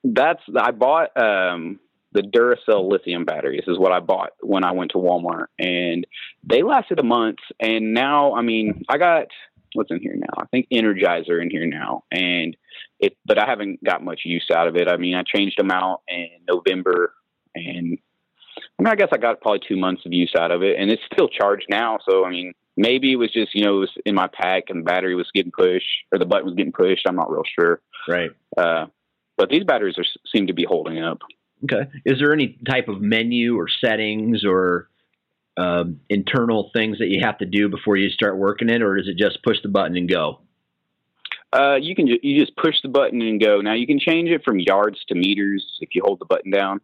that's 0.03 0.41
I 0.57 0.71
bought 0.71 1.15
um 1.17 1.79
the 2.11 2.21
Duracell 2.21 2.89
lithium 2.89 3.25
batteries 3.25 3.63
is 3.67 3.77
what 3.77 3.91
I 3.91 3.99
bought 3.99 4.31
when 4.41 4.63
I 4.63 4.71
went 4.71 4.91
to 4.91 4.97
Walmart 4.97 5.47
and 5.59 6.07
they 6.43 6.63
lasted 6.63 6.99
a 6.99 7.03
month 7.03 7.39
and 7.59 7.93
now 7.93 8.35
I 8.35 8.41
mean 8.41 8.83
I 8.87 8.97
got 8.97 9.27
what's 9.73 9.91
in 9.91 9.99
here 9.99 10.15
now 10.15 10.41
I 10.41 10.45
think 10.45 10.67
Energizer 10.71 11.41
in 11.41 11.49
here 11.49 11.65
now 11.65 12.03
and 12.11 12.55
it 12.99 13.17
but 13.25 13.37
I 13.37 13.49
haven't 13.49 13.83
got 13.83 14.03
much 14.03 14.21
use 14.23 14.47
out 14.53 14.67
of 14.67 14.75
it 14.77 14.87
I 14.87 14.97
mean 14.97 15.15
I 15.15 15.23
changed 15.23 15.59
them 15.59 15.71
out 15.71 16.01
in 16.07 16.29
November 16.47 17.13
and 17.53 17.97
I 18.79 18.83
mean 18.83 18.91
I 18.91 18.95
guess 18.95 19.09
I 19.11 19.17
got 19.17 19.41
probably 19.41 19.61
2 19.67 19.77
months 19.77 20.05
of 20.05 20.13
use 20.13 20.33
out 20.37 20.51
of 20.51 20.63
it 20.63 20.77
and 20.79 20.91
it's 20.91 21.01
still 21.11 21.27
charged 21.27 21.67
now 21.69 21.99
so 22.07 22.25
I 22.25 22.29
mean 22.29 22.53
maybe 22.77 23.11
it 23.11 23.17
was 23.17 23.31
just 23.31 23.55
you 23.55 23.63
know 23.63 23.77
it 23.77 23.79
was 23.79 23.91
in 24.05 24.15
my 24.15 24.27
pack 24.27 24.65
and 24.69 24.79
the 24.81 24.83
battery 24.83 25.15
was 25.15 25.29
getting 25.33 25.51
pushed 25.51 25.85
or 26.11 26.19
the 26.19 26.25
button 26.25 26.45
was 26.45 26.55
getting 26.55 26.73
pushed 26.73 27.07
I'm 27.07 27.15
not 27.15 27.31
real 27.31 27.43
sure 27.57 27.81
Right. 28.07 28.31
uh 28.57 28.87
but 29.37 29.49
these 29.49 29.63
batteries 29.63 29.97
are 29.97 30.05
seem 30.33 30.47
to 30.47 30.53
be 30.53 30.63
holding 30.63 30.99
up. 31.03 31.19
Okay. 31.63 31.89
Is 32.05 32.19
there 32.19 32.33
any 32.33 32.57
type 32.69 32.87
of 32.87 33.01
menu 33.01 33.57
or 33.57 33.67
settings 33.67 34.45
or 34.45 34.89
um, 35.57 35.99
internal 36.09 36.69
things 36.73 36.99
that 36.99 37.07
you 37.07 37.21
have 37.23 37.37
to 37.39 37.45
do 37.45 37.69
before 37.69 37.97
you 37.97 38.09
start 38.09 38.37
working 38.37 38.69
it, 38.69 38.81
or 38.81 38.97
is 38.97 39.07
it 39.07 39.17
just 39.17 39.43
push 39.43 39.57
the 39.61 39.69
button 39.69 39.95
and 39.97 40.09
go? 40.09 40.39
Uh, 41.53 41.75
you 41.75 41.95
can 41.95 42.07
ju- 42.07 42.19
you 42.21 42.39
just 42.43 42.55
push 42.57 42.75
the 42.81 42.89
button 42.89 43.21
and 43.21 43.41
go. 43.41 43.61
Now 43.61 43.73
you 43.73 43.87
can 43.87 43.99
change 43.99 44.29
it 44.29 44.43
from 44.43 44.59
yards 44.59 44.99
to 45.07 45.15
meters 45.15 45.65
if 45.79 45.89
you 45.95 46.01
hold 46.03 46.19
the 46.19 46.25
button 46.25 46.51
down. 46.51 46.81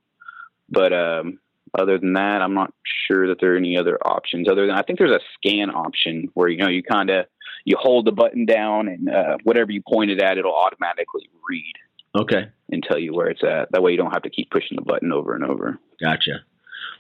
But 0.70 0.94
um, 0.94 1.40
other 1.78 1.98
than 1.98 2.14
that, 2.14 2.42
I'm 2.42 2.54
not 2.54 2.74
sure 3.08 3.28
that 3.28 3.38
there 3.40 3.54
are 3.54 3.58
any 3.58 3.78
other 3.78 3.98
options. 4.06 4.48
Other 4.50 4.68
than 4.68 4.76
I 4.76 4.82
think 4.82 5.00
there's 5.00 5.12
a 5.12 5.20
scan 5.36 5.70
option 5.70 6.30
where 6.34 6.50
you 6.50 6.58
know 6.58 6.68
you 6.70 6.84
kind 6.84 7.10
of 7.10 7.26
you 7.66 7.78
hold 7.80 8.06
the 8.06 8.12
button 8.12 8.46
down 8.46 8.88
and 8.88 9.10
uh, 9.10 9.38
whatever 9.44 9.72
you 9.72 9.82
point 9.88 10.12
it 10.12 10.22
at, 10.22 10.38
it'll 10.38 10.56
automatically 10.56 11.30
read 11.48 11.74
Okay. 12.16 12.48
and 12.72 12.84
tell 12.84 12.98
you 12.98 13.14
where 13.14 13.30
it's 13.30 13.44
at. 13.44 13.72
That 13.72 13.84
way 13.84 13.92
you 13.92 13.98
don't 13.98 14.12
have 14.12 14.24
to 14.24 14.30
keep 14.30 14.50
pushing 14.50 14.76
the 14.76 14.82
button 14.82 15.12
over 15.12 15.36
and 15.36 15.44
over. 15.44 15.78
Gotcha. 16.02 16.42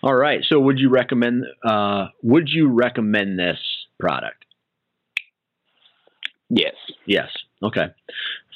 All 0.03 0.15
right. 0.15 0.41
So, 0.47 0.59
would 0.59 0.79
you 0.79 0.89
recommend? 0.89 1.45
Uh, 1.63 2.07
would 2.23 2.49
you 2.49 2.69
recommend 2.69 3.37
this 3.37 3.59
product? 3.99 4.45
Yes. 6.49 6.75
Yes. 7.05 7.29
Okay. 7.63 7.87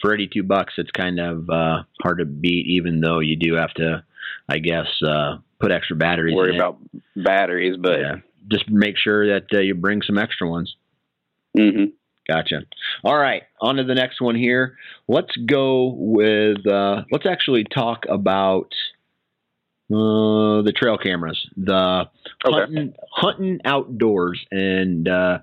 For 0.02 0.14
eighty-two 0.14 0.44
bucks, 0.44 0.74
it's 0.78 0.92
kind 0.92 1.20
of 1.20 1.50
uh, 1.50 1.84
hard 2.02 2.20
to 2.20 2.26
beat, 2.26 2.68
even 2.68 3.00
though 3.02 3.20
you 3.20 3.36
do 3.36 3.56
have 3.56 3.74
to, 3.76 4.04
I 4.50 4.60
guess, 4.60 4.88
uh, 5.06 5.38
put 5.60 5.72
extra 5.72 5.96
batteries. 5.96 6.36
Worry 6.36 6.56
about 6.56 6.78
batteries, 7.16 7.78
but 7.82 8.00
Yeah. 8.00 8.16
Just 8.48 8.70
make 8.70 8.96
sure 8.98 9.28
that 9.28 9.46
uh, 9.54 9.60
you 9.60 9.74
bring 9.74 10.02
some 10.04 10.18
extra 10.20 10.48
ones. 10.48 10.76
hmm 11.58 11.86
Gotcha. 12.28 12.62
All 13.04 13.16
right, 13.18 13.44
on 13.62 13.76
to 13.76 13.84
the 13.84 13.94
next 13.94 14.20
one 14.20 14.36
here. 14.36 14.78
Let's 15.08 15.36
go 15.48 15.94
with. 15.96 16.66
Uh, 16.66 17.04
let's 17.12 17.28
actually 17.28 17.66
talk 17.66 18.06
about 18.10 18.70
uh, 19.92 20.62
the 20.64 20.74
trail 20.76 20.98
cameras, 20.98 21.48
the 21.56 22.06
Okay. 22.48 22.56
hunting, 22.60 22.94
hunting 23.12 23.60
outdoors, 23.64 24.44
and 24.52 25.08
uh, 25.08 25.40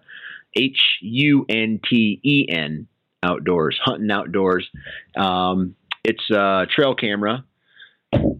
H 0.56 0.80
U 1.02 1.46
N 1.48 1.78
T 1.88 2.20
E 2.24 2.46
N 2.48 2.88
outdoors, 3.22 3.78
hunting 3.84 4.10
outdoors. 4.10 4.68
Um, 5.16 5.76
it's 6.04 6.28
a 6.30 6.66
trail 6.68 6.94
camera. 6.96 7.44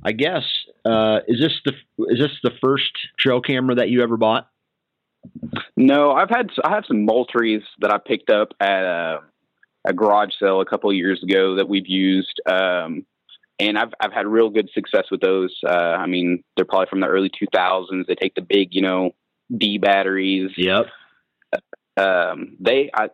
I 0.05 0.13
guess. 0.13 0.43
Uh, 0.85 1.21
is 1.29 1.41
this 1.41 1.53
the 1.65 1.73
is 2.13 2.19
this 2.19 2.33
the 2.43 2.53
first 2.61 2.93
trail 3.19 3.41
camera 3.41 3.75
that 3.77 3.89
you 3.89 4.03
ever 4.03 4.17
bought? 4.17 4.49
No, 5.77 6.13
I've 6.13 6.31
had 6.31 6.51
I 6.65 6.71
have 6.71 6.85
some 6.87 7.07
Moultries 7.07 7.63
that 7.79 7.93
I 7.93 7.99
picked 7.99 8.31
up 8.31 8.49
at 8.61 8.85
a, 8.85 9.21
a 9.87 9.93
garage 9.93 10.31
sale 10.41 10.61
a 10.61 10.67
couple 10.67 10.91
of 10.91 10.97
years 10.97 11.23
ago 11.23 11.57
that 11.57 11.69
we've 11.69 11.87
used, 11.87 12.41
um, 12.47 13.07
and 13.59 13.79
I've 13.79 13.93
I've 14.01 14.13
had 14.13 14.27
real 14.27 14.51
good 14.51 14.71
success 14.75 15.05
with 15.11 15.21
those. 15.21 15.57
Uh, 15.65 15.71
I 15.71 16.07
mean, 16.07 16.43
they're 16.57 16.65
probably 16.65 16.89
from 16.91 17.01
the 17.01 17.07
early 17.07 17.31
2000s. 17.31 18.07
They 18.07 18.15
take 18.15 18.35
the 18.35 18.43
big, 18.43 18.75
you 18.75 18.83
know, 18.83 19.13
D 19.57 19.79
batteries. 19.79 20.51
Yep. 20.57 20.87
Um, 21.97 22.57
they 22.59 22.91
I, 22.93 23.11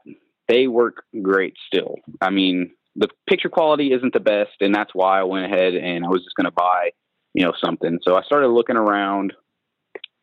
they 0.48 0.66
work 0.66 1.04
great 1.20 1.56
still. 1.66 1.96
I 2.20 2.30
mean, 2.30 2.70
the 2.96 3.08
picture 3.28 3.48
quality 3.48 3.92
isn't 3.92 4.12
the 4.12 4.20
best, 4.20 4.60
and 4.60 4.74
that's 4.74 4.94
why 4.94 5.20
I 5.20 5.24
went 5.24 5.44
ahead 5.44 5.74
and 5.74 6.04
I 6.04 6.08
was 6.08 6.24
just 6.24 6.36
going 6.36 6.46
to 6.46 6.50
buy, 6.50 6.90
you 7.38 7.44
know, 7.44 7.52
something. 7.64 8.00
So 8.02 8.16
I 8.16 8.22
started 8.22 8.48
looking 8.48 8.74
around, 8.74 9.32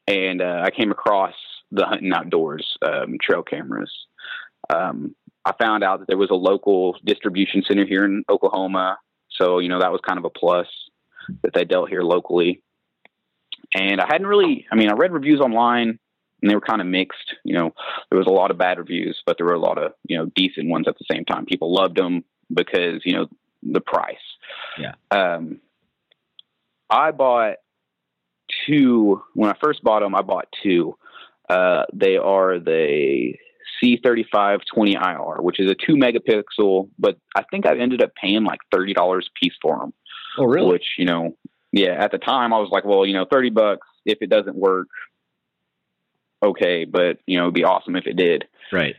and 0.05 0.41
uh, 0.41 0.63
I 0.65 0.69
came 0.69 0.91
across 0.91 1.33
the 1.71 1.85
hunting 1.85 2.11
outdoors 2.11 2.77
um, 2.85 3.15
trail 3.21 3.41
cameras. 3.41 3.89
Um, 4.69 5.15
I 5.45 5.53
found 5.53 5.81
out 5.81 5.99
that 5.99 6.09
there 6.09 6.17
was 6.17 6.29
a 6.29 6.35
local 6.35 6.97
distribution 7.05 7.63
center 7.65 7.85
here 7.85 8.03
in 8.03 8.25
Oklahoma, 8.29 8.97
so 9.29 9.59
you 9.59 9.69
know 9.69 9.79
that 9.79 9.93
was 9.93 10.01
kind 10.05 10.19
of 10.19 10.25
a 10.25 10.29
plus 10.29 10.67
that 11.41 11.53
they 11.53 11.63
dealt 11.63 11.87
here 11.87 12.01
locally. 12.01 12.61
And 13.73 14.01
I 14.01 14.07
hadn't 14.09 14.27
really, 14.27 14.67
I 14.69 14.75
mean, 14.75 14.89
I 14.89 14.93
read 14.95 15.13
reviews 15.13 15.39
online, 15.39 15.97
and 16.41 16.51
they 16.51 16.55
were 16.55 16.59
kind 16.59 16.81
of 16.81 16.87
mixed. 16.87 17.35
You 17.45 17.53
know, 17.53 17.73
there 18.09 18.19
was 18.19 18.27
a 18.27 18.31
lot 18.31 18.51
of 18.51 18.57
bad 18.57 18.77
reviews, 18.77 19.23
but 19.25 19.37
there 19.37 19.45
were 19.45 19.53
a 19.53 19.59
lot 19.59 19.77
of 19.77 19.93
you 20.05 20.17
know 20.17 20.29
decent 20.35 20.67
ones 20.67 20.85
at 20.89 20.97
the 20.97 21.05
same 21.09 21.23
time. 21.23 21.45
People 21.45 21.73
loved 21.73 21.95
them 21.95 22.25
because 22.53 23.03
you 23.05 23.13
know 23.13 23.27
the 23.63 23.79
price. 23.79 24.17
Yeah. 24.77 24.95
Um, 25.11 25.61
I 26.89 27.11
bought 27.11 27.55
two 28.67 29.21
when 29.33 29.49
I 29.49 29.55
first 29.61 29.83
bought 29.83 30.01
them. 30.01 30.15
I 30.15 30.21
bought 30.21 30.47
two. 30.63 30.97
Uh, 31.49 31.83
they 31.93 32.17
are 32.17 32.59
the 32.59 33.33
C35 33.83 34.59
20 34.73 34.93
IR, 34.93 35.41
which 35.41 35.59
is 35.59 35.69
a 35.69 35.75
two 35.75 35.95
megapixel, 35.95 36.89
but 36.97 37.17
I 37.35 37.43
think 37.49 37.65
I 37.65 37.77
ended 37.77 38.01
up 38.03 38.11
paying 38.15 38.43
like 38.43 38.59
thirty 38.71 38.93
dollars 38.93 39.29
a 39.29 39.39
piece 39.39 39.55
for 39.61 39.79
them. 39.79 39.93
Oh, 40.37 40.45
really? 40.45 40.71
Which 40.71 40.85
you 40.97 41.05
know, 41.05 41.35
yeah, 41.71 41.95
at 41.99 42.11
the 42.11 42.17
time 42.17 42.53
I 42.53 42.57
was 42.57 42.69
like, 42.71 42.85
well, 42.85 43.05
you 43.05 43.13
know, 43.13 43.25
thirty 43.29 43.49
bucks 43.49 43.87
if 44.05 44.19
it 44.21 44.29
doesn't 44.29 44.55
work, 44.55 44.87
okay, 46.43 46.85
but 46.85 47.17
you 47.25 47.37
know, 47.37 47.45
it'd 47.45 47.55
be 47.55 47.63
awesome 47.63 47.95
if 47.95 48.07
it 48.07 48.15
did. 48.15 48.45
Right. 48.71 48.95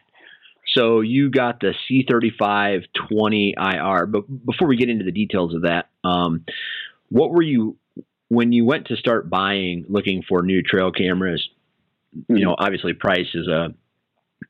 So 0.74 1.00
you 1.00 1.30
got 1.30 1.60
the 1.60 1.74
C35 1.88 2.84
20 3.08 3.54
IR, 3.56 4.06
but 4.06 4.22
before 4.44 4.68
we 4.68 4.76
get 4.76 4.90
into 4.90 5.04
the 5.04 5.12
details 5.12 5.54
of 5.54 5.62
that, 5.62 5.88
um, 6.04 6.44
what 7.08 7.30
were 7.30 7.42
you 7.42 7.76
when 8.28 8.52
you 8.52 8.64
went 8.64 8.88
to 8.88 8.96
start 8.96 9.30
buying, 9.30 9.84
looking 9.88 10.22
for 10.28 10.42
new 10.42 10.62
trail 10.62 10.90
cameras? 10.90 11.48
You 12.28 12.44
know, 12.44 12.56
obviously 12.58 12.92
price 12.94 13.28
is 13.34 13.46
a 13.46 13.74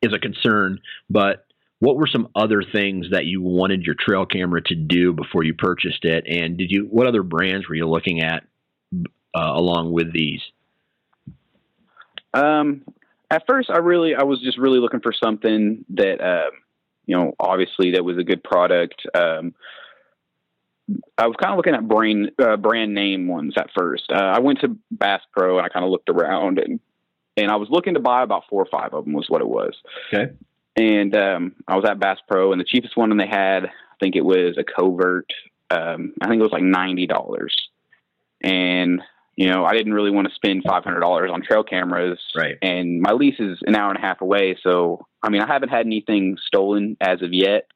is 0.02 0.12
a 0.12 0.18
concern, 0.18 0.80
but 1.10 1.46
what 1.78 1.96
were 1.96 2.06
some 2.06 2.28
other 2.34 2.62
things 2.62 3.10
that 3.10 3.26
you 3.26 3.42
wanted 3.42 3.82
your 3.82 3.94
trail 3.98 4.24
camera 4.24 4.62
to 4.62 4.74
do 4.74 5.12
before 5.12 5.42
you 5.42 5.54
purchased 5.54 6.04
it? 6.04 6.24
And 6.26 6.56
did 6.56 6.70
you 6.70 6.84
what 6.90 7.06
other 7.06 7.22
brands 7.22 7.68
were 7.68 7.74
you 7.74 7.86
looking 7.86 8.22
at 8.22 8.44
uh, 8.94 9.52
along 9.52 9.92
with 9.92 10.12
these? 10.12 10.40
Um, 12.32 12.84
at 13.30 13.44
first, 13.46 13.70
I 13.70 13.78
really 13.78 14.14
I 14.14 14.22
was 14.22 14.40
just 14.40 14.58
really 14.58 14.78
looking 14.78 15.00
for 15.00 15.12
something 15.12 15.84
that 15.90 16.20
um, 16.20 16.50
you 17.06 17.16
know, 17.16 17.34
obviously 17.38 17.92
that 17.92 18.04
was 18.04 18.18
a 18.18 18.24
good 18.24 18.42
product. 18.42 19.06
Um, 19.14 19.54
I 21.18 21.26
was 21.26 21.36
kind 21.40 21.52
of 21.52 21.56
looking 21.56 21.74
at 21.74 21.88
brand 21.88 22.30
uh, 22.38 22.56
brand 22.56 22.94
name 22.94 23.26
ones 23.26 23.54
at 23.56 23.70
first. 23.76 24.04
Uh, 24.10 24.14
I 24.14 24.38
went 24.38 24.60
to 24.60 24.76
Bass 24.90 25.22
Pro 25.32 25.58
and 25.58 25.66
I 25.66 25.68
kind 25.68 25.84
of 25.84 25.90
looked 25.90 26.08
around 26.08 26.58
and 26.58 26.80
and 27.36 27.50
I 27.50 27.56
was 27.56 27.68
looking 27.70 27.94
to 27.94 28.00
buy 28.00 28.22
about 28.22 28.44
four 28.48 28.62
or 28.62 28.68
five 28.70 28.94
of 28.94 29.04
them 29.04 29.12
was 29.12 29.26
what 29.28 29.40
it 29.42 29.48
was. 29.48 29.74
Okay. 30.12 30.32
And 30.76 31.16
um, 31.16 31.54
I 31.66 31.76
was 31.76 31.84
at 31.84 31.98
Bass 31.98 32.18
Pro 32.28 32.52
and 32.52 32.60
the 32.60 32.64
cheapest 32.64 32.96
one 32.96 33.14
they 33.16 33.26
had, 33.26 33.64
I 33.64 33.96
think 34.00 34.14
it 34.14 34.24
was 34.24 34.58
a 34.58 34.64
covert. 34.64 35.30
Um, 35.70 36.12
I 36.20 36.28
think 36.28 36.38
it 36.38 36.44
was 36.44 36.52
like 36.52 36.62
ninety 36.62 37.06
dollars. 37.06 37.54
And 38.42 39.00
you 39.36 39.48
know, 39.50 39.64
I 39.64 39.72
didn't 39.72 39.92
really 39.92 40.10
want 40.10 40.28
to 40.28 40.34
spend 40.34 40.62
five 40.66 40.84
hundred 40.84 41.00
dollars 41.00 41.30
on 41.32 41.42
trail 41.42 41.64
cameras. 41.64 42.20
Right. 42.36 42.56
And 42.62 43.00
my 43.00 43.12
lease 43.12 43.40
is 43.40 43.58
an 43.66 43.74
hour 43.74 43.90
and 43.90 43.98
a 43.98 44.06
half 44.06 44.20
away, 44.20 44.56
so 44.62 45.06
I 45.22 45.30
mean, 45.30 45.42
I 45.42 45.46
haven't 45.46 45.70
had 45.70 45.86
anything 45.86 46.36
stolen 46.46 46.96
as 47.00 47.22
of 47.22 47.32
yet, 47.32 47.66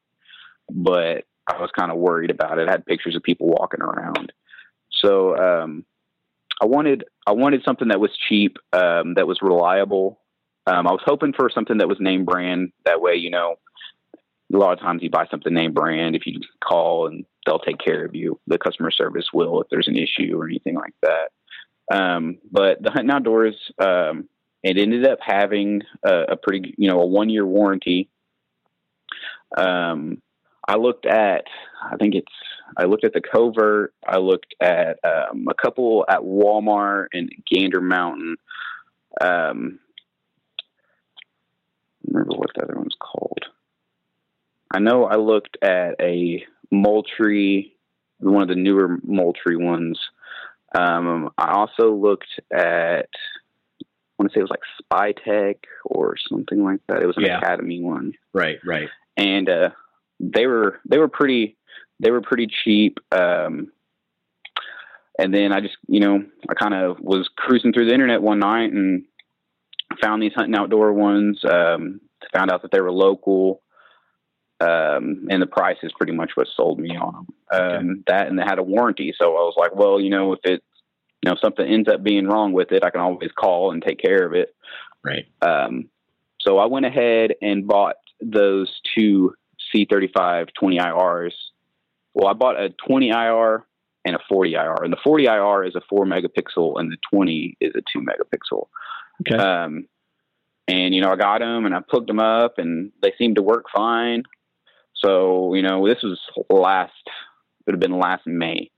but 0.70 1.25
I 1.46 1.61
was 1.61 1.70
kind 1.76 1.90
of 1.90 1.98
worried 1.98 2.31
about 2.31 2.59
it. 2.59 2.68
I 2.68 2.72
had 2.72 2.87
pictures 2.87 3.16
of 3.16 3.22
people 3.22 3.48
walking 3.48 3.83
around, 3.83 4.33
so 4.90 5.37
um, 5.37 5.85
I 6.61 6.66
wanted 6.66 7.05
I 7.26 7.33
wanted 7.33 7.62
something 7.64 7.88
that 7.88 8.00
was 8.00 8.11
cheap, 8.29 8.59
um, 8.72 9.14
that 9.14 9.26
was 9.26 9.38
reliable. 9.42 10.20
Um, 10.66 10.87
I 10.87 10.92
was 10.92 11.03
hoping 11.05 11.33
for 11.33 11.50
something 11.53 11.79
that 11.79 11.88
was 11.88 11.98
name 12.00 12.24
brand. 12.24 12.72
That 12.85 13.00
way, 13.00 13.14
you 13.14 13.31
know, 13.31 13.57
a 14.53 14.57
lot 14.57 14.72
of 14.72 14.81
times 14.81 15.03
you 15.03 15.11
buy 15.11 15.26
something 15.31 15.53
name 15.53 15.72
brand. 15.72 16.16
If 16.16 16.26
you 16.26 16.40
call 16.62 17.07
and 17.07 17.24
they'll 17.46 17.59
take 17.59 17.79
care 17.79 18.05
of 18.05 18.14
you, 18.14 18.38
the 18.46 18.59
customer 18.59 18.90
service 18.90 19.26
will 19.33 19.62
if 19.62 19.68
there's 19.70 19.88
an 19.88 19.96
issue 19.96 20.37
or 20.37 20.46
anything 20.46 20.74
like 20.74 20.94
that. 21.03 21.31
Um, 21.92 22.38
but 22.50 22.83
the 22.83 22.90
Hunting 22.90 23.11
Outdoors, 23.11 23.57
um, 23.79 24.29
it 24.62 24.79
ended 24.79 25.07
up 25.07 25.18
having 25.20 25.83
a, 26.05 26.22
a 26.33 26.37
pretty, 26.37 26.74
you 26.76 26.88
know, 26.88 27.00
a 27.00 27.07
one 27.07 27.31
year 27.31 27.46
warranty. 27.46 28.11
Um, 29.57 30.22
I 30.70 30.76
looked 30.76 31.04
at, 31.04 31.44
I 31.83 31.96
think 31.96 32.14
it's, 32.14 32.33
I 32.76 32.85
looked 32.85 33.02
at 33.04 33.12
the 33.12 33.20
covert. 33.20 33.92
I 34.06 34.18
looked 34.18 34.54
at 34.61 34.98
um, 35.04 35.46
a 35.50 35.54
couple 35.61 36.04
at 36.09 36.20
Walmart 36.20 37.06
and 37.12 37.28
Gander 37.50 37.80
Mountain. 37.80 38.37
Um, 39.20 39.80
I 42.06 42.12
remember 42.12 42.37
what 42.37 42.50
the 42.54 42.62
other 42.62 42.76
one's 42.76 42.94
called. 43.00 43.44
I 44.72 44.78
know 44.78 45.04
I 45.06 45.16
looked 45.16 45.59
at 45.62 45.96
a 46.00 46.44
Moultrie, 46.70 47.74
one 48.20 48.42
of 48.42 48.48
the 48.48 48.54
newer 48.54 48.98
Moultrie 49.02 49.56
ones. 49.56 49.98
Um, 50.72 51.30
I 51.37 51.50
also 51.50 51.92
looked 51.92 52.40
at, 52.52 53.09
I 53.11 53.85
want 54.18 54.30
to 54.30 54.35
say 54.35 54.38
it 54.38 54.42
was 54.42 54.50
like 54.50 54.61
Spy 54.78 55.12
Tech 55.24 55.56
or 55.85 56.14
something 56.28 56.62
like 56.62 56.78
that. 56.87 57.02
It 57.02 57.06
was 57.06 57.16
an 57.16 57.24
Yeah. 57.24 57.38
Academy 57.38 57.83
one 57.83 58.12
Right. 58.33 58.59
Right. 58.64 58.88
and 59.16 59.48
uh, 59.48 59.70
they 60.20 60.46
were 60.46 60.80
they 60.88 60.98
were 60.98 61.09
pretty 61.09 61.56
they 61.98 62.11
were 62.11 62.20
pretty 62.20 62.46
cheap. 62.64 62.98
Um, 63.11 63.72
and 65.18 65.35
then 65.35 65.52
I 65.52 65.61
just 65.61 65.76
you 65.88 66.00
know 66.00 66.22
I 66.48 66.54
kind 66.54 66.74
of 66.74 66.98
was 67.00 67.28
cruising 67.37 67.72
through 67.72 67.87
the 67.87 67.94
internet 67.94 68.22
one 68.22 68.38
night 68.38 68.72
and 68.72 69.04
found 70.02 70.22
these 70.22 70.35
hunting 70.35 70.54
outdoor 70.54 70.92
ones. 70.92 71.40
Um, 71.44 72.00
found 72.33 72.50
out 72.50 72.62
that 72.62 72.70
they 72.70 72.80
were 72.80 72.92
local. 72.92 73.62
Um, 74.61 75.26
and 75.30 75.40
the 75.40 75.46
price 75.46 75.78
is 75.83 75.92
pretty 75.96 76.12
much 76.12 76.33
what 76.35 76.46
sold 76.54 76.78
me 76.78 76.94
on 76.94 77.14
them. 77.14 77.26
Um, 77.50 78.04
That 78.06 78.28
and 78.28 78.38
they 78.38 78.42
had 78.42 78.59
a 78.59 78.62
warranty, 78.62 79.14
so 79.18 79.28
I 79.30 79.40
was 79.40 79.54
like, 79.56 79.74
well, 79.74 79.98
you 79.98 80.11
know, 80.11 80.35
if 80.35 80.40
it, 80.44 80.62
you 81.22 81.28
know, 81.28 81.33
if 81.33 81.40
something 81.40 81.66
ends 81.66 81.88
up 81.88 82.02
being 82.02 82.26
wrong 82.26 82.52
with 82.52 82.70
it, 82.70 82.85
I 82.85 82.90
can 82.90 83.00
always 83.00 83.33
call 83.33 83.72
and 83.72 83.83
take 83.83 83.98
care 83.98 84.26
of 84.26 84.35
it. 84.35 84.54
Right. 85.02 85.24
Um, 85.40 85.88
so 86.40 86.59
I 86.59 86.66
went 86.66 86.85
ahead 86.85 87.35
and 87.40 87.66
bought 87.66 87.96
those 88.20 88.70
two 88.94 89.33
C35 89.74 90.48
20 90.59 90.78
IRs. 90.78 91.33
Well, 92.14 92.28
I 92.28 92.33
bought 92.33 92.61
a 92.61 92.70
20 92.87 93.11
IR 93.11 93.64
and 94.04 94.16
a 94.16 94.20
40 94.28 94.54
IR, 94.54 94.83
and 94.83 94.92
the 94.92 94.98
40 95.02 95.26
IR 95.26 95.64
is 95.64 95.74
a 95.76 95.83
four 95.88 96.04
megapixel, 96.06 96.80
and 96.80 96.90
the 96.90 96.96
20 97.12 97.56
is 97.61 97.72
a 97.74 97.83
two 97.92 98.04
megapixel. 98.04 98.66
Okay. 99.20 99.37
Um, 99.37 99.87
and 100.66 100.94
you 100.94 101.02
know, 101.02 101.11
I 101.11 101.16
got 101.16 101.40
them 101.40 101.66
and 101.66 101.74
I 101.74 101.80
plugged 101.80 102.09
them 102.09 102.20
up, 102.20 102.59
and 102.59 102.92
they 103.02 103.12
seemed 103.18 103.37
to 103.37 103.42
work 103.42 103.66
fine. 103.74 104.24
So 104.94 105.54
you 105.54 105.62
know, 105.62 105.87
this 105.87 106.02
was 106.02 106.18
last. 106.48 106.92
It 107.06 107.66
would 107.66 107.74
have 107.74 107.80
been 107.80 107.98
last 107.98 108.26
May. 108.26 108.70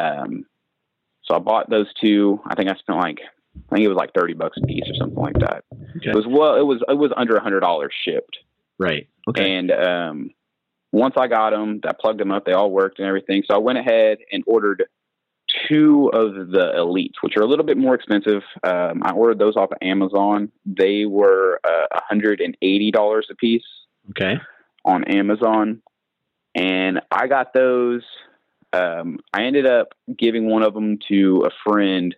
Um, 0.00 0.44
so 1.24 1.34
I 1.34 1.38
bought 1.38 1.70
those 1.70 1.86
two. 2.00 2.40
I 2.46 2.54
think 2.54 2.68
I 2.68 2.74
spent 2.76 2.98
like 2.98 3.20
I 3.20 3.74
think 3.74 3.84
it 3.84 3.88
was 3.88 3.96
like 3.96 4.12
thirty 4.14 4.34
bucks 4.34 4.58
a 4.62 4.66
piece 4.66 4.84
or 4.88 4.94
something 4.94 5.22
like 5.22 5.38
that. 5.38 5.64
Okay. 5.96 6.10
It 6.10 6.14
was 6.14 6.26
well, 6.26 6.56
it 6.56 6.66
was 6.66 6.82
it 6.88 6.98
was 6.98 7.12
under 7.16 7.36
a 7.36 7.42
hundred 7.42 7.60
dollars 7.60 7.94
shipped. 8.04 8.38
Right. 8.78 9.08
Okay. 9.28 9.56
And 9.56 9.70
um, 9.70 10.30
once 10.92 11.14
I 11.18 11.26
got 11.26 11.50
them, 11.50 11.80
I 11.86 11.92
plugged 11.98 12.20
them 12.20 12.32
up. 12.32 12.44
They 12.44 12.52
all 12.52 12.70
worked 12.70 12.98
and 12.98 13.08
everything. 13.08 13.42
So 13.48 13.54
I 13.54 13.58
went 13.58 13.78
ahead 13.78 14.18
and 14.30 14.44
ordered 14.46 14.84
two 15.68 16.10
of 16.12 16.34
the 16.34 16.72
elites, 16.76 17.14
which 17.22 17.36
are 17.36 17.42
a 17.42 17.46
little 17.46 17.64
bit 17.64 17.76
more 17.76 17.94
expensive. 17.94 18.42
Um, 18.62 19.02
I 19.04 19.12
ordered 19.12 19.38
those 19.38 19.56
off 19.56 19.70
of 19.72 19.78
Amazon. 19.82 20.50
They 20.64 21.04
were 21.04 21.60
uh, 21.64 21.98
$180 22.12 23.20
a 23.30 23.34
piece 23.36 23.62
okay. 24.10 24.34
on 24.84 25.04
Amazon. 25.04 25.82
And 26.54 27.00
I 27.10 27.26
got 27.26 27.52
those. 27.52 28.02
Um, 28.72 29.18
I 29.32 29.44
ended 29.44 29.66
up 29.66 29.88
giving 30.16 30.48
one 30.48 30.62
of 30.62 30.74
them 30.74 30.98
to 31.08 31.44
a 31.46 31.50
friend. 31.70 32.14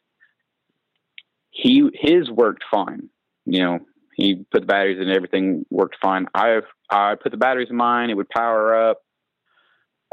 He 1.51 1.89
his 1.95 2.31
worked 2.31 2.65
fine. 2.71 3.11
You 3.45 3.63
know, 3.63 3.79
he 4.19 4.45
put 4.51 4.63
the 4.63 4.67
batteries 4.67 4.99
in, 5.01 5.09
everything 5.09 5.65
worked 5.71 5.97
fine. 6.03 6.27
I 6.35 6.59
I 6.91 7.15
put 7.15 7.31
the 7.31 7.39
batteries 7.39 7.69
in 7.71 7.77
mine. 7.77 8.11
It 8.11 8.17
would 8.17 8.29
power 8.29 8.91
up. 8.91 8.99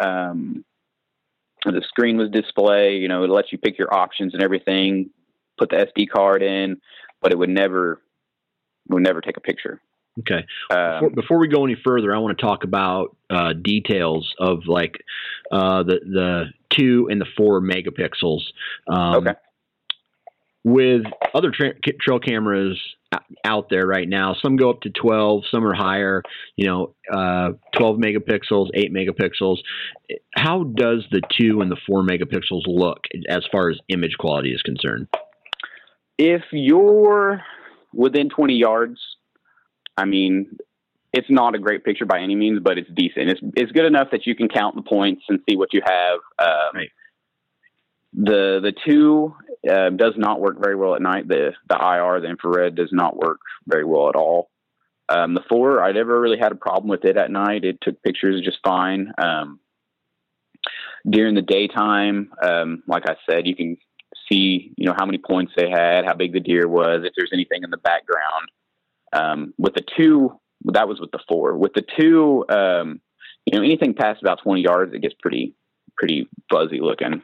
Um, 0.02 0.64
the 1.66 1.82
screen 1.88 2.16
was 2.16 2.30
display. 2.30 2.98
You 2.98 3.08
know, 3.08 3.24
it 3.24 3.32
lets 3.32 3.52
you 3.52 3.58
pick 3.58 3.80
your 3.80 3.92
options 3.92 4.36
and 4.36 4.44
everything. 4.44 5.10
Put 5.58 5.72
the 5.72 5.78
SD 5.78 6.10
card 6.10 6.44
in, 6.44 6.78
but 7.20 7.32
it 7.32 7.38
would 7.38 7.50
never 7.50 8.00
would 8.90 9.02
never 9.02 9.22
take 9.22 9.38
a 9.38 9.42
picture. 9.42 9.82
Okay. 10.20 10.46
Um, 10.70 10.94
Before, 10.94 11.10
before 11.10 11.40
we 11.40 11.48
go 11.48 11.66
any 11.66 11.76
further, 11.84 12.14
I 12.16 12.20
want 12.20 12.38
to 12.38 12.46
talk 12.46 12.64
about 12.64 13.18
uh, 13.32 13.54
details 13.54 14.32
of 14.40 14.60
like 14.68 14.98
uh, 15.52 15.82
the 15.82 16.00
the 16.06 16.46
two 16.70 17.08
and 17.10 17.20
the 17.20 17.26
four 17.36 17.60
megapixels. 17.60 18.42
Um, 18.88 19.16
Okay. 19.16 19.34
With 20.66 21.04
other 21.34 21.52
tra- 21.52 21.80
trail 22.02 22.20
cameras 22.20 22.82
out 23.46 23.70
there 23.70 23.86
right 23.86 24.10
now, 24.10 24.36
some 24.42 24.58
go 24.58 24.72
up 24.72 24.82
to 24.82 24.90
12, 24.90 25.44
some 25.50 25.64
are 25.64 25.76
higher. 25.76 26.22
You 26.58 26.68
know, 26.68 26.96
uh, 27.14 27.52
12 27.78 27.98
megapixels, 27.98 28.70
8 28.74 28.92
megapixels. 28.92 29.60
How 30.34 30.64
does 30.64 31.06
the 31.12 31.22
two 31.40 31.62
and 31.62 31.72
the 31.72 31.78
four 31.88 32.02
megapixels 32.02 32.64
look 32.66 33.02
as 33.30 33.46
far 33.52 33.70
as 33.70 33.78
image 33.90 34.18
quality 34.18 34.52
is 34.54 34.62
concerned? 34.64 35.08
if 36.18 36.44
you're 36.52 37.42
within 37.94 38.30
20 38.30 38.54
yards, 38.56 39.00
I 39.98 40.06
mean, 40.06 40.58
it's 41.14 41.30
not 41.30 41.56
a 41.56 41.60
great 41.60 41.84
picture 41.84 42.06
by 42.06 42.20
any 42.20 42.36
means, 42.36 42.60
but 42.62 42.78
it's 42.78 42.90
decent. 42.94 43.30
It's 43.30 43.42
it's 43.56 43.72
good 43.72 43.86
enough 43.86 44.10
that 44.12 44.26
you 44.26 44.36
can 44.36 44.50
count 44.50 44.76
the 44.76 44.82
points 44.82 45.24
and 45.30 45.40
see 45.50 45.56
what 45.56 45.74
you 45.74 45.82
have. 45.86 46.20
Um, 46.40 46.72
Right. 46.74 46.90
The 48.16 48.60
the 48.62 48.74
two 48.86 49.36
uh, 49.70 49.90
does 49.90 50.14
not 50.16 50.40
work 50.40 50.58
very 50.60 50.76
well 50.76 50.96
at 50.96 51.02
night. 51.02 51.28
The 51.28 51.54
the 51.68 51.76
IR, 51.76 52.22
the 52.22 52.30
infrared, 52.30 52.76
does 52.76 52.92
not 52.92 53.18
work 53.18 53.40
very 53.68 53.84
well 53.84 54.10
at 54.10 54.16
all. 54.16 54.50
Um, 55.08 55.34
the 55.34 55.44
four, 55.48 55.84
I 55.84 55.92
never 55.92 56.20
really 56.20 56.40
had 56.40 56.52
a 56.52 56.56
problem 56.56 56.90
with 56.90 57.06
it 57.06 57.18
at 57.18 57.30
night. 57.30 57.64
It 57.64 57.80
took 57.82 58.02
pictures 58.02 58.42
just 58.44 58.58
fine. 58.64 59.12
Um, 59.18 59.60
during 61.08 61.36
the 61.36 61.42
daytime, 61.42 62.32
um, 62.42 62.84
like 62.88 63.04
I 63.08 63.16
said, 63.30 63.46
you 63.46 63.56
can 63.56 63.78
see, 64.32 64.74
you 64.78 64.88
know, 64.88 64.96
how 64.98 65.06
many 65.06 65.20
points 65.20 65.54
they 65.56 65.70
had, 65.70 66.06
how 66.06 66.16
big 66.16 66.34
the 66.34 66.40
deer 66.40 66.68
was, 66.68 67.02
if 67.04 67.14
there's 67.16 67.32
anything 67.34 67.62
in 67.64 67.70
the 67.70 67.78
background. 67.78 68.50
Um, 69.14 69.54
with 69.58 69.76
the 69.76 69.84
two, 69.96 70.40
that 70.66 70.88
was 70.88 71.00
with 71.00 71.12
the 71.12 71.20
four. 71.28 71.56
With 71.56 71.74
the 71.74 71.84
two, 71.98 72.46
um, 72.50 73.02
you 73.46 73.58
know, 73.58 73.64
anything 73.64 73.94
past 73.94 74.22
about 74.22 74.42
20 74.42 74.62
yards, 74.62 74.94
it 74.94 75.02
gets 75.02 75.16
pretty, 75.22 75.54
pretty 75.98 76.28
fuzzy 76.52 76.80
looking. 76.82 77.22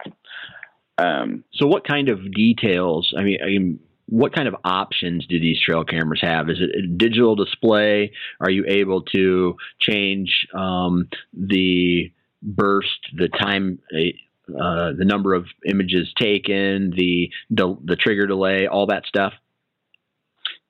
Um, 0.97 1.43
so, 1.54 1.67
what 1.67 1.88
kind 1.88 2.10
of 2.10 2.32
details? 2.34 3.13
I 3.17 3.23
mean, 3.23 3.39
I 3.41 3.47
mean, 3.47 3.80
what 4.12 4.34
kind 4.34 4.47
of 4.47 4.56
options 4.65 5.25
do 5.25 5.39
these 5.39 5.60
trail 5.60 5.86
cameras 5.86 6.19
have? 6.21 6.49
Is 6.49 6.58
it 6.60 6.69
a 6.84 6.88
digital 6.88 7.36
display? 7.36 8.12
Are 8.41 8.49
you 8.49 8.65
able 8.67 9.04
to 9.15 9.56
change 9.80 10.47
um, 10.54 11.08
the 11.34 12.12
burst, 12.41 12.99
the 13.15 13.30
time, 13.30 13.80
uh, 13.93 14.91
the 14.97 15.06
number 15.06 15.34
of 15.34 15.45
images 15.65 16.12
taken, 16.19 16.91
the, 16.95 17.32
the, 17.51 17.77
the 17.86 17.95
trigger 17.95 18.27
delay, 18.27 18.67
all 18.67 18.88
that 18.88 19.06
stuff? 19.06 19.34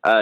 Uh, 0.04 0.22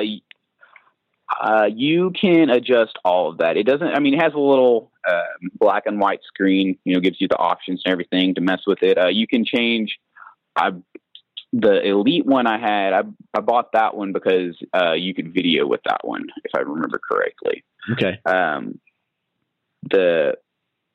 uh, 1.42 1.68
you 1.74 2.12
can 2.20 2.50
adjust 2.50 2.98
all 3.06 3.30
of 3.30 3.38
that. 3.38 3.58
It 3.58 3.66
doesn't. 3.66 3.88
I 3.88 4.00
mean, 4.00 4.16
it 4.16 4.22
has 4.22 4.34
a 4.34 4.40
little 4.40 4.92
uh, 5.08 5.22
black 5.60 5.84
and 5.86 6.00
white 6.00 6.22
screen. 6.24 6.78
You 6.84 6.96
know, 6.96 7.00
gives 7.00 7.22
you 7.22 7.28
the 7.28 7.38
options 7.38 7.82
and 7.86 7.92
everything 7.92 8.36
to 8.36 8.42
mess 8.42 8.62
with 8.66 8.82
it. 8.82 8.98
Uh, 8.98 9.08
you 9.08 9.28
can 9.28 9.46
change. 9.46 9.98
I 10.56 10.72
the 11.54 11.82
elite 11.88 12.26
one 12.26 12.48
I 12.48 12.60
had. 12.60 12.94
I 12.94 13.04
I 13.36 13.42
bought 13.42 13.72
that 13.74 13.96
one 13.96 14.12
because 14.12 14.58
uh, 14.74 14.94
you 14.94 15.14
could 15.14 15.34
video 15.34 15.68
with 15.68 15.82
that 15.86 16.02
one, 16.04 16.26
if 16.44 16.52
I 16.56 16.60
remember 16.60 17.00
correctly. 17.00 17.64
Okay. 17.92 18.20
Um, 18.26 18.80
the 19.90 20.36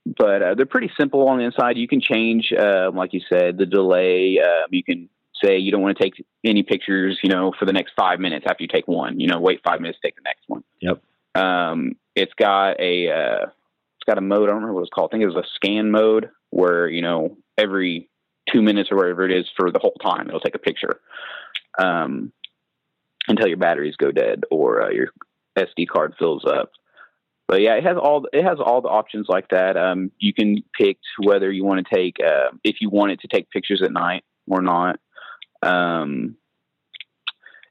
but 0.07 0.43
uh, 0.43 0.55
they're 0.55 0.67
pretty 0.67 0.91
simple 0.99 1.29
on 1.29 1.39
the 1.39 1.45
inside. 1.45 1.79
You 1.79 1.89
can 1.89 2.01
change, 2.01 2.53
uh, 2.53 2.91
like 2.93 3.15
you 3.15 3.21
said, 3.33 3.57
the 3.57 3.67
delay. 3.67 4.39
Um, 4.39 4.69
you 4.71 4.85
can 4.85 5.09
say 5.45 5.59
you 5.59 5.71
don't 5.71 5.83
want 5.83 5.97
to 5.97 6.03
take 6.03 6.25
any 6.45 6.63
pictures, 6.63 7.19
you 7.23 7.29
know, 7.29 7.53
for 7.59 7.65
the 7.65 7.73
next 7.73 7.93
five 7.97 8.21
minutes 8.21 8.47
after 8.49 8.63
you 8.63 8.69
take 8.69 8.89
one. 8.89 9.21
You 9.21 9.29
know, 9.29 9.41
wait 9.41 9.61
five 9.65 9.81
minutes, 9.81 9.99
take 10.03 10.17
the 10.17 10.23
next 10.25 10.45
one. 10.47 10.65
Yep. 10.81 11.03
Um, 11.35 11.97
it's 12.15 12.33
got 12.35 12.81
a 12.81 13.11
uh, 13.11 13.47
it's 13.47 14.07
got 14.07 14.19
a 14.19 14.23
mode. 14.23 14.45
I 14.45 14.53
don't 14.53 14.57
remember 14.57 14.75
what 14.75 14.83
it's 14.83 14.91
called. 14.91 15.11
I 15.11 15.13
think 15.13 15.23
it 15.23 15.35
was 15.35 15.45
a 15.45 15.49
scan 15.57 15.91
mode 15.91 16.31
where 16.51 16.89
you 16.89 17.03
know 17.03 17.37
every 17.59 18.09
two 18.53 18.63
minutes 18.63 18.91
or 18.93 18.97
whatever 18.97 19.25
it 19.25 19.33
is 19.33 19.47
for 19.57 19.71
the 19.71 19.79
whole 19.79 19.97
time 20.03 20.29
it'll 20.29 20.41
take 20.41 20.55
a 20.55 20.59
picture 20.59 21.01
um, 21.79 22.31
until 23.27 23.49
your 23.49 23.57
batteries 23.57 23.97
go 23.97 24.13
dead 24.13 24.43
or 24.51 24.83
uh, 24.83 24.91
your 24.91 25.09
SD 25.57 25.89
card 25.89 26.15
fills 26.19 26.45
up. 26.45 26.71
But 27.47 27.61
yeah, 27.61 27.75
it 27.75 27.85
has 27.85 27.97
all 27.97 28.27
it 28.33 28.43
has 28.43 28.59
all 28.59 28.81
the 28.81 28.89
options 28.89 29.27
like 29.29 29.49
that. 29.49 29.77
Um, 29.77 30.11
you 30.19 30.33
can 30.33 30.63
pick 30.79 30.99
whether 31.23 31.51
you 31.53 31.65
want 31.65 31.87
to 31.87 31.95
take 31.95 32.17
uh, 32.25 32.51
if 32.63 32.77
you 32.81 32.89
want 32.89 33.13
it 33.13 33.21
to 33.21 33.29
take 33.29 33.51
pictures 33.51 33.83
at 33.83 33.93
night 33.93 34.25
or 34.49 34.63
not. 34.63 34.99
Um, 35.65 36.37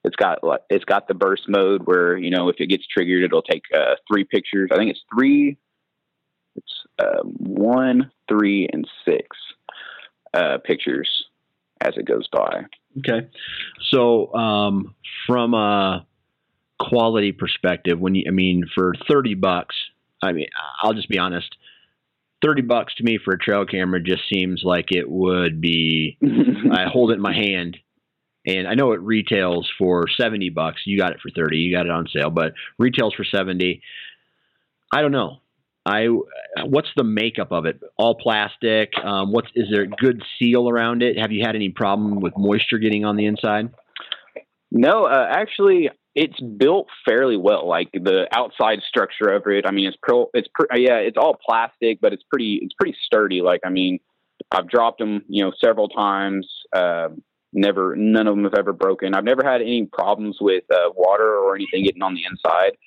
it's 0.04 0.16
got 0.16 0.40
it's 0.70 0.86
got 0.86 1.08
the 1.08 1.14
burst 1.14 1.44
mode 1.48 1.84
where 1.86 2.18
you 2.18 2.30
know 2.30 2.50
if 2.50 2.58
it 2.60 2.68
gets 2.68 2.86
triggered, 2.88 3.24
it'll 3.24 3.42
take 3.42 3.64
uh, 3.74 3.96
three 4.12 4.26
pictures. 4.26 4.70
I 4.72 4.78
think 4.78 4.92
it's 4.92 5.04
three. 5.14 5.58
It's 6.56 6.74
uh, 7.00 7.24
one, 7.24 8.12
three, 8.28 8.68
and 8.72 8.88
six 9.06 9.26
uh, 10.34 10.58
pictures 10.64 11.10
as 11.82 11.94
it 11.98 12.06
goes 12.06 12.28
by. 12.32 12.64
Okay, 13.00 13.28
so 13.92 14.34
um, 14.34 14.94
from 15.26 15.54
a 15.54 16.06
quality 16.80 17.32
perspective, 17.32 18.00
when 18.00 18.16
you, 18.16 18.26
I 18.28 18.32
mean, 18.32 18.66
for 18.76 18.94
thirty 19.10 19.36
bucks, 19.36 19.76
I 20.22 20.34
mean, 20.34 20.48
I'll 20.82 20.94
just 20.94 21.10
be 21.10 21.18
honest. 21.18 21.56
30 22.44 22.64
bucks 22.64 22.94
to 22.96 23.04
me 23.04 23.18
for 23.24 23.34
a 23.34 23.40
trail 23.40 23.66
camera 23.66 24.02
just 24.02 24.24
seems 24.32 24.62
like 24.64 24.88
it 24.90 25.10
would 25.10 25.62
be 25.62 26.18
I 26.72 26.86
hold 26.92 27.12
it 27.12 27.16
in 27.16 27.22
my 27.22 27.34
hand 27.34 27.78
and 28.46 28.68
I 28.68 28.74
know 28.74 28.92
it 28.92 29.02
retails 29.02 29.72
for 29.78 30.06
70 30.18 30.50
bucks. 30.50 30.82
You 30.86 31.00
got 31.00 31.14
it 31.14 31.20
for 31.22 31.30
30. 31.30 31.58
You 31.58 31.76
got 31.76 31.86
it 31.86 31.92
on 31.92 32.08
sale, 32.14 32.30
but 32.30 32.54
retails 32.78 33.14
for 33.14 33.24
70. 33.24 33.82
I 34.94 35.02
don't 35.02 35.12
know. 35.12 35.40
I 35.86 36.08
what's 36.64 36.90
the 36.96 37.04
makeup 37.04 37.52
of 37.52 37.66
it? 37.66 37.80
All 37.98 38.16
plastic. 38.16 38.92
Um, 39.04 39.34
what's 39.34 39.50
is 39.54 39.68
there 39.72 39.84
a 39.84 39.88
good 39.88 40.24
seal 40.40 40.70
around 40.70 41.04
it? 41.04 41.20
Have 41.20 41.32
you 41.32 41.44
had 41.46 41.56
any 41.56 41.70
problem 41.70 42.22
with 42.22 42.34
moisture 42.38 42.78
getting 42.78 43.04
on 43.04 43.18
the 43.18 43.26
inside? 43.26 43.70
No, 44.72 45.06
uh, 45.06 45.28
actually, 45.30 45.90
it's 46.16 46.40
built 46.40 46.88
fairly 47.08 47.38
well. 47.38 47.68
Like 47.68 47.90
the 47.92 48.28
outside 48.32 48.82
structure 48.88 49.30
of 49.30 49.44
it. 49.48 49.66
I 49.68 49.72
mean, 49.72 49.88
it's 49.88 49.98
pro. 50.02 50.30
It's 50.34 50.48
pr- 50.54 50.76
yeah, 50.76 50.98
it's 50.98 51.18
all 51.18 51.38
plastic, 51.44 52.00
but 52.02 52.14
it's 52.14 52.24
pretty. 52.30 52.60
It's 52.62 52.74
pretty 52.74 52.98
sturdy. 53.06 53.42
Like 53.42 53.62
I 53.66 53.70
mean, 53.70 54.00
I've 54.52 54.70
dropped 54.70 55.00
them, 55.00 55.24
you 55.28 55.44
know, 55.44 55.52
several 55.64 55.90
times. 55.90 56.48
Uh, 56.76 57.10
never, 57.54 57.96
none 57.96 58.28
of 58.28 58.36
them 58.36 58.44
have 58.44 58.56
ever 58.56 58.74
broken. 58.74 59.14
I've 59.14 59.24
never 59.24 59.44
had 59.44 59.62
any 59.62 59.86
problems 59.86 60.38
with 60.42 60.64
uh, 60.72 60.90
water 60.96 61.38
or 61.38 61.56
anything 61.56 61.84
getting 61.84 62.02
on 62.02 62.16
the 62.16 62.24
inside. 62.24 62.78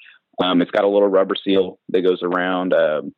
Um, 0.43 0.61
it's 0.61 0.71
got 0.71 0.85
a 0.85 0.89
little 0.89 1.09
rubber 1.09 1.35
seal 1.43 1.79
that 1.91 2.03
goes 2.03 2.23
around. 2.23 2.75
Um, 2.75 3.15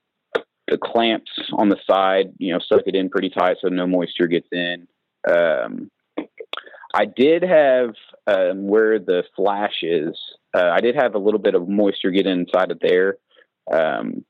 the 0.68 0.78
clamps 0.78 1.30
on 1.54 1.68
the 1.70 1.78
side, 1.90 2.32
you 2.38 2.52
know, 2.52 2.60
suck 2.60 2.82
it 2.86 2.94
in 2.94 3.08
pretty 3.08 3.30
tight 3.30 3.56
so 3.60 3.68
no 3.68 3.86
moisture 3.86 4.26
gets 4.26 4.48
in. 4.52 4.86
Um, 5.28 5.90
I 6.94 7.04
did 7.04 7.42
have 7.42 7.94
um, 8.26 8.66
where 8.66 8.98
the 8.98 9.24
flash 9.36 9.82
is. 9.82 10.16
Uh, 10.54 10.70
I 10.70 10.80
did 10.80 10.94
have 10.96 11.14
a 11.14 11.18
little 11.18 11.40
bit 11.40 11.54
of 11.54 11.68
moisture 11.68 12.10
get 12.10 12.26
inside 12.26 12.70
of 12.70 12.80
there 12.80 13.16
um, 13.72 14.24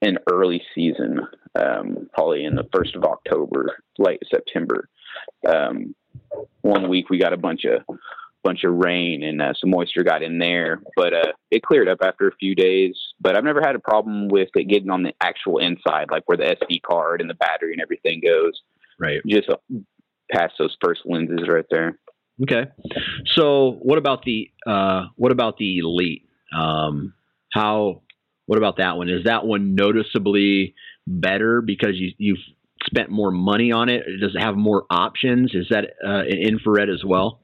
in 0.00 0.18
early 0.30 0.62
season, 0.74 1.20
um, 1.54 2.08
probably 2.14 2.44
in 2.44 2.54
the 2.54 2.68
first 2.74 2.96
of 2.96 3.04
October, 3.04 3.82
late 3.98 4.22
September. 4.30 4.88
Um, 5.46 5.94
one 6.62 6.88
week 6.88 7.10
we 7.10 7.18
got 7.18 7.32
a 7.32 7.38
bunch 7.38 7.64
of 7.64 7.82
bunch 8.42 8.62
of 8.62 8.74
rain 8.74 9.24
and 9.24 9.42
uh, 9.42 9.52
some 9.60 9.70
moisture 9.70 10.04
got 10.04 10.22
in 10.22 10.38
there, 10.38 10.80
but 10.94 11.12
uh, 11.12 11.32
it 11.50 11.62
cleared 11.62 11.88
up 11.88 11.98
after 12.00 12.28
a 12.28 12.36
few 12.36 12.54
days. 12.54 12.96
But 13.20 13.36
I've 13.36 13.44
never 13.44 13.60
had 13.60 13.74
a 13.74 13.80
problem 13.80 14.28
with 14.28 14.50
it 14.54 14.68
getting 14.68 14.90
on 14.90 15.02
the 15.02 15.12
actual 15.20 15.58
inside, 15.58 16.10
like 16.12 16.22
where 16.26 16.36
the 16.36 16.56
SD 16.56 16.80
card 16.82 17.20
and 17.20 17.28
the 17.28 17.34
battery 17.34 17.72
and 17.72 17.82
everything 17.82 18.22
goes. 18.24 18.62
Right. 19.00 19.20
Just 19.26 19.50
uh, 19.50 19.56
past 20.30 20.54
those 20.58 20.76
first 20.82 21.02
lenses 21.04 21.48
right 21.48 21.64
there. 21.70 21.98
Okay. 22.42 22.70
So 23.34 23.78
what 23.82 23.98
about 23.98 24.22
the 24.24 24.50
uh, 24.66 25.06
what 25.16 25.32
about 25.32 25.56
the 25.56 25.78
Elite? 25.78 26.28
Um, 26.56 27.14
how 27.52 28.02
what 28.46 28.58
about 28.58 28.76
that 28.78 28.96
one? 28.96 29.08
Is 29.08 29.24
that 29.24 29.46
one 29.46 29.74
noticeably 29.74 30.74
better 31.06 31.60
because 31.60 31.94
you 31.94 32.12
you've 32.18 32.38
spent 32.84 33.10
more 33.10 33.30
money 33.30 33.72
on 33.72 33.88
it? 33.88 34.02
Does 34.20 34.34
it 34.34 34.40
have 34.40 34.56
more 34.56 34.84
options? 34.90 35.54
Is 35.54 35.66
that 35.70 35.94
uh, 36.06 36.20
an 36.20 36.38
infrared 36.38 36.90
as 36.90 37.04
well? 37.04 37.40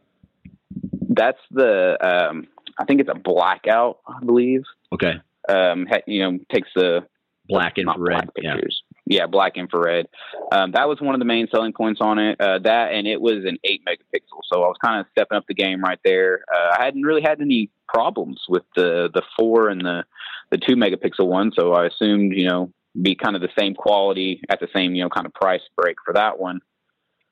That's 1.09 1.41
the 1.51 1.97
um, 2.01 2.49
I 2.79 2.85
think 2.85 3.01
it's 3.01 3.11
a 3.11 3.19
blackout, 3.19 3.99
I 4.07 4.25
believe. 4.25 4.63
Okay. 4.93 5.15
Um, 5.49 5.87
you 6.07 6.21
know, 6.23 6.39
takes 6.53 6.69
the 6.75 7.01
black 7.49 7.79
infrared 7.79 8.31
black 8.35 8.35
pictures. 8.35 8.83
Yeah. 9.07 9.27
black 9.27 9.57
infrared. 9.57 10.07
Um, 10.53 10.73
that 10.73 10.89
was 10.89 11.01
one 11.01 11.15
of 11.15 11.19
the 11.19 11.25
main 11.25 11.49
selling 11.53 11.73
points 11.73 12.01
on 12.01 12.19
it. 12.19 12.41
Uh, 12.41 12.59
that 12.61 12.93
and 12.93 13.07
it 13.07 13.21
was 13.21 13.45
an 13.45 13.59
eight 13.65 13.83
megapixel, 13.87 14.41
so 14.53 14.63
I 14.63 14.69
was 14.69 14.77
kind 14.83 15.01
of 15.01 15.07
stepping 15.11 15.37
up 15.37 15.45
the 15.49 15.55
game 15.55 15.83
right 15.83 15.99
there. 16.05 16.45
Uh, 16.53 16.77
I 16.79 16.85
hadn't 16.85 17.03
really 17.03 17.23
had 17.23 17.41
any 17.41 17.71
problems 17.89 18.41
with 18.49 18.63
the 18.77 19.11
the 19.13 19.23
four 19.39 19.69
and 19.69 19.81
the 19.81 20.05
the 20.51 20.59
two 20.59 20.77
megapixel 20.77 21.27
one, 21.27 21.53
so 21.55 21.73
I 21.73 21.87
assumed 21.87 22.33
you 22.35 22.49
know 22.49 22.73
be 23.01 23.15
kind 23.15 23.35
of 23.35 23.43
the 23.43 23.49
same 23.59 23.75
quality 23.75 24.43
at 24.51 24.61
the 24.61 24.69
same 24.75 24.95
you 24.95 25.03
know 25.03 25.09
kind 25.09 25.27
of 25.27 25.35
price 25.35 25.63
break 25.77 25.97
for 26.05 26.15
that 26.15 26.39
one. 26.39 26.61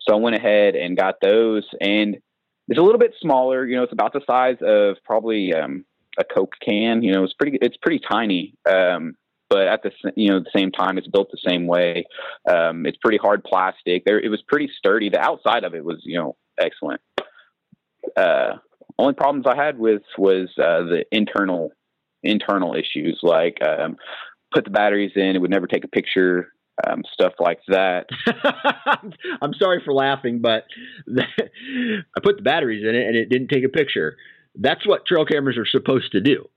So 0.00 0.14
I 0.14 0.18
went 0.18 0.36
ahead 0.36 0.74
and 0.74 0.96
got 0.96 1.16
those, 1.20 1.64
and 1.80 2.16
it's 2.68 2.78
a 2.78 2.82
little 2.82 2.98
bit 2.98 3.14
smaller. 3.20 3.66
You 3.66 3.76
know, 3.76 3.82
it's 3.82 3.92
about 3.92 4.12
the 4.12 4.22
size 4.26 4.56
of 4.62 4.96
probably 5.04 5.52
um, 5.52 5.84
a 6.18 6.24
Coke 6.24 6.54
can. 6.66 7.02
You 7.02 7.12
know, 7.12 7.24
it's 7.24 7.34
pretty 7.34 7.58
it's 7.60 7.76
pretty 7.76 8.00
tiny. 8.10 8.54
Um, 8.68 9.14
but 9.50 9.66
at 9.66 9.82
the 9.82 9.90
you 10.16 10.30
know 10.30 10.38
the 10.38 10.56
same 10.56 10.70
time, 10.70 10.96
it's 10.96 11.08
built 11.08 11.30
the 11.30 11.50
same 11.50 11.66
way. 11.66 12.06
Um, 12.48 12.86
it's 12.86 12.96
pretty 13.02 13.18
hard 13.18 13.44
plastic. 13.44 14.04
There, 14.06 14.18
it 14.18 14.30
was 14.30 14.42
pretty 14.48 14.70
sturdy. 14.78 15.10
The 15.10 15.20
outside 15.20 15.64
of 15.64 15.74
it 15.74 15.84
was 15.84 15.98
you 16.04 16.18
know 16.18 16.36
excellent. 16.58 17.02
Uh, 18.16 18.52
only 18.98 19.14
problems 19.14 19.46
I 19.46 19.56
had 19.56 19.78
with 19.78 20.02
was 20.16 20.48
uh, 20.56 20.84
the 20.84 21.04
internal 21.10 21.72
internal 22.22 22.74
issues, 22.74 23.18
like 23.22 23.58
um, 23.62 23.96
put 24.52 24.64
the 24.64 24.70
batteries 24.70 25.12
in, 25.16 25.34
it 25.36 25.40
would 25.40 25.50
never 25.50 25.66
take 25.66 25.84
a 25.84 25.88
picture. 25.88 26.52
Um, 26.88 27.02
stuff 27.12 27.34
like 27.38 27.58
that. 27.68 28.06
I'm 29.42 29.52
sorry 29.60 29.82
for 29.84 29.92
laughing, 29.92 30.40
but 30.40 30.64
I 31.18 32.20
put 32.22 32.38
the 32.38 32.42
batteries 32.42 32.88
in 32.88 32.94
it 32.94 33.06
and 33.06 33.14
it 33.14 33.28
didn't 33.28 33.48
take 33.48 33.64
a 33.64 33.68
picture. 33.68 34.16
That's 34.54 34.86
what 34.86 35.04
trail 35.04 35.26
cameras 35.26 35.58
are 35.58 35.66
supposed 35.66 36.12
to 36.12 36.22
do. 36.22 36.48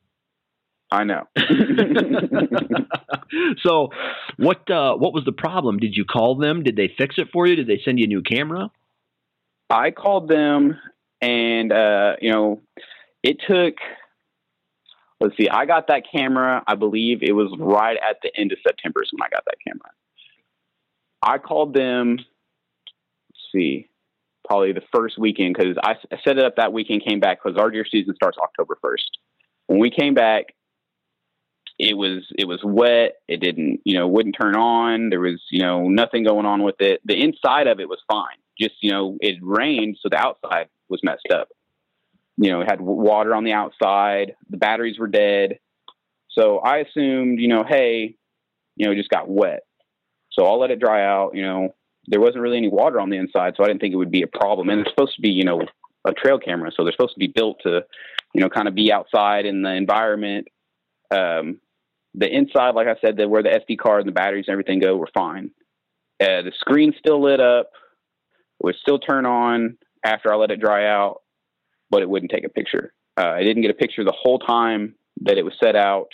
I 0.93 1.03
know. 1.05 1.23
so, 3.63 3.89
what 4.37 4.69
uh, 4.69 4.95
what 4.95 5.11
was 5.11 5.23
the 5.25 5.31
problem? 5.31 5.79
Did 5.79 5.97
you 5.97 6.05
call 6.05 6.35
them? 6.35 6.61
Did 6.61 6.75
they 6.75 6.93
fix 6.95 7.15
it 7.17 7.29
for 7.33 7.47
you? 7.47 7.55
Did 7.55 7.65
they 7.65 7.81
send 7.83 7.97
you 7.97 8.05
a 8.05 8.07
new 8.07 8.21
camera? 8.21 8.69
I 9.71 9.89
called 9.89 10.27
them, 10.27 10.77
and 11.19 11.71
uh, 11.71 12.17
you 12.21 12.31
know, 12.31 12.61
it 13.23 13.37
took. 13.47 13.73
Let's 15.19 15.35
see. 15.35 15.49
I 15.49 15.65
got 15.65 15.87
that 15.87 16.03
camera. 16.13 16.63
I 16.67 16.75
believe 16.75 17.23
it 17.23 17.31
was 17.31 17.51
right 17.57 17.97
at 17.97 18.17
the 18.21 18.29
end 18.37 18.51
of 18.51 18.59
September 18.65 19.01
is 19.01 19.09
when 19.13 19.25
I 19.25 19.29
got 19.33 19.45
that 19.45 19.55
camera. 19.65 19.89
I 21.23 21.39
called 21.39 21.73
them. 21.73 22.17
Let's 22.17 23.41
see, 23.51 23.89
probably 24.47 24.73
the 24.73 24.83
first 24.93 25.17
weekend 25.17 25.55
because 25.57 25.75
I 25.83 25.95
set 26.23 26.37
it 26.37 26.45
up 26.45 26.57
that 26.57 26.71
weekend. 26.71 27.03
Came 27.03 27.19
back 27.19 27.39
because 27.43 27.57
our 27.57 27.71
deer 27.71 27.85
season 27.89 28.13
starts 28.13 28.37
October 28.37 28.77
first. 28.79 29.17
When 29.65 29.79
we 29.79 29.89
came 29.89 30.13
back, 30.13 30.53
it 31.83 31.97
was 31.97 32.25
it 32.37 32.47
was 32.47 32.61
wet. 32.63 33.15
It 33.27 33.41
didn't 33.41 33.81
you 33.83 33.97
know 33.97 34.07
wouldn't 34.07 34.37
turn 34.39 34.55
on. 34.55 35.09
There 35.09 35.19
was 35.19 35.41
you 35.51 35.61
know 35.61 35.89
nothing 35.89 36.23
going 36.23 36.45
on 36.45 36.63
with 36.63 36.79
it. 36.79 37.01
The 37.03 37.21
inside 37.21 37.67
of 37.67 37.79
it 37.79 37.89
was 37.89 37.99
fine. 38.09 38.37
Just 38.59 38.75
you 38.81 38.91
know 38.91 39.17
it 39.19 39.39
rained, 39.41 39.97
so 40.01 40.09
the 40.09 40.17
outside 40.17 40.69
was 40.87 41.01
messed 41.03 41.27
up. 41.33 41.49
You 42.37 42.51
know, 42.51 42.61
it 42.61 42.69
had 42.69 42.81
water 42.81 43.35
on 43.35 43.43
the 43.43 43.51
outside. 43.51 44.35
The 44.49 44.57
batteries 44.57 44.97
were 44.97 45.07
dead. 45.07 45.59
So 46.29 46.59
I 46.59 46.77
assumed 46.77 47.39
you 47.39 47.49
know 47.49 47.63
hey, 47.67 48.15
you 48.77 48.85
know 48.85 48.93
it 48.93 48.97
just 48.97 49.09
got 49.09 49.29
wet. 49.29 49.63
So 50.31 50.45
I'll 50.45 50.59
let 50.59 50.71
it 50.71 50.79
dry 50.79 51.05
out. 51.05 51.31
You 51.35 51.43
know 51.43 51.75
there 52.07 52.21
wasn't 52.21 52.41
really 52.41 52.57
any 52.57 52.69
water 52.69 52.99
on 52.99 53.09
the 53.09 53.17
inside, 53.17 53.55
so 53.57 53.63
I 53.63 53.67
didn't 53.67 53.81
think 53.81 53.93
it 53.93 53.97
would 53.97 54.11
be 54.11 54.23
a 54.23 54.27
problem. 54.27 54.69
And 54.69 54.81
it's 54.81 54.89
supposed 54.89 55.15
to 55.15 55.21
be 55.21 55.31
you 55.31 55.43
know 55.43 55.61
a 56.05 56.13
trail 56.13 56.39
camera, 56.39 56.71
so 56.73 56.83
they're 56.83 56.93
supposed 56.93 57.15
to 57.15 57.19
be 57.19 57.27
built 57.27 57.59
to 57.63 57.81
you 58.33 58.41
know 58.41 58.47
kind 58.47 58.69
of 58.69 58.73
be 58.73 58.91
outside 58.91 59.45
in 59.45 59.63
the 59.63 59.73
environment 59.73 60.47
um, 61.13 61.59
the 62.15 62.27
inside, 62.27 62.75
like 62.75 62.87
I 62.87 62.95
said, 63.01 63.17
that 63.17 63.29
where 63.29 63.43
the 63.43 63.49
SD 63.49 63.77
card 63.77 64.01
and 64.01 64.07
the 64.07 64.13
batteries 64.13 64.45
and 64.47 64.53
everything 64.53 64.79
go, 64.79 64.95
were 64.95 65.09
fine. 65.13 65.51
Uh, 66.21 66.43
the 66.43 66.51
screen 66.59 66.93
still 66.97 67.21
lit 67.21 67.39
up. 67.39 67.71
It 68.59 68.65
would 68.65 68.75
still 68.75 68.99
turn 68.99 69.25
on 69.25 69.77
after 70.05 70.31
I 70.31 70.35
let 70.37 70.51
it 70.51 70.59
dry 70.59 70.87
out, 70.87 71.21
but 71.89 72.01
it 72.01 72.09
wouldn't 72.09 72.31
take 72.31 72.45
a 72.45 72.49
picture. 72.49 72.93
Uh, 73.17 73.27
I 73.27 73.43
didn't 73.43 73.61
get 73.61 73.71
a 73.71 73.75
picture 73.75 74.03
the 74.03 74.15
whole 74.15 74.39
time 74.39 74.95
that 75.21 75.37
it 75.37 75.43
was 75.43 75.53
set 75.61 75.75
out. 75.75 76.09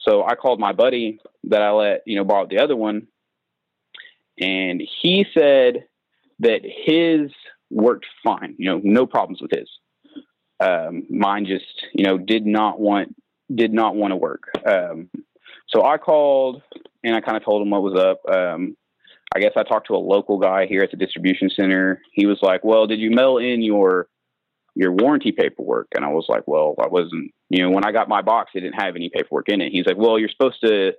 So 0.00 0.24
I 0.24 0.34
called 0.34 0.60
my 0.60 0.72
buddy 0.72 1.20
that 1.44 1.62
I 1.62 1.70
let, 1.70 2.02
you 2.06 2.16
know, 2.16 2.24
borrow 2.24 2.46
the 2.46 2.58
other 2.58 2.76
one. 2.76 3.06
And 4.38 4.82
he 5.02 5.26
said 5.34 5.84
that 6.38 6.60
his 6.64 7.30
worked 7.70 8.06
fine, 8.24 8.54
you 8.58 8.70
know, 8.70 8.80
no 8.82 9.06
problems 9.06 9.40
with 9.40 9.50
his. 9.50 9.68
Um, 10.58 11.06
mine 11.10 11.46
just, 11.46 11.64
you 11.94 12.04
know, 12.04 12.18
did 12.18 12.46
not 12.46 12.80
want 12.80 13.14
did 13.54 13.72
not 13.72 13.96
want 13.96 14.12
to 14.12 14.16
work. 14.16 14.44
Um, 14.66 15.10
so 15.68 15.84
I 15.84 15.98
called 15.98 16.62
and 17.02 17.14
I 17.14 17.20
kind 17.20 17.36
of 17.36 17.44
told 17.44 17.62
him 17.62 17.70
what 17.70 17.82
was 17.82 17.98
up. 17.98 18.20
Um, 18.32 18.76
I 19.34 19.40
guess 19.40 19.52
I 19.56 19.62
talked 19.62 19.86
to 19.86 19.94
a 19.94 19.98
local 19.98 20.38
guy 20.38 20.66
here 20.66 20.82
at 20.82 20.90
the 20.90 20.96
distribution 20.96 21.50
center. 21.50 22.00
He 22.12 22.26
was 22.26 22.38
like, 22.42 22.64
"Well, 22.64 22.86
did 22.86 22.98
you 22.98 23.10
mail 23.10 23.38
in 23.38 23.62
your 23.62 24.08
your 24.74 24.92
warranty 24.92 25.32
paperwork?" 25.32 25.88
And 25.94 26.04
I 26.04 26.08
was 26.08 26.26
like, 26.28 26.42
"Well, 26.46 26.74
I 26.80 26.88
wasn't. 26.88 27.30
You 27.48 27.62
know, 27.62 27.70
when 27.70 27.84
I 27.84 27.92
got 27.92 28.08
my 28.08 28.22
box, 28.22 28.52
it 28.54 28.60
didn't 28.60 28.82
have 28.82 28.96
any 28.96 29.08
paperwork 29.08 29.48
in 29.48 29.60
it." 29.60 29.72
He's 29.72 29.86
like, 29.86 29.96
"Well, 29.96 30.18
you're 30.18 30.28
supposed 30.28 30.60
to." 30.62 30.92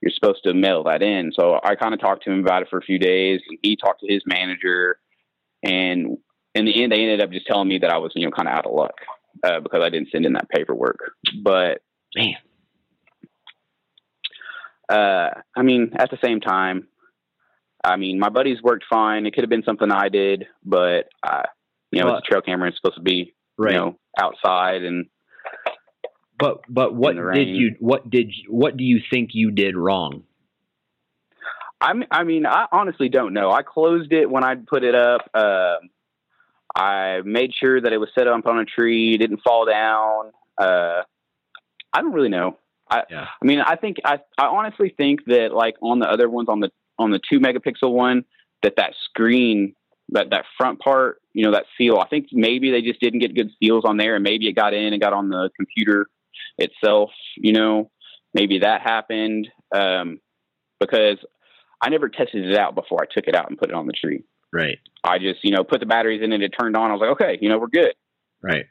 You're 0.00 0.12
supposed 0.12 0.44
to 0.44 0.52
mail 0.52 0.84
that 0.84 1.02
in. 1.02 1.32
So 1.32 1.58
I 1.64 1.76
kind 1.76 1.94
of 1.94 2.00
talked 2.00 2.24
to 2.24 2.30
him 2.30 2.40
about 2.40 2.60
it 2.60 2.68
for 2.68 2.76
a 2.76 2.82
few 2.82 2.98
days. 2.98 3.40
And 3.48 3.58
he 3.62 3.74
talked 3.74 4.00
to 4.00 4.12
his 4.12 4.22
manager, 4.26 4.98
and 5.62 6.18
in 6.54 6.66
the 6.66 6.82
end, 6.82 6.92
they 6.92 7.00
ended 7.00 7.22
up 7.22 7.30
just 7.30 7.46
telling 7.46 7.68
me 7.68 7.78
that 7.78 7.90
I 7.90 7.96
was, 7.96 8.12
you 8.14 8.26
know, 8.26 8.30
kind 8.30 8.46
of 8.46 8.54
out 8.54 8.66
of 8.66 8.74
luck 8.74 8.94
uh, 9.42 9.60
because 9.60 9.82
I 9.82 9.88
didn't 9.88 10.10
send 10.10 10.26
in 10.26 10.34
that 10.34 10.50
paperwork. 10.50 10.98
But 11.42 11.80
Man. 12.16 12.34
Uh, 14.88 15.30
I 15.56 15.62
mean, 15.62 15.92
at 15.96 16.10
the 16.10 16.18
same 16.22 16.40
time, 16.40 16.88
I 17.82 17.96
mean, 17.96 18.18
my 18.18 18.28
buddies 18.28 18.62
worked 18.62 18.84
fine. 18.88 19.26
It 19.26 19.34
could 19.34 19.42
have 19.44 19.50
been 19.50 19.62
something 19.64 19.90
I 19.90 20.08
did, 20.08 20.46
but 20.64 21.08
uh, 21.22 21.42
you 21.90 22.00
know, 22.00 22.06
Well- 22.06 22.18
it's 22.18 22.28
a 22.28 22.30
trail 22.30 22.42
camera. 22.42 22.68
It's 22.68 22.78
supposed 22.78 22.96
to 22.96 23.02
be, 23.02 23.34
Right. 23.56 23.72
you 23.74 23.78
know, 23.78 23.98
outside 24.18 24.82
and 24.82 25.06
but 26.38 26.62
but 26.68 26.94
what 26.94 27.14
did 27.32 27.48
you 27.48 27.76
what 27.78 28.10
did 28.10 28.30
you, 28.34 28.52
what 28.52 28.76
do 28.76 28.82
you 28.84 29.00
think 29.10 29.30
you 29.32 29.50
did 29.52 29.76
wrong? 29.76 30.24
I'm, 31.80 32.02
I 32.10 32.24
mean, 32.24 32.46
I 32.46 32.66
honestly 32.72 33.08
don't 33.08 33.34
know. 33.34 33.50
I 33.52 33.62
closed 33.62 34.12
it 34.12 34.28
when 34.30 34.42
I 34.42 34.54
put 34.54 34.84
it 34.84 34.94
up. 34.94 35.20
Um, 35.34 35.90
I 36.74 37.20
made 37.24 37.52
sure 37.54 37.80
that 37.80 37.92
it 37.92 37.98
was 37.98 38.08
set 38.18 38.26
up 38.26 38.46
on 38.46 38.58
a 38.58 38.64
tree, 38.64 39.16
didn't 39.18 39.40
fall 39.44 39.66
down. 39.66 40.32
Uh, 40.58 41.02
I 41.94 42.02
don't 42.02 42.12
really 42.12 42.28
know. 42.28 42.58
I, 42.90 43.02
Yeah. 43.10 43.26
I 43.40 43.44
mean, 43.44 43.60
I 43.60 43.76
think 43.76 43.98
I, 44.04 44.18
I 44.36 44.46
honestly 44.46 44.92
think 44.94 45.24
that 45.26 45.54
like 45.54 45.76
on 45.80 46.00
the 46.00 46.06
other 46.06 46.28
ones 46.28 46.48
on 46.48 46.60
the 46.60 46.70
on 46.98 47.10
the 47.10 47.20
two 47.30 47.40
megapixel 47.40 47.90
one, 47.90 48.24
that 48.62 48.74
that 48.76 48.94
screen, 49.08 49.74
that 50.10 50.30
that 50.30 50.44
front 50.58 50.80
part, 50.80 51.20
you 51.32 51.44
know, 51.44 51.52
that 51.52 51.64
seal. 51.78 51.98
I 51.98 52.08
think 52.08 52.28
maybe 52.32 52.70
they 52.70 52.82
just 52.82 53.00
didn't 53.00 53.20
get 53.20 53.34
good 53.34 53.50
seals 53.62 53.84
on 53.86 53.96
there, 53.96 54.16
and 54.16 54.22
maybe 54.22 54.48
it 54.48 54.52
got 54.52 54.74
in 54.74 54.92
and 54.92 55.00
got 55.00 55.12
on 55.12 55.30
the 55.30 55.50
computer 55.56 56.06
itself. 56.58 57.10
You 57.36 57.52
know, 57.52 57.90
maybe 58.34 58.58
that 58.58 58.82
happened 58.82 59.48
um, 59.74 60.20
because 60.78 61.18
I 61.80 61.88
never 61.88 62.08
tested 62.08 62.44
it 62.44 62.56
out 62.56 62.74
before 62.74 63.02
I 63.02 63.06
took 63.12 63.28
it 63.28 63.34
out 63.34 63.48
and 63.48 63.58
put 63.58 63.70
it 63.70 63.74
on 63.74 63.86
the 63.86 63.92
tree. 63.92 64.24
Right. 64.52 64.78
I 65.02 65.18
just, 65.18 65.40
you 65.42 65.50
know, 65.50 65.64
put 65.64 65.80
the 65.80 65.86
batteries 65.86 66.22
in 66.22 66.32
and 66.32 66.42
it 66.42 66.54
turned 66.58 66.76
on. 66.76 66.90
I 66.90 66.94
was 66.94 67.00
like, 67.00 67.10
okay, 67.20 67.38
you 67.40 67.48
know, 67.48 67.58
we're 67.58 67.66
good. 67.66 67.94
Right. 68.42 68.66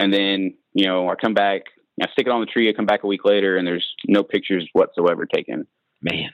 And 0.00 0.12
then, 0.12 0.54
you 0.72 0.86
know, 0.86 1.08
I 1.08 1.14
come 1.14 1.34
back, 1.34 1.62
I 2.00 2.10
stick 2.12 2.26
it 2.26 2.30
on 2.30 2.40
the 2.40 2.46
tree. 2.46 2.68
I 2.68 2.72
come 2.72 2.86
back 2.86 3.04
a 3.04 3.06
week 3.06 3.24
later, 3.24 3.56
and 3.56 3.66
there's 3.66 3.86
no 4.06 4.22
pictures 4.22 4.68
whatsoever 4.72 5.26
taken. 5.26 5.66
Man. 6.02 6.30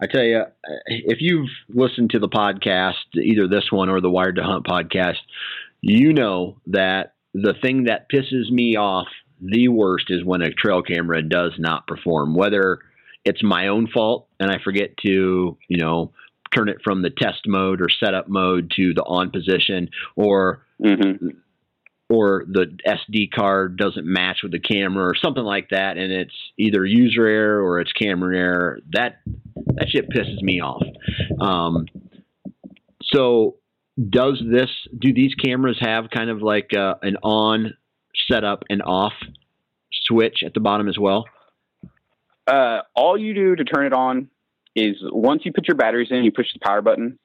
I 0.00 0.06
tell 0.06 0.22
you, 0.22 0.44
if 0.86 1.18
you've 1.20 1.48
listened 1.68 2.10
to 2.10 2.20
the 2.20 2.28
podcast, 2.28 2.94
either 3.20 3.48
this 3.48 3.72
one 3.72 3.88
or 3.88 4.00
the 4.00 4.10
Wired 4.10 4.36
to 4.36 4.44
Hunt 4.44 4.64
podcast, 4.64 5.16
you 5.80 6.12
know 6.12 6.58
that 6.68 7.14
the 7.34 7.54
thing 7.60 7.84
that 7.84 8.06
pisses 8.08 8.50
me 8.50 8.76
off 8.76 9.08
the 9.40 9.68
worst 9.68 10.06
is 10.08 10.24
when 10.24 10.42
a 10.42 10.50
trail 10.50 10.82
camera 10.82 11.22
does 11.22 11.52
not 11.58 11.86
perform, 11.86 12.34
whether 12.34 12.78
it's 13.24 13.42
my 13.42 13.68
own 13.68 13.88
fault 13.88 14.28
and 14.40 14.50
I 14.50 14.58
forget 14.62 14.96
to, 15.04 15.58
you 15.68 15.76
know, 15.76 16.12
turn 16.54 16.68
it 16.68 16.78
from 16.82 17.02
the 17.02 17.10
test 17.10 17.42
mode 17.46 17.80
or 17.80 17.88
setup 17.88 18.28
mode 18.28 18.72
to 18.76 18.94
the 18.94 19.02
on 19.02 19.30
position 19.30 19.90
or 20.16 20.64
hmm 20.82 21.28
or 22.10 22.44
the 22.50 22.66
SD 22.86 23.30
card 23.30 23.76
doesn't 23.76 24.06
match 24.06 24.38
with 24.42 24.52
the 24.52 24.60
camera 24.60 25.04
or 25.04 25.14
something 25.14 25.42
like 25.42 25.70
that, 25.70 25.98
and 25.98 26.10
it's 26.10 26.34
either 26.58 26.84
user 26.84 27.26
error 27.26 27.62
or 27.62 27.80
it's 27.80 27.92
camera 27.92 28.36
error. 28.36 28.80
That 28.92 29.20
that 29.74 29.88
shit 29.88 30.08
pisses 30.08 30.40
me 30.40 30.60
off. 30.60 30.82
Um, 31.40 31.86
so, 33.02 33.56
does 33.96 34.42
this? 34.50 34.70
Do 34.98 35.12
these 35.12 35.34
cameras 35.34 35.78
have 35.80 36.10
kind 36.10 36.30
of 36.30 36.40
like 36.40 36.70
uh, 36.74 36.94
an 37.02 37.16
on 37.22 37.74
setup 38.30 38.64
and 38.70 38.82
off 38.82 39.12
switch 40.04 40.42
at 40.44 40.54
the 40.54 40.60
bottom 40.60 40.88
as 40.88 40.98
well? 40.98 41.26
Uh, 42.46 42.80
all 42.96 43.18
you 43.18 43.34
do 43.34 43.56
to 43.56 43.64
turn 43.64 43.86
it 43.86 43.92
on 43.92 44.30
is 44.74 44.96
once 45.02 45.42
you 45.44 45.52
put 45.52 45.68
your 45.68 45.76
batteries 45.76 46.08
in, 46.10 46.24
you 46.24 46.32
push 46.32 46.46
the 46.54 46.60
power 46.60 46.80
button, 46.80 47.18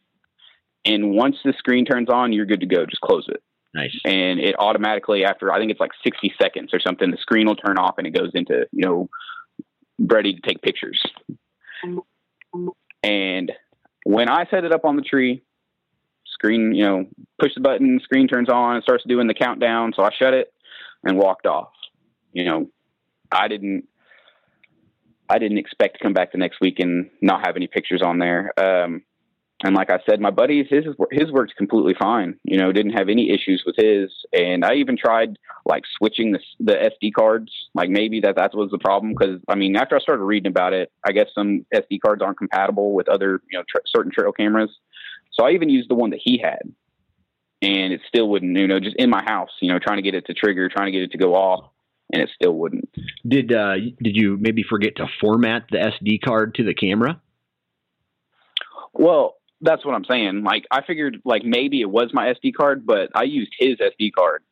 and 0.84 1.12
once 1.12 1.38
the 1.46 1.54
screen 1.58 1.86
turns 1.86 2.10
on, 2.10 2.34
you're 2.34 2.46
good 2.46 2.60
to 2.60 2.66
go. 2.66 2.86
Just 2.86 3.02
close 3.02 3.26
it, 3.30 3.42
Nice. 3.76 3.98
and 4.06 4.40
it 4.40 4.56
automatically 4.60 5.26
after 5.26 5.52
I 5.52 5.58
think 5.58 5.72
it's 5.72 5.80
like 5.80 5.92
60 6.04 6.34
seconds 6.40 6.72
or 6.74 6.80
something, 6.80 7.10
the 7.10 7.18
screen 7.18 7.48
will 7.48 7.56
turn 7.56 7.78
off 7.78 7.96
and 7.98 8.06
it 8.06 8.12
goes 8.12 8.32
into 8.34 8.68
you 8.72 8.86
know 8.86 9.10
ready 10.00 10.34
to 10.34 10.42
take 10.42 10.62
pictures. 10.62 11.02
And 13.04 13.52
when 14.06 14.30
I 14.30 14.46
set 14.50 14.64
it 14.64 14.72
up 14.72 14.86
on 14.86 14.96
the 14.96 15.02
tree, 15.02 15.44
screen, 16.26 16.74
you 16.74 16.84
know, 16.84 17.06
push 17.40 17.54
the 17.56 17.62
button, 17.62 18.00
screen 18.04 18.28
turns 18.28 18.50
on, 18.50 18.78
it 18.78 18.84
starts 18.84 19.04
doing 19.08 19.28
the 19.28 19.34
countdown. 19.34 19.94
So 19.96 20.04
I 20.04 20.10
shut 20.18 20.34
it 20.34 20.54
and 21.04 21.18
walked 21.18 21.46
off. 21.46 21.72
You 22.32 22.46
know, 22.46 22.70
I 23.32 23.48
didn't, 23.48 23.86
I 25.30 25.40
didn't 25.40 25.58
expect 25.58 25.98
to 25.98 26.04
come 26.04 26.14
back 26.14 26.32
the 26.32 26.38
next 26.38 26.60
week 26.60 26.80
and 26.80 27.10
not 27.22 27.46
have 27.46 27.56
any 27.56 27.68
pictures 27.68 28.02
on 28.02 28.20
there. 28.20 28.52
Um, 28.60 29.04
and 29.64 29.76
like 29.76 29.90
I 29.90 30.00
said, 30.08 30.20
my 30.20 30.30
buddies, 30.30 30.68
his 30.70 30.84
his 31.10 31.32
worked 31.32 31.56
completely 31.56 31.96
fine. 31.98 32.38
You 32.44 32.58
know, 32.58 32.74
didn't 32.74 32.98
have 32.98 33.08
any 33.08 33.32
issues 33.32 33.64
with 33.66 33.78
his. 33.78 34.12
And 34.34 34.66
I 34.66 34.74
even 34.74 34.98
tried 34.98 35.40
like 35.66 35.84
switching 35.98 36.34
the 36.34 36.40
the 36.60 36.74
SD 36.74 37.14
cards. 37.14 37.50
Like 37.74 37.90
maybe 37.90 38.20
that 38.22 38.36
that 38.36 38.54
was 38.54 38.72
the 38.72 38.78
problem 38.78 39.14
because 39.18 39.40
I 39.48 39.56
mean, 39.56 39.78
after 39.78 39.96
I 39.96 40.00
started 40.00 40.24
reading 40.24 40.50
about 40.50 40.74
it, 40.74 40.92
I 41.08 41.14
guess 41.14 41.28
some 41.34 41.66
SD 41.74 42.02
cards 42.06 42.22
aren't 42.22 42.38
compatible 42.38 42.94
with 42.94 43.08
other 43.08 43.42
you 43.50 43.58
know 43.58 43.64
tra- 43.70 43.82
certain 43.88 44.12
trail 44.12 44.34
cameras. 44.34 44.70
So 45.32 45.46
I 45.46 45.52
even 45.52 45.70
used 45.70 45.90
the 45.90 45.96
one 45.96 46.10
that 46.10 46.20
he 46.22 46.38
had, 46.38 46.62
and 47.62 47.94
it 47.94 48.02
still 48.06 48.28
wouldn't. 48.28 48.58
You 48.58 48.68
know, 48.68 48.82
just 48.82 48.98
in 48.98 49.10
my 49.10 49.24
house, 49.24 49.52
you 49.62 49.72
know, 49.72 49.80
trying 49.80 49.98
to 49.98 50.04
get 50.04 50.14
it 50.14 50.26
to 50.26 50.34
trigger, 50.34 50.68
trying 50.68 50.88
to 50.88 50.92
get 50.92 51.04
it 51.04 51.12
to 51.12 51.18
go 51.18 51.36
off, 51.36 51.72
and 52.12 52.22
it 52.22 52.30
still 52.36 52.54
wouldn't. 52.54 52.90
Did 53.26 53.54
uh, 53.54 53.76
did 53.76 54.18
you 54.18 54.38
maybe 54.42 54.66
forget 54.70 54.98
to 54.98 55.08
format 55.22 55.68
the 55.72 55.78
SD 55.78 56.20
card 56.22 56.56
to 56.56 56.66
the 56.66 56.74
camera? 56.74 57.22
Well, 58.94 59.38
that's 59.64 59.86
what 59.86 59.96
I'm 59.96 60.06
saying. 60.06 60.44
Like 60.44 60.66
I 60.70 60.84
figured 60.86 61.22
like 61.26 61.44
maybe 61.44 61.82
it 61.82 61.90
was 61.90 62.12
my 62.14 62.34
SD 62.34 62.54
card, 62.54 62.86
but 62.86 63.10
I 63.16 63.24
used 63.24 63.52
his 63.58 63.78
SD 63.78 64.12
card 64.14 64.44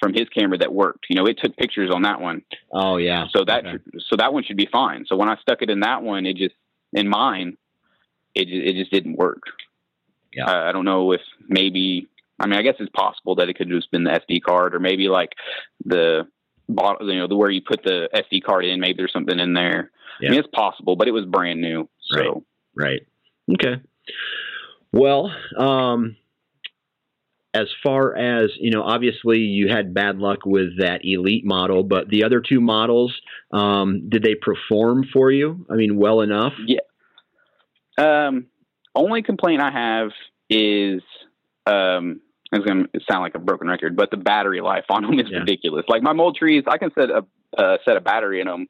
from 0.00 0.14
his 0.14 0.28
camera 0.28 0.58
that 0.58 0.72
worked. 0.72 1.06
You 1.10 1.16
know, 1.16 1.26
it 1.26 1.38
took 1.42 1.56
pictures 1.56 1.90
on 1.92 2.02
that 2.02 2.20
one. 2.20 2.42
Oh 2.72 2.96
yeah. 2.96 3.26
So 3.34 3.44
that 3.44 3.66
Okay. 3.66 3.78
so 4.08 4.16
that 4.16 4.32
one 4.32 4.44
should 4.44 4.56
be 4.56 4.68
fine. 4.70 5.04
So 5.06 5.16
when 5.16 5.28
I 5.28 5.36
stuck 5.36 5.60
it 5.62 5.70
in 5.70 5.80
that 5.80 6.02
one, 6.02 6.24
it 6.26 6.36
just 6.36 6.54
in 6.92 7.08
mine, 7.08 7.56
it 8.34 8.48
it 8.48 8.74
just 8.74 8.90
didn't 8.92 9.16
work. 9.16 9.42
Yeah. 10.32 10.46
I, 10.50 10.68
I 10.70 10.72
don't 10.72 10.84
know 10.84 11.12
if 11.12 11.20
maybe. 11.48 12.08
I 12.40 12.46
mean, 12.46 12.58
I 12.58 12.62
guess 12.62 12.74
it's 12.80 12.90
possible 12.90 13.36
that 13.36 13.48
it 13.48 13.54
could 13.56 13.70
have 13.70 13.78
just 13.78 13.92
been 13.92 14.02
the 14.02 14.10
SD 14.10 14.42
card, 14.42 14.74
or 14.74 14.80
maybe 14.80 15.08
like 15.08 15.30
the 15.84 16.26
bottle, 16.68 17.08
you 17.12 17.18
know, 17.18 17.28
the 17.28 17.36
where 17.36 17.48
you 17.50 17.62
put 17.62 17.84
the 17.84 18.08
SD 18.12 18.42
card 18.42 18.64
in. 18.64 18.80
Maybe 18.80 18.94
there's 18.96 19.12
something 19.12 19.38
in 19.38 19.54
there. 19.54 19.92
Yeah. 20.20 20.28
I 20.28 20.30
mean, 20.32 20.40
it's 20.40 20.48
possible, 20.52 20.96
but 20.96 21.06
it 21.06 21.12
was 21.12 21.24
brand 21.26 21.60
new. 21.60 21.88
So 22.10 22.44
Right. 22.74 23.06
Okay. 23.52 23.80
Well, 24.94 25.32
um, 25.58 26.16
as 27.52 27.66
far 27.82 28.16
as 28.16 28.50
you 28.58 28.70
know, 28.70 28.82
obviously 28.82 29.38
you 29.38 29.68
had 29.68 29.92
bad 29.92 30.18
luck 30.18 30.46
with 30.46 30.78
that 30.78 31.00
elite 31.02 31.44
model, 31.44 31.82
but 31.82 32.08
the 32.08 32.22
other 32.24 32.40
two 32.40 32.60
models, 32.60 33.12
um, 33.52 34.08
did 34.08 34.22
they 34.22 34.36
perform 34.36 35.04
for 35.12 35.32
you? 35.32 35.66
I 35.68 35.74
mean, 35.74 35.96
well 35.98 36.20
enough. 36.20 36.52
Yeah. 36.64 36.78
Um, 37.98 38.46
only 38.94 39.22
complaint 39.22 39.60
I 39.60 39.72
have 39.72 40.10
is 40.48 41.02
um, 41.66 42.20
it's 42.52 42.64
going 42.64 42.86
to 42.94 43.00
sound 43.10 43.22
like 43.22 43.34
a 43.34 43.40
broken 43.40 43.66
record, 43.66 43.96
but 43.96 44.12
the 44.12 44.16
battery 44.16 44.60
life 44.60 44.84
on 44.90 45.02
them 45.02 45.18
is 45.18 45.26
Yeah. 45.28 45.38
ridiculous. 45.40 45.84
Like 45.88 46.02
my 46.02 46.12
Moultries, 46.12 46.62
I 46.68 46.78
can 46.78 46.92
set 46.94 47.10
a 47.10 47.24
uh, 47.56 47.78
set 47.84 47.96
a 47.96 48.00
battery 48.00 48.40
in 48.40 48.46
them, 48.46 48.68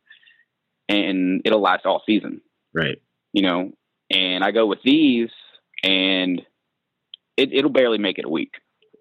and 0.88 1.42
it'll 1.44 1.60
last 1.60 1.84
all 1.84 2.02
season. 2.06 2.40
Right. 2.74 3.00
You 3.34 3.42
know, 3.42 3.72
and 4.10 4.42
I 4.42 4.52
go 4.52 4.66
with 4.66 4.80
these, 4.84 5.30
and 5.84 6.40
it, 7.36 7.52
it'll 7.52 7.70
barely 7.70 7.98
make 7.98 8.18
it 8.18 8.24
a 8.24 8.28
week. 8.28 8.54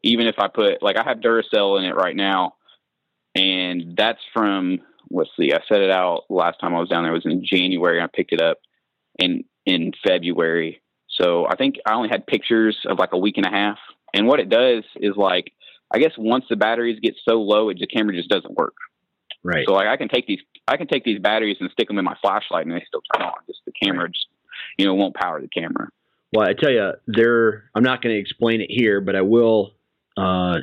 Even 0.03 0.27
if 0.27 0.35
I 0.37 0.49
put 0.49 0.83
like 0.83 0.97
I 0.97 1.03
have 1.03 1.19
Duracell 1.19 1.79
in 1.79 1.85
it 1.85 1.95
right 1.95 2.15
now, 2.15 2.55
and 3.35 3.95
that's 3.97 4.19
from 4.33 4.79
let's 5.09 5.29
see, 5.39 5.53
I 5.53 5.59
set 5.67 5.81
it 5.81 5.91
out 5.91 6.23
last 6.29 6.59
time 6.59 6.75
I 6.75 6.79
was 6.79 6.89
down 6.89 7.03
there 7.03 7.13
was 7.13 7.25
in 7.25 7.45
January. 7.45 8.01
I 8.01 8.07
picked 8.13 8.33
it 8.33 8.41
up 8.41 8.57
in 9.17 9.45
in 9.65 9.93
February. 10.05 10.81
So 11.09 11.47
I 11.47 11.55
think 11.55 11.75
I 11.85 11.93
only 11.93 12.09
had 12.09 12.27
pictures 12.27 12.77
of 12.85 12.99
like 12.99 13.13
a 13.13 13.17
week 13.17 13.37
and 13.37 13.45
a 13.45 13.49
half. 13.49 13.77
And 14.13 14.27
what 14.27 14.39
it 14.39 14.49
does 14.49 14.83
is 14.97 15.15
like 15.15 15.53
I 15.93 15.99
guess 15.99 16.11
once 16.17 16.45
the 16.49 16.57
batteries 16.57 16.99
get 17.01 17.15
so 17.27 17.41
low, 17.41 17.69
it, 17.69 17.77
the 17.79 17.87
camera 17.87 18.15
just 18.15 18.29
doesn't 18.29 18.55
work. 18.55 18.75
Right. 19.43 19.65
So 19.65 19.73
like 19.73 19.87
I 19.87 19.95
can 19.95 20.09
take 20.09 20.27
these 20.27 20.41
I 20.67 20.75
can 20.75 20.87
take 20.87 21.05
these 21.05 21.19
batteries 21.19 21.57
and 21.61 21.71
stick 21.71 21.87
them 21.87 21.97
in 21.97 22.05
my 22.05 22.17
flashlight 22.21 22.65
and 22.65 22.75
they 22.75 22.83
still 22.85 23.03
turn 23.15 23.25
on. 23.25 23.35
Just 23.47 23.61
the 23.65 23.71
camera 23.81 24.09
just 24.09 24.27
you 24.77 24.85
know 24.85 24.95
won't 24.95 25.15
power 25.15 25.39
the 25.39 25.47
camera. 25.47 25.87
Well, 26.33 26.47
I 26.47 26.53
tell 26.53 26.71
you, 26.71 26.93
there. 27.05 27.69
I'm 27.75 27.83
not 27.83 28.01
going 28.01 28.15
to 28.15 28.19
explain 28.19 28.61
it 28.61 28.69
here, 28.71 29.01
but 29.01 29.15
I 29.15 29.21
will 29.21 29.73
uh, 30.17 30.59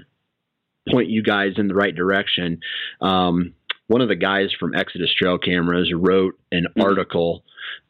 point 0.91 1.09
you 1.11 1.23
guys 1.23 1.53
in 1.59 1.68
the 1.68 1.75
right 1.75 1.95
direction. 1.95 2.61
Um, 3.01 3.55
one 3.87 4.01
of 4.01 4.09
the 4.09 4.16
guys 4.16 4.49
from 4.59 4.75
Exodus 4.75 5.12
Trail 5.14 5.39
Cameras 5.39 5.93
wrote 5.95 6.39
an 6.51 6.66
Mhm. 6.77 6.83
article 6.85 7.45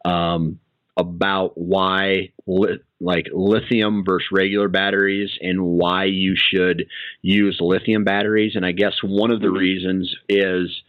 um, 0.04 0.58
about 0.96 1.56
why, 1.56 2.32
li- 2.46 2.78
like 3.00 3.28
lithium 3.32 4.04
versus 4.04 4.28
regular 4.30 4.68
batteries, 4.68 5.30
and 5.40 5.62
why 5.62 6.04
you 6.04 6.34
should 6.36 6.86
use 7.22 7.58
lithium 7.60 8.04
batteries. 8.04 8.56
And 8.56 8.66
I 8.66 8.72
guess 8.72 9.02
one 9.02 9.30
of 9.30 9.40
the 9.40 9.48
Mhm. 9.48 9.58
reasons 9.58 10.14
is 10.28 10.82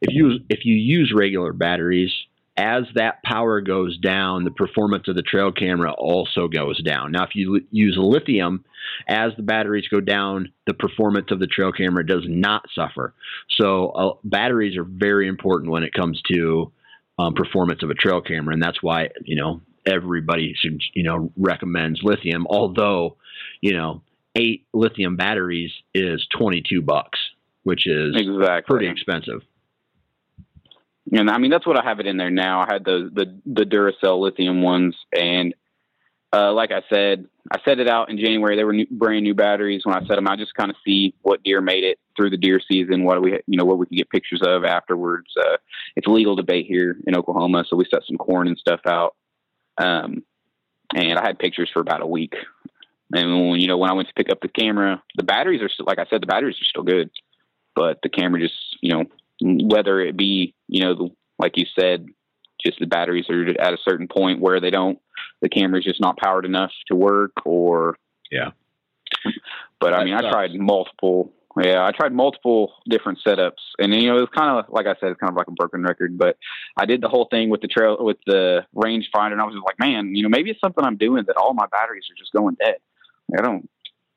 if 0.00 0.14
you 0.14 0.38
if 0.48 0.64
you 0.64 0.74
use 0.76 1.12
regular 1.12 1.52
batteries, 1.52 2.12
as 2.56 2.84
that 2.94 3.22
power 3.22 3.60
goes 3.60 3.96
down, 3.98 4.44
the 4.44 4.50
performance 4.50 5.08
of 5.08 5.16
the 5.16 5.22
trail 5.22 5.52
camera 5.52 5.92
also 5.92 6.48
goes 6.48 6.82
down. 6.82 7.12
Now, 7.12 7.24
if 7.24 7.34
you 7.34 7.54
li- 7.54 7.66
use 7.70 7.96
lithium, 7.98 8.64
as 9.08 9.32
the 9.36 9.42
batteries 9.42 9.88
go 9.88 10.00
down, 10.00 10.52
the 10.66 10.74
performance 10.74 11.30
of 11.30 11.38
the 11.38 11.46
trail 11.46 11.72
camera 11.72 12.06
does 12.06 12.24
not 12.26 12.66
suffer. 12.74 13.14
So, 13.48 13.88
uh, 13.88 14.14
batteries 14.24 14.76
are 14.76 14.84
very 14.84 15.28
important 15.28 15.70
when 15.70 15.82
it 15.82 15.94
comes 15.94 16.20
to 16.32 16.72
um, 17.18 17.34
performance 17.34 17.82
of 17.82 17.90
a 17.90 17.94
trail 17.94 18.20
camera, 18.20 18.52
and 18.52 18.62
that's 18.62 18.82
why 18.82 19.08
you 19.24 19.36
know 19.36 19.60
everybody 19.86 20.54
should 20.56 20.80
you 20.94 21.02
know 21.02 21.32
recommends 21.36 22.00
lithium. 22.02 22.46
Although, 22.48 23.16
you 23.60 23.72
know, 23.72 24.02
eight 24.36 24.66
lithium 24.72 25.16
batteries 25.16 25.72
is 25.94 26.26
twenty 26.36 26.62
two 26.66 26.82
bucks, 26.82 27.18
which 27.62 27.86
is 27.86 28.14
Exactly. 28.16 28.62
pretty 28.68 28.88
expensive. 28.88 29.42
And 31.10 31.28
I 31.28 31.38
mean 31.38 31.50
that's 31.50 31.66
what 31.66 31.76
I 31.76 31.84
have 31.84 32.00
it 32.00 32.06
in 32.06 32.16
there 32.16 32.30
now. 32.30 32.60
I 32.60 32.72
had 32.72 32.84
the 32.84 33.10
the 33.12 33.40
the 33.44 33.64
Duracell 33.64 34.20
lithium 34.20 34.62
ones, 34.62 34.96
and 35.12 35.54
uh, 36.32 36.52
like 36.52 36.70
I 36.70 36.82
said, 36.88 37.26
I 37.50 37.58
set 37.64 37.78
it 37.78 37.88
out 37.88 38.08
in 38.08 38.16
January. 38.16 38.56
They 38.56 38.64
were 38.64 38.72
new, 38.72 38.86
brand 38.90 39.24
new 39.24 39.34
batteries 39.34 39.82
when 39.84 39.94
I 39.94 40.00
set 40.06 40.16
them 40.16 40.28
I 40.28 40.36
just 40.36 40.54
kind 40.54 40.70
of 40.70 40.76
see 40.84 41.14
what 41.22 41.42
deer 41.42 41.60
made 41.60 41.84
it 41.84 41.98
through 42.16 42.30
the 42.30 42.38
deer 42.38 42.60
season. 42.66 43.04
What 43.04 43.20
we 43.20 43.32
you 43.46 43.58
know 43.58 43.64
what 43.64 43.78
we 43.78 43.86
could 43.86 43.98
get 43.98 44.10
pictures 44.10 44.42
of 44.46 44.64
afterwards. 44.64 45.28
Uh, 45.38 45.56
it's 45.96 46.06
legal 46.06 46.36
to 46.36 46.42
bait 46.42 46.66
here 46.66 46.96
in 47.06 47.16
Oklahoma, 47.16 47.64
so 47.68 47.76
we 47.76 47.84
set 47.84 48.02
some 48.06 48.16
corn 48.16 48.46
and 48.46 48.56
stuff 48.56 48.80
out. 48.86 49.14
Um, 49.78 50.22
and 50.94 51.18
I 51.18 51.26
had 51.26 51.38
pictures 51.38 51.70
for 51.72 51.80
about 51.80 52.02
a 52.02 52.06
week. 52.06 52.34
And 53.14 53.50
when, 53.50 53.60
you 53.60 53.66
know 53.66 53.76
when 53.76 53.90
I 53.90 53.94
went 53.94 54.08
to 54.08 54.14
pick 54.14 54.30
up 54.30 54.40
the 54.40 54.48
camera, 54.48 55.02
the 55.16 55.24
batteries 55.24 55.60
are 55.60 55.68
still 55.68 55.86
like 55.86 55.98
I 55.98 56.06
said, 56.08 56.22
the 56.22 56.26
batteries 56.26 56.56
are 56.60 56.64
still 56.64 56.84
good, 56.84 57.10
but 57.74 57.98
the 58.02 58.08
camera 58.08 58.40
just 58.40 58.54
you 58.80 58.94
know 58.94 59.04
whether 59.42 60.00
it 60.00 60.16
be 60.16 60.54
you 60.68 60.80
know 60.80 60.94
the, 60.94 61.10
like 61.38 61.56
you 61.56 61.66
said 61.78 62.06
just 62.64 62.78
the 62.78 62.86
batteries 62.86 63.28
are 63.28 63.48
at 63.60 63.74
a 63.74 63.78
certain 63.82 64.08
point 64.08 64.40
where 64.40 64.60
they 64.60 64.70
don't 64.70 64.98
the 65.40 65.48
camera's 65.48 65.84
just 65.84 66.00
not 66.00 66.16
powered 66.16 66.44
enough 66.44 66.72
to 66.86 66.94
work 66.94 67.32
or 67.44 67.96
Yeah. 68.30 68.50
but 69.80 69.92
i 69.92 70.04
mean 70.04 70.14
sucks. 70.14 70.26
i 70.26 70.30
tried 70.30 70.54
multiple 70.54 71.32
yeah 71.60 71.84
i 71.84 71.90
tried 71.90 72.12
multiple 72.12 72.74
different 72.88 73.18
setups 73.26 73.60
and 73.78 73.92
you 73.92 74.06
know 74.08 74.16
it 74.16 74.20
was 74.20 74.30
kind 74.34 74.58
of 74.58 74.64
like 74.72 74.86
i 74.86 74.94
said 75.00 75.10
it's 75.10 75.20
kind 75.20 75.30
of 75.30 75.36
like 75.36 75.48
a 75.48 75.52
broken 75.52 75.82
record 75.82 76.16
but 76.16 76.36
i 76.78 76.86
did 76.86 77.00
the 77.00 77.08
whole 77.08 77.26
thing 77.30 77.50
with 77.50 77.60
the 77.60 77.68
trail 77.68 77.96
with 78.00 78.18
the 78.26 78.64
range 78.74 79.10
finder 79.12 79.34
and 79.34 79.42
i 79.42 79.44
was 79.44 79.54
just 79.54 79.66
like 79.66 79.78
man 79.78 80.14
you 80.14 80.22
know 80.22 80.28
maybe 80.28 80.50
it's 80.50 80.60
something 80.60 80.84
i'm 80.84 80.96
doing 80.96 81.24
that 81.26 81.36
all 81.36 81.52
my 81.52 81.66
batteries 81.70 82.04
are 82.10 82.18
just 82.18 82.32
going 82.32 82.54
dead 82.54 82.76
i 83.36 83.42
don't 83.42 83.68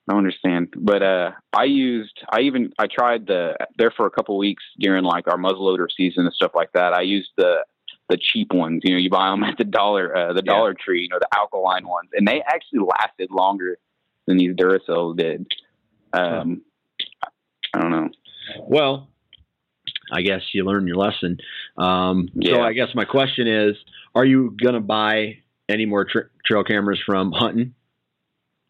I 0.07 0.11
don't 0.13 0.19
understand, 0.19 0.73
but 0.77 1.01
uh, 1.01 1.31
I 1.51 1.63
used. 1.63 2.19
I 2.31 2.41
even 2.41 2.71
I 2.77 2.85
tried 2.87 3.25
the 3.25 3.55
there 3.79 3.89
for 3.89 4.05
a 4.05 4.11
couple 4.11 4.37
weeks 4.37 4.63
during 4.79 5.03
like 5.03 5.27
our 5.27 5.37
muzzleloader 5.37 5.87
season 5.95 6.25
and 6.25 6.33
stuff 6.33 6.51
like 6.53 6.71
that. 6.73 6.93
I 6.93 7.01
used 7.01 7.29
the 7.37 7.65
the 8.09 8.17
cheap 8.21 8.53
ones. 8.53 8.81
You 8.83 8.93
know, 8.93 8.99
you 8.99 9.09
buy 9.09 9.31
them 9.31 9.43
at 9.43 9.57
the 9.57 9.63
dollar 9.63 10.15
uh, 10.15 10.33
the 10.33 10.43
Yeah. 10.45 10.53
Dollar 10.53 10.75
Tree. 10.75 11.01
You 11.01 11.09
know, 11.09 11.17
the 11.19 11.27
alkaline 11.35 11.87
ones, 11.87 12.09
and 12.13 12.27
they 12.27 12.41
actually 12.47 12.81
lasted 12.99 13.29
longer 13.31 13.79
than 14.27 14.37
these 14.37 14.55
Duracells 14.55 15.17
did. 15.17 15.47
Um, 16.13 16.61
I 17.73 17.79
don't 17.81 17.91
know. 17.91 18.09
Well, 18.61 19.09
I 20.13 20.21
guess 20.21 20.41
you 20.53 20.65
learned 20.65 20.87
your 20.87 20.97
lesson. 20.97 21.37
Um, 21.77 22.29
So 22.43 22.61
I 22.61 22.73
guess 22.73 22.89
my 22.93 23.05
question 23.05 23.47
is: 23.47 23.75
Are 24.13 24.25
you 24.25 24.55
gonna 24.63 24.81
buy 24.81 25.39
any 25.67 25.87
more 25.87 26.05
tra- 26.05 26.29
trail 26.45 26.63
cameras 26.63 27.01
from 27.03 27.31
Hunting 27.31 27.73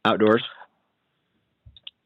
Outdoors? 0.05 0.43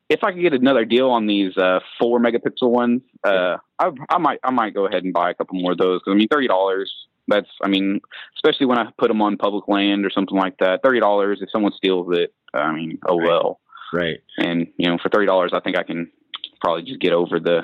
If 0.10 0.24
I 0.24 0.32
could 0.32 0.42
get 0.42 0.54
another 0.54 0.86
deal 0.86 1.10
on 1.12 1.28
these 1.28 1.56
uh, 1.56 1.80
four 2.00 2.20
megapixel 2.20 2.70
ones, 2.70 3.02
uh, 3.24 3.58
I, 3.78 3.92
I 4.10 4.18
might 4.18 4.40
I 4.44 4.52
might 4.52 4.74
go 4.74 4.88
ahead 4.88 5.04
and 5.04 5.14
buy 5.14 5.30
a 5.30 5.34
couple 5.36 5.60
more 5.60 5.74
of 5.74 5.78
those. 5.78 6.02
Cause, 6.04 6.12
I 6.12 6.16
mean, 6.16 6.28
thirty 6.28 6.48
dollars. 6.48 6.92
That's 7.28 7.48
I 7.64 7.68
mean, 7.68 8.02
especially 8.36 8.66
when 8.66 8.80
I 8.80 8.86
put 8.98 9.10
them 9.10 9.22
on 9.22 9.38
public 9.38 9.68
land 9.68 10.06
or 10.06 10.10
something 10.10 10.38
like 10.38 10.58
that. 10.60 10.82
Thirty 10.84 11.00
dollars. 11.00 11.40
If 11.42 11.52
someone 11.52 11.74
steals 11.74 12.08
it, 12.18 12.34
I 12.54 12.72
mean, 12.74 12.98
oh 13.08 13.20
Right. 13.20 13.28
well. 13.28 13.60
Right. 13.94 14.18
And 14.38 14.68
you 14.78 14.90
know, 14.90 14.98
for 15.02 15.10
thirty 15.10 15.28
dollars, 15.28 15.52
I 15.54 15.60
think 15.60 15.78
I 15.78 15.84
can 15.84 16.12
probably 16.60 16.84
just 16.84 17.00
get 17.00 17.14
over 17.14 17.40
the 17.40 17.62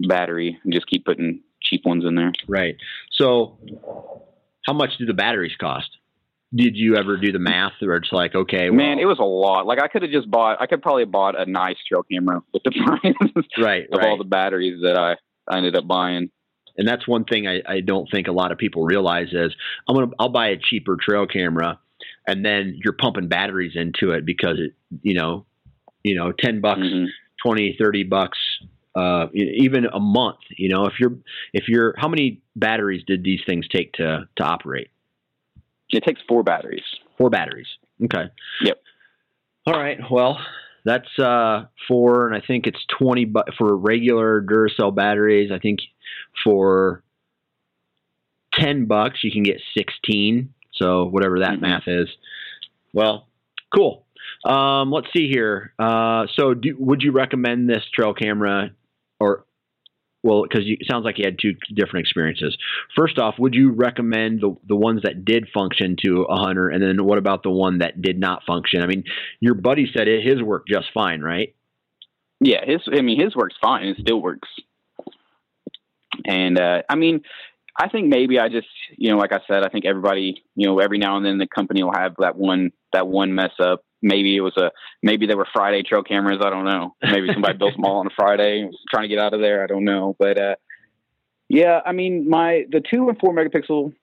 battery 0.00 0.58
and 0.64 0.72
just 0.72 0.88
keep 0.88 1.04
putting 1.04 1.40
cheap 1.62 1.84
ones 1.84 2.04
in 2.04 2.16
there. 2.16 2.32
Right. 2.48 2.76
So, 3.12 3.58
how 4.66 4.72
much 4.72 4.90
do 4.98 5.06
the 5.06 5.14
batteries 5.14 5.54
cost? 5.60 5.90
Did 6.54 6.76
you 6.76 6.96
ever 6.96 7.16
do 7.16 7.30
the 7.30 7.38
math, 7.38 7.74
or 7.80 7.94
it's 7.94 8.10
like, 8.12 8.34
okay, 8.34 8.70
well, 8.70 8.76
Man, 8.76 8.98
it 8.98 9.04
was 9.04 9.18
a 9.20 9.24
lot. 9.24 9.66
Like 9.66 9.80
I 9.80 9.86
could 9.86 10.02
have 10.02 10.10
just 10.10 10.28
bought. 10.30 10.60
I 10.60 10.66
could 10.66 10.82
probably 10.82 11.02
have 11.02 11.12
bought 11.12 11.40
a 11.40 11.48
nice 11.48 11.76
trail 11.88 12.02
camera 12.02 12.42
with 12.52 12.62
the 12.64 12.72
price 12.86 13.44
right, 13.58 13.84
of 13.92 13.98
right. 13.98 14.08
all 14.08 14.18
the 14.18 14.24
batteries 14.24 14.80
that 14.82 14.96
I, 14.98 15.14
I 15.52 15.58
ended 15.58 15.76
up 15.76 15.86
buying. 15.86 16.28
and 16.76 16.88
that's 16.88 17.06
one 17.06 17.24
thing 17.24 17.46
I, 17.46 17.60
I 17.68 17.80
don't 17.80 18.08
think 18.10 18.26
a 18.26 18.32
lot 18.32 18.50
of 18.50 18.58
people 18.58 18.84
realize 18.84 19.28
is 19.32 19.54
I'm 19.88 19.94
gonna 19.94 20.10
I'll 20.18 20.28
buy 20.28 20.48
a 20.48 20.56
cheaper 20.56 20.96
trail 21.00 21.24
camera, 21.26 21.78
and 22.26 22.44
then 22.44 22.80
you're 22.82 22.94
pumping 22.94 23.28
batteries 23.28 23.72
into 23.76 24.10
it 24.10 24.26
because 24.26 24.58
it 24.58 24.72
you 25.02 25.14
know 25.14 25.46
you 26.02 26.16
know 26.16 26.32
ten 26.32 26.60
bucks, 26.60 26.80
Mhm. 26.80 27.06
twenty, 27.44 27.76
thirty 27.80 28.02
bucks, 28.02 28.38
uh, 28.96 29.26
even 29.34 29.84
a 29.86 30.00
month. 30.00 30.38
You 30.56 30.68
know 30.70 30.86
if 30.86 30.94
you're 30.98 31.16
if 31.52 31.68
you're 31.68 31.94
how 31.96 32.08
many 32.08 32.42
batteries 32.56 33.04
did 33.06 33.22
these 33.22 33.40
things 33.46 33.68
take 33.68 33.92
to 33.94 34.28
to 34.36 34.42
operate? 34.42 34.88
It 35.92 36.04
takes 36.04 36.20
four 36.28 36.42
batteries. 36.42 36.84
Four 37.18 37.30
batteries. 37.30 37.66
Okay. 38.04 38.30
Yep. 38.62 38.82
All 39.66 39.74
right. 39.80 39.98
Well, 40.10 40.38
that's 40.84 41.18
uh 41.18 41.66
four, 41.88 42.26
and 42.26 42.34
I 42.34 42.44
think 42.46 42.66
it's 42.66 42.84
twenty. 42.98 43.24
But 43.24 43.48
for 43.58 43.76
regular 43.76 44.40
Duracell 44.42 44.94
batteries, 44.94 45.50
I 45.52 45.58
think 45.58 45.80
for 46.44 47.02
ten 48.54 48.86
bucks 48.86 49.22
you 49.22 49.30
can 49.30 49.42
get 49.42 49.60
sixteen. 49.76 50.54
So 50.72 51.04
whatever 51.06 51.40
that 51.40 51.58
Mhm. 51.58 51.60
math 51.62 51.88
is. 51.88 52.08
Well, 52.92 53.28
cool. 53.74 54.06
Um, 54.44 54.90
let's 54.90 55.12
see 55.12 55.28
here. 55.28 55.74
Uh, 55.78 56.26
so, 56.34 56.54
do, 56.54 56.74
would 56.78 57.02
you 57.02 57.12
recommend 57.12 57.68
this 57.68 57.84
trail 57.92 58.14
camera, 58.14 58.70
or 59.18 59.44
well, 60.22 60.42
because 60.42 60.64
it 60.66 60.86
sounds 60.90 61.04
like 61.04 61.18
you 61.18 61.24
had 61.24 61.38
two 61.40 61.54
different 61.74 62.04
experiences. 62.04 62.56
First 62.96 63.18
off, 63.18 63.36
would 63.38 63.54
you 63.54 63.72
recommend 63.72 64.40
the 64.40 64.54
the 64.66 64.76
ones 64.76 65.02
that 65.02 65.24
did 65.24 65.48
function 65.52 65.96
to 66.04 66.22
a 66.22 66.36
hunter, 66.36 66.68
and 66.68 66.82
then 66.82 67.04
what 67.04 67.18
about 67.18 67.42
the 67.42 67.50
one 67.50 67.78
that 67.78 68.02
did 68.02 68.18
not 68.18 68.44
function? 68.46 68.82
I 68.82 68.86
mean, 68.86 69.04
your 69.40 69.54
buddy 69.54 69.90
said 69.94 70.08
it, 70.08 70.24
his 70.24 70.42
worked 70.42 70.68
just 70.68 70.88
fine, 70.92 71.22
right? 71.22 71.54
Yeah, 72.40 72.64
his. 72.64 72.80
I 72.92 73.02
mean, 73.02 73.20
his 73.20 73.34
works 73.34 73.54
fine. 73.62 73.86
It 73.86 73.98
still 74.00 74.20
works. 74.20 74.48
And 76.26 76.58
uh, 76.58 76.82
I 76.88 76.96
mean, 76.96 77.22
I 77.80 77.88
think 77.88 78.08
maybe 78.08 78.38
I 78.38 78.50
just, 78.50 78.68
you 78.98 79.10
know, 79.10 79.16
like 79.16 79.32
I 79.32 79.40
said, 79.48 79.64
I 79.64 79.70
think 79.70 79.86
everybody, 79.86 80.44
you 80.54 80.66
know, 80.66 80.80
every 80.80 80.98
now 80.98 81.16
and 81.16 81.24
then 81.24 81.38
the 81.38 81.46
company 81.46 81.82
will 81.82 81.94
have 81.94 82.14
that 82.18 82.36
one 82.36 82.72
that 82.92 83.08
one 83.08 83.34
mess 83.34 83.52
up. 83.58 83.82
Maybe 84.02 84.36
it 84.36 84.42
was 84.42 84.54
a 84.58 84.70
maybe 85.02 85.26
they 85.26 85.34
were 85.34 85.46
Friday 85.50 85.82
trail 85.82 86.02
cameras. 86.02 86.40
I 86.44 86.50
don't 86.50 86.66
know. 86.66 86.94
Maybe 87.02 87.28
somebody 87.32 87.56
built 87.56 87.76
them 87.76 87.86
all 87.86 88.00
on 88.00 88.06
a 88.06 88.14
Friday, 88.14 88.68
trying 88.90 89.04
to 89.04 89.08
get 89.08 89.18
out 89.18 89.32
of 89.32 89.40
there. 89.40 89.64
I 89.64 89.66
don't 89.66 89.84
know. 89.84 90.14
But 90.18 90.38
uh, 90.38 90.54
yeah, 91.48 91.80
I 91.86 91.92
mean, 91.92 92.28
my 92.28 92.66
the 92.70 92.82
two 92.82 93.08
and 93.08 93.18
four 93.18 93.34
megapixel, 93.34 93.94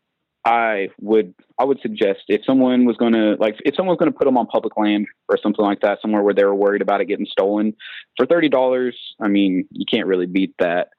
I 0.43 0.89
would 0.99 1.35
I 1.59 1.65
would 1.65 1.79
suggest 1.81 2.21
if 2.29 2.41
someone 2.45 2.85
was 2.85 2.97
going 2.97 3.13
to 3.13 3.35
like 3.39 3.57
if 3.63 3.75
someone's 3.75 3.99
going 3.99 4.11
to 4.11 4.17
put 4.17 4.25
them 4.25 4.39
on 4.39 4.47
public 4.47 4.75
land 4.75 5.05
or 5.29 5.37
something 5.41 5.63
like 5.63 5.81
that, 5.81 5.99
somewhere 6.01 6.23
where 6.23 6.33
they 6.33 6.45
were 6.45 6.55
worried 6.55 6.81
about 6.81 7.01
it 7.01 7.05
getting 7.05 7.27
stolen 7.29 7.75
for 8.17 8.25
thirty 8.25 8.49
dollars. 8.49 8.97
I 9.21 9.27
mean, 9.27 9.67
you 9.69 9.85
can't 9.85 10.07
really 10.07 10.25
beat 10.25 10.55
that. 10.57 10.89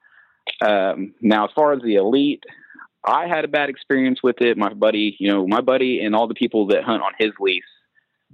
Um, 0.61 1.15
now, 1.21 1.45
as 1.45 1.51
far 1.55 1.73
as 1.73 1.83
the 1.83 1.97
elite, 1.97 2.45
I 3.09 3.27
had 3.27 3.45
a 3.45 3.49
bad 3.49 3.71
experience 3.71 4.23
with 4.23 4.41
it. 4.41 4.59
My 4.59 4.75
buddy, 4.75 5.17
you 5.19 5.31
know, 5.31 5.47
my 5.47 5.63
buddy 5.63 6.01
and 6.05 6.15
all 6.15 6.29
the 6.29 6.35
people 6.35 6.67
that 6.69 6.85
hunt 6.85 7.03
on 7.03 7.13
his 7.19 7.31
lease, 7.41 7.65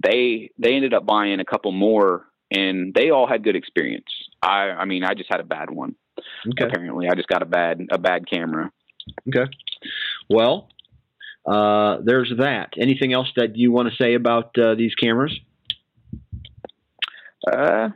they 0.03 0.51
they 0.57 0.73
ended 0.75 0.93
up 0.93 1.05
buying 1.05 1.39
a 1.39 1.45
couple 1.45 1.71
more, 1.71 2.25
and 2.51 2.93
they 2.93 3.09
all 3.09 3.25
had 3.25 3.43
good 3.43 3.55
experience. 3.55 4.09
I 4.41 4.71
I 4.71 4.85
mean, 4.85 5.03
I 5.05 5.13
just 5.13 5.31
had 5.31 5.39
a 5.39 5.45
bad 5.45 5.69
one. 5.69 5.95
Okay. 6.47 6.65
Apparently, 6.65 7.07
I 7.07 7.15
just 7.15 7.29
got 7.29 7.41
a 7.41 7.45
bad 7.45 7.87
a 7.89 7.97
bad 7.97 8.29
camera. 8.29 8.69
Okay. 9.29 9.49
Well, 10.29 10.69
uh, 11.45 11.99
there's 12.03 12.33
that. 12.39 12.73
Anything 12.77 13.13
else 13.13 13.31
that 13.37 13.55
you 13.55 13.71
want 13.71 13.89
to 13.89 13.95
say 13.95 14.15
about 14.15 14.57
uh, 14.57 14.75
these 14.75 14.93
cameras? 14.95 15.39
Uh, 17.49 17.89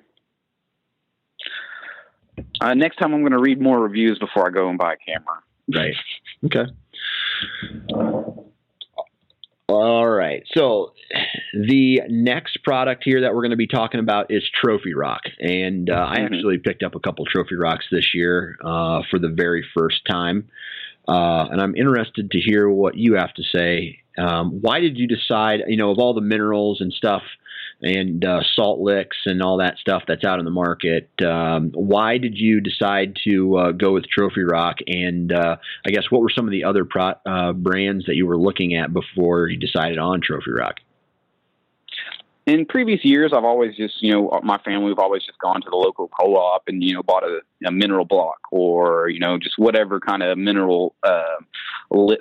uh, 2.62 2.74
next 2.74 2.98
time, 2.98 3.14
I'm 3.14 3.22
going 3.22 3.34
to 3.34 3.40
read 3.40 3.60
more 3.60 3.80
reviews 3.80 4.18
before 4.20 4.48
I 4.48 4.52
go 4.52 4.70
and 4.70 4.78
buy 4.78 4.94
a 4.94 4.98
camera. 4.98 5.44
Right. 5.74 5.96
Okay. 6.46 6.66
All 9.68 10.08
right. 10.08 10.44
So 10.56 10.94
the 11.54 12.02
next 12.10 12.64
product 12.64 13.04
here 13.06 13.22
that 13.22 13.34
we're 13.36 13.42
going 13.42 13.52
to 13.52 13.58
be 13.58 13.68
talking 13.68 14.00
about 14.00 14.32
is 14.32 14.44
Trophy 14.64 14.94
Rock, 14.96 15.22
and 15.40 15.90
uh, 15.90 16.08
I 16.10 16.18
Mhm. 16.20 16.26
actually 16.26 16.58
picked 16.58 16.82
up 16.82 16.96
a 16.96 17.00
couple 17.00 17.26
Trophy 17.26 17.56
Rocks 17.56 17.86
this 17.92 18.14
year 18.16 18.58
uh, 18.64 19.04
for 19.12 19.20
the 19.20 19.30
very 19.30 19.64
first 19.78 20.02
time, 20.10 20.48
uh, 21.08 21.48
and 21.52 21.62
I'm 21.62 21.76
interested 21.76 22.32
to 22.32 22.40
hear 22.40 22.68
what 22.70 22.96
you 22.98 23.14
have 23.16 23.34
to 23.36 23.44
say. 23.44 24.00
Um, 24.18 24.60
why 24.62 24.80
did 24.80 24.98
you 24.98 25.08
decide? 25.08 25.62
You 25.68 25.78
know, 25.78 25.92
of 25.92 26.00
all 26.00 26.14
the 26.14 26.22
minerals 26.22 26.82
and 26.82 26.92
stuff, 26.92 27.24
and 27.82 28.26
uh, 28.26 28.42
salt 28.56 28.80
licks 28.80 29.18
and 29.26 29.42
all 29.42 29.58
that 29.58 29.78
stuff 29.78 30.04
that's 30.08 30.24
out 30.24 30.40
in 30.40 30.46
the 30.46 30.52
market, 30.52 31.10
um, 31.26 31.72
why 31.74 32.18
did 32.18 32.38
you 32.38 32.62
decide 32.62 33.18
to 33.24 33.58
uh, 33.58 33.72
go 33.72 33.94
with 33.94 34.06
Trophy 34.08 34.44
Rock? 34.44 34.78
And 34.88 35.32
uh, 35.32 35.58
I 35.86 35.90
guess 35.90 36.04
what 36.10 36.22
were 36.22 36.30
some 36.30 36.46
of 36.46 36.52
the 36.52 36.64
other 36.64 36.86
pro- 36.86 37.16
uh, 37.26 37.54
brands 37.54 38.06
that 38.08 38.16
you 38.16 38.28
were 38.28 38.38
looking 38.38 38.76
at 38.76 38.94
before 38.94 39.48
you 39.48 39.58
decided 39.58 39.98
on 39.98 40.22
Trophy 40.22 40.52
Rock? 40.52 40.76
in 42.50 42.66
previous 42.66 43.06
years, 43.06 43.32
I've 43.36 43.44
always 43.44 43.76
just, 43.76 44.02
you 44.02 44.12
know, 44.12 44.40
my 44.44 44.58
family, 44.60 44.88
we've 44.88 44.98
always 44.98 45.24
just 45.24 45.38
gone 45.38 45.62
to 45.62 45.70
the 45.70 45.76
local 45.76 46.08
co-op 46.08 46.64
and, 46.68 46.84
you 46.84 46.96
know, 46.96 47.04
bought 47.04 47.24
a, 47.24 47.42
a 47.66 47.72
mineral 47.72 48.06
block 48.06 48.40
or, 48.52 49.08
you 49.10 49.20
know, 49.20 49.38
just 49.38 49.60
whatever 49.60 50.00
kind 50.00 50.24
of 50.24 50.38
mineral, 50.38 50.96
uh, 51.04 51.36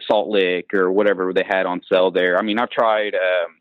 salt 0.07 0.29
lick 0.29 0.75
or 0.75 0.93
whatever 0.93 1.33
they 1.33 1.45
had 1.49 1.65
on 1.65 1.81
sale 1.91 2.11
there. 2.11 2.39
I 2.39 2.43
mean, 2.43 2.59
I've 2.59 2.71
tried, 2.71 3.15
um, 3.15 3.57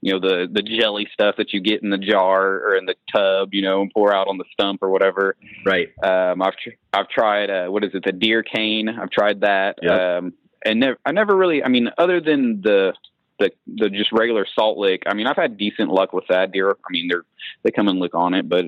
you 0.00 0.12
know, 0.12 0.20
the, 0.20 0.48
the 0.50 0.62
jelly 0.62 1.06
stuff 1.12 1.36
that 1.36 1.52
you 1.52 1.60
get 1.60 1.82
in 1.82 1.90
the 1.90 1.98
jar 1.98 2.56
or 2.56 2.76
in 2.76 2.86
the 2.86 2.94
tub, 3.14 3.50
you 3.52 3.62
know, 3.62 3.82
and 3.82 3.90
pour 3.92 4.14
out 4.14 4.28
on 4.28 4.38
the 4.38 4.44
stump 4.52 4.82
or 4.82 4.90
whatever. 4.90 5.36
Right. 5.64 5.88
Um, 6.02 6.40
I've, 6.42 6.56
tr- 6.56 6.70
I've 6.92 7.08
tried, 7.08 7.50
uh, 7.50 7.66
what 7.66 7.84
is 7.84 7.90
it? 7.94 8.04
The 8.04 8.12
deer 8.12 8.42
cane. 8.42 8.88
I've 8.88 9.10
tried 9.10 9.42
that. 9.42 9.78
Yep. 9.82 10.00
Um, 10.00 10.32
and 10.64 10.80
never, 10.80 10.98
I 11.04 11.12
never 11.12 11.36
really, 11.36 11.62
I 11.62 11.68
mean, 11.68 11.90
other 11.98 12.20
than 12.20 12.60
the, 12.62 12.94
the 13.38 13.50
the 13.66 13.88
just 13.88 14.12
regular 14.12 14.46
salt 14.54 14.78
lick. 14.78 15.04
I 15.06 15.14
mean, 15.14 15.26
I've 15.26 15.36
had 15.36 15.56
decent 15.56 15.88
luck 15.90 16.12
with 16.12 16.24
that 16.28 16.52
deer. 16.52 16.70
I 16.70 16.90
mean, 16.90 17.08
they're 17.08 17.24
they 17.62 17.70
come 17.70 17.88
and 17.88 17.98
lick 17.98 18.14
on 18.14 18.34
it, 18.34 18.48
but 18.48 18.66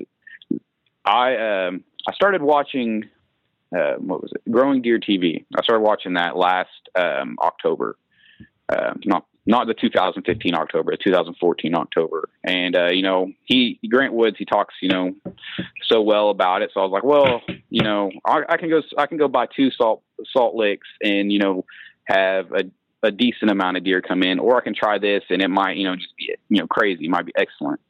I 1.05 1.67
um 1.67 1.83
I 2.07 2.13
started 2.13 2.41
watching 2.41 3.03
uh, 3.73 3.95
what 3.97 4.21
was 4.21 4.31
it? 4.33 4.51
Growing 4.51 4.81
Deer 4.81 4.99
TV. 4.99 5.45
I 5.55 5.63
started 5.63 5.81
watching 5.81 6.13
that 6.13 6.35
last 6.37 6.69
um, 6.95 7.37
October. 7.41 7.97
Uh, 8.69 8.93
not 9.05 9.25
not 9.45 9.67
the 9.67 9.73
2015 9.73 10.55
October, 10.55 10.91
the 10.91 11.03
2014 11.03 11.75
October. 11.75 12.29
And 12.43 12.75
uh, 12.75 12.89
you 12.91 13.01
know, 13.01 13.31
he 13.43 13.79
Grant 13.89 14.13
Woods, 14.13 14.37
he 14.37 14.45
talks, 14.45 14.75
you 14.81 14.89
know, 14.89 15.13
so 15.89 16.01
well 16.01 16.29
about 16.29 16.61
it. 16.61 16.71
So 16.73 16.79
I 16.79 16.83
was 16.83 16.91
like, 16.91 17.03
well, 17.03 17.41
you 17.69 17.83
know, 17.83 18.11
I, 18.25 18.41
I 18.47 18.57
can 18.57 18.69
go 18.69 18.81
I 18.97 19.07
can 19.07 19.17
go 19.17 19.27
buy 19.27 19.47
two 19.53 19.69
salt 19.71 20.03
salt 20.31 20.55
licks 20.55 20.87
and 21.01 21.31
you 21.31 21.39
know 21.39 21.65
have 22.05 22.51
a 22.51 22.63
a 23.03 23.11
decent 23.11 23.51
amount 23.51 23.77
of 23.77 23.83
deer 23.83 24.01
come 24.01 24.23
in, 24.23 24.39
or 24.39 24.57
I 24.57 24.63
can 24.63 24.73
try 24.73 24.97
this 24.97 25.23
and 25.29 25.41
it 25.41 25.49
might, 25.49 25.75
you 25.75 25.85
know, 25.85 25.95
just 25.95 26.15
be, 26.17 26.33
you 26.49 26.61
know, 26.61 26.67
crazy. 26.67 27.05
It 27.05 27.11
might 27.11 27.25
be 27.25 27.33
excellent. 27.35 27.81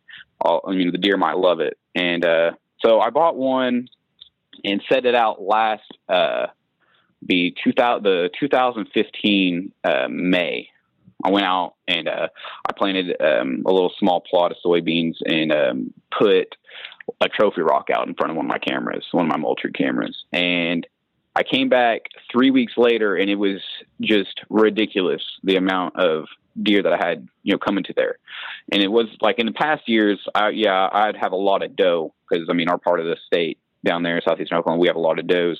I'll, 0.43 0.61
I 0.67 0.71
mean, 0.71 0.91
the 0.91 0.97
deer 0.97 1.17
might 1.17 1.37
love 1.37 1.59
it. 1.59 1.77
And, 1.95 2.25
uh, 2.25 2.51
so 2.83 2.99
I 2.99 3.11
bought 3.11 3.37
one 3.37 3.87
and 4.65 4.81
set 4.91 5.05
it 5.05 5.15
out 5.15 5.41
last, 5.41 5.83
uh, 6.09 6.47
be 7.25 7.55
2000, 7.63 8.03
the 8.03 8.29
2015, 8.39 9.71
uh, 9.83 10.07
May. 10.09 10.69
I 11.23 11.31
went 11.31 11.45
out 11.45 11.75
and, 11.87 12.07
uh, 12.07 12.27
I 12.67 12.73
planted, 12.73 13.15
um, 13.21 13.63
a 13.65 13.71
little 13.71 13.93
small 13.97 14.21
plot 14.21 14.51
of 14.51 14.57
soybeans 14.63 15.15
and, 15.25 15.51
um, 15.51 15.93
put 16.17 16.55
a 17.21 17.29
trophy 17.29 17.61
rock 17.61 17.89
out 17.93 18.07
in 18.07 18.13
front 18.13 18.31
of 18.31 18.37
one 18.37 18.45
of 18.45 18.49
my 18.49 18.59
cameras, 18.59 19.05
one 19.11 19.25
of 19.25 19.31
my 19.31 19.37
Moultrie 19.37 19.71
cameras. 19.71 20.25
And, 20.31 20.85
I 21.35 21.43
came 21.43 21.69
back 21.69 22.01
three 22.31 22.51
weeks 22.51 22.73
later 22.77 23.15
and 23.15 23.29
it 23.29 23.35
was 23.35 23.61
just 24.01 24.41
ridiculous 24.49 25.23
the 25.43 25.55
amount 25.55 25.95
of 25.95 26.25
deer 26.61 26.83
that 26.83 26.93
I 26.93 26.97
had, 27.03 27.27
you 27.41 27.53
know, 27.53 27.57
coming 27.57 27.83
to 27.85 27.93
there. 27.95 28.17
And 28.71 28.83
it 28.83 28.89
was 28.89 29.07
like 29.21 29.39
in 29.39 29.47
the 29.47 29.51
past 29.51 29.89
years, 29.89 30.19
I, 30.35 30.49
yeah, 30.49 30.89
I'd 30.91 31.17
have 31.17 31.31
a 31.31 31.37
lot 31.37 31.63
of 31.63 31.75
doe 31.75 32.13
because 32.29 32.47
I 32.49 32.53
mean, 32.53 32.69
our 32.69 32.77
part 32.77 32.99
of 32.99 33.07
the 33.07 33.17
state 33.25 33.57
down 33.83 34.03
there 34.03 34.15
in 34.15 34.21
southeastern 34.21 34.59
Oklahoma, 34.59 34.79
we 34.79 34.87
have 34.87 34.95
a 34.95 34.99
lot 34.99 35.19
of 35.19 35.27
does. 35.27 35.59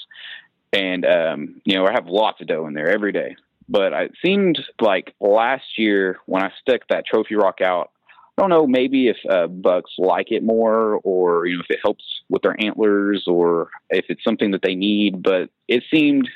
And, 0.72 1.06
um, 1.06 1.62
you 1.66 1.76
know, 1.76 1.86
I 1.86 1.92
have 1.92 2.08
lots 2.08 2.42
of 2.42 2.48
doe 2.48 2.68
in 2.68 2.74
there 2.74 2.90
every 2.90 3.12
day. 3.12 3.36
But 3.70 3.94
it 3.94 4.12
seemed 4.24 4.60
like 4.82 5.16
last 5.20 5.78
year 5.78 6.18
when 6.26 6.44
I 6.44 6.52
stuck 6.62 6.82
that 6.90 7.06
trophy 7.06 7.36
rock 7.36 7.62
out, 7.62 7.92
I 8.38 8.42
don't 8.42 8.50
know, 8.50 8.68
maybe 8.68 9.08
if 9.08 9.18
uh, 9.30 9.48
bucks 9.48 9.92
like 9.98 10.32
it 10.32 10.44
more 10.44 11.00
or, 11.04 11.46
you 11.46 11.58
know, 11.58 11.64
if 11.68 11.70
it 11.70 11.80
helps 11.84 12.04
with 12.30 12.42
their 12.42 12.60
antlers 12.60 13.26
or 13.28 13.70
if 13.90 14.06
it's 14.10 14.24
something 14.24 14.52
that 14.52 14.64
they 14.64 14.76
need, 14.76 15.22
but 15.22 15.50
it 15.68 15.84
seemed 15.94 16.28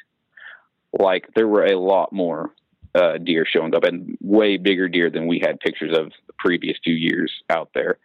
like 0.98 1.28
there 1.36 1.48
were 1.48 1.66
a 1.66 1.80
lot 1.80 2.14
more 2.14 2.52
uh, 2.96 3.18
deer 3.18 3.46
showing 3.46 3.76
up 3.76 3.84
and 3.84 4.18
way 4.22 4.58
bigger 4.58 4.88
deer 4.88 5.10
than 5.10 5.28
we 5.28 5.40
had 5.40 5.60
pictures 5.60 5.96
of 5.98 6.12
the 6.28 6.34
previous 6.38 6.78
two 6.80 6.92
years 6.92 7.32
out 7.50 7.70
there. 7.74 7.98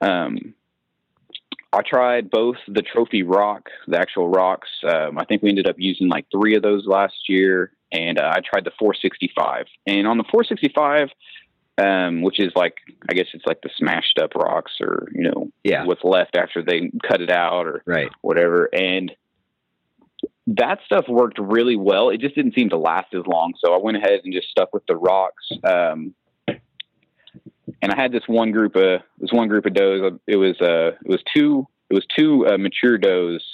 Um, 0.00 0.54
I 1.72 1.80
tried 1.82 2.30
both 2.30 2.56
the 2.68 2.82
trophy 2.82 3.22
rock, 3.22 3.68
the 3.88 3.98
actual 3.98 4.28
rocks. 4.28 4.68
Um, 4.86 5.18
I 5.18 5.24
think 5.24 5.42
we 5.42 5.48
ended 5.48 5.66
up 5.68 5.76
using 5.78 6.08
like 6.08 6.26
three 6.30 6.54
of 6.54 6.62
those 6.62 6.86
last 6.86 7.28
year, 7.28 7.72
and 7.90 8.18
uh, 8.18 8.30
I 8.34 8.40
tried 8.40 8.64
the 8.64 8.72
465. 8.78 9.66
And 9.86 10.06
on 10.06 10.18
the 10.18 10.24
465, 10.30 11.08
um, 11.78 12.20
which 12.20 12.38
is 12.38 12.52
like 12.54 12.74
I 13.08 13.14
guess 13.14 13.26
it's 13.32 13.46
like 13.46 13.62
the 13.62 13.70
smashed 13.78 14.18
up 14.20 14.34
rocks 14.34 14.72
or 14.80 15.08
you 15.14 15.22
know 15.22 15.48
Yeah. 15.64 15.84
what's 15.86 16.04
left 16.04 16.36
after 16.36 16.62
they 16.62 16.90
cut 17.08 17.22
it 17.22 17.30
out 17.30 17.66
or 17.66 17.82
Right. 17.86 18.10
whatever. 18.20 18.68
And 18.72 19.10
that 20.48 20.80
stuff 20.84 21.06
worked 21.08 21.38
really 21.38 21.76
well. 21.76 22.10
It 22.10 22.20
just 22.20 22.34
didn't 22.34 22.54
seem 22.54 22.68
to 22.70 22.76
last 22.76 23.14
as 23.14 23.26
long. 23.26 23.54
So 23.64 23.72
I 23.72 23.78
went 23.78 23.96
ahead 23.96 24.20
and 24.24 24.34
just 24.34 24.48
stuck 24.48 24.74
with 24.74 24.84
the 24.86 24.96
rocks. 24.96 25.48
Um, 25.64 26.14
and 27.80 27.92
I 27.92 28.00
had 28.00 28.12
this 28.12 28.24
one 28.26 28.50
group 28.50 28.76
of 28.76 29.00
this 29.18 29.32
one 29.32 29.48
group 29.48 29.66
of 29.66 29.74
does. 29.74 30.00
It 30.26 30.36
was 30.36 30.60
uh, 30.60 30.96
it 31.04 31.08
was 31.08 31.22
two 31.34 31.66
it 31.90 31.94
was 31.94 32.06
two 32.16 32.46
uh, 32.46 32.58
mature 32.58 32.98
does 32.98 33.44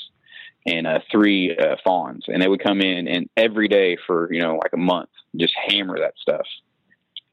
and 0.66 0.86
uh, 0.86 1.00
three 1.10 1.56
uh, 1.56 1.76
fawns, 1.84 2.24
and 2.28 2.42
they 2.42 2.48
would 2.48 2.62
come 2.62 2.80
in 2.80 3.08
and 3.08 3.28
every 3.36 3.68
day 3.68 3.96
for 4.06 4.32
you 4.32 4.40
know 4.40 4.56
like 4.56 4.72
a 4.72 4.78
month, 4.78 5.10
just 5.36 5.54
hammer 5.66 5.98
that 5.98 6.14
stuff 6.20 6.46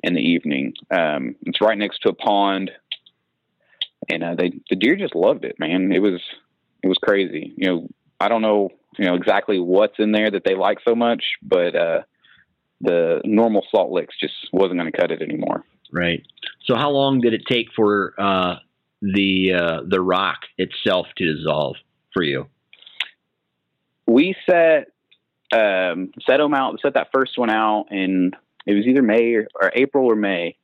in 0.03 0.13
the 0.13 0.21
evening. 0.21 0.73
Um, 0.91 1.35
it's 1.43 1.61
right 1.61 1.77
next 1.77 1.99
to 2.03 2.09
a 2.09 2.13
pond, 2.13 2.71
and 4.09 4.23
uh, 4.23 4.35
they 4.35 4.51
the 4.69 4.75
deer 4.75 4.95
just 4.95 5.15
loved 5.15 5.45
it, 5.45 5.59
man. 5.59 5.91
It 5.91 5.99
was 5.99 6.21
it 6.83 6.87
was 6.87 6.97
crazy. 7.01 7.53
You 7.57 7.67
know, 7.67 7.87
I 8.19 8.27
don't 8.27 8.41
know 8.41 8.69
you 8.97 9.05
know 9.05 9.15
exactly 9.15 9.59
what's 9.59 9.99
in 9.99 10.11
there 10.11 10.31
that 10.31 10.43
they 10.45 10.55
like 10.55 10.79
so 10.87 10.95
much, 10.95 11.23
but 11.41 11.75
uh, 11.75 12.01
the 12.81 13.21
normal 13.25 13.65
salt 13.71 13.91
licks 13.91 14.15
just 14.19 14.33
wasn't 14.51 14.79
going 14.79 14.91
to 14.91 14.97
cut 14.97 15.11
it 15.11 15.21
anymore. 15.21 15.63
Right. 15.91 16.25
So 16.65 16.75
how 16.75 16.89
long 16.89 17.21
did 17.21 17.33
it 17.33 17.43
take 17.47 17.67
for 17.75 18.13
uh, 18.17 18.55
the 19.01 19.53
uh, 19.53 19.81
the 19.87 20.01
rock 20.01 20.39
itself 20.57 21.07
to 21.17 21.35
dissolve 21.35 21.75
for 22.13 22.23
you? 22.23 22.47
we 24.07 24.35
set 24.49 24.91
um, 25.51 26.11
set 26.25 26.37
them 26.37 26.53
out, 26.53 26.79
set 26.81 26.95
that 26.95 27.09
first 27.13 27.37
one 27.37 27.49
out, 27.49 27.87
and 27.89 28.35
it 28.65 28.73
was 28.73 28.85
either 28.85 29.01
May 29.01 29.33
or, 29.33 29.47
or 29.61 29.71
April 29.75 30.05
or 30.05 30.15
May, 30.15 30.57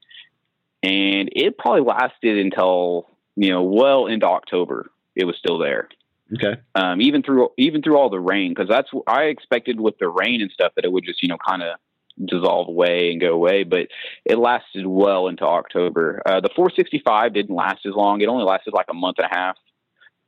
and 0.84 1.30
it 1.32 1.57
probably 1.57 1.82
lasted 1.82 2.38
until 2.38 3.07
you 3.36 3.51
know 3.51 3.63
well 3.63 4.07
into 4.07 4.26
October. 4.26 4.91
It 5.15 5.26
was 5.26 5.36
still 5.38 5.57
there. 5.57 5.89
Okay. 6.34 6.61
Um, 6.76 7.01
even 7.01 7.24
through 7.24 7.49
even 7.57 7.82
through 7.82 7.97
all 7.97 8.09
the 8.09 8.19
rain, 8.19 8.51
because 8.51 8.69
that's 8.69 8.89
I 9.07 9.24
expected 9.24 9.80
with 9.80 9.97
the 9.99 10.09
rain 10.09 10.41
and 10.41 10.51
stuff 10.51 10.74
that 10.76 10.86
it 10.86 10.91
would 10.91 11.05
just 11.05 11.22
you 11.22 11.30
know 11.30 11.38
kind 11.45 11.61
of 11.61 11.78
dissolve 12.24 12.68
away 12.68 13.12
and 13.12 13.22
go 13.22 13.34
away, 13.34 13.64
but 13.64 13.88
it 14.26 14.38
lasted 14.38 14.86
well 14.86 15.28
into 15.28 15.43
October. 15.43 16.22
Uh, 16.26 16.39
the 16.41 16.49
465 16.55 17.34
didn't 17.34 17.55
last 17.55 17.86
as 17.86 17.93
long; 17.93 18.22
it 18.22 18.28
only 18.28 18.45
lasted 18.45 18.74
like 18.74 18.88
a 18.89 18.93
month 18.93 19.18
and 19.20 19.28
a 19.32 19.36
half. 19.36 19.57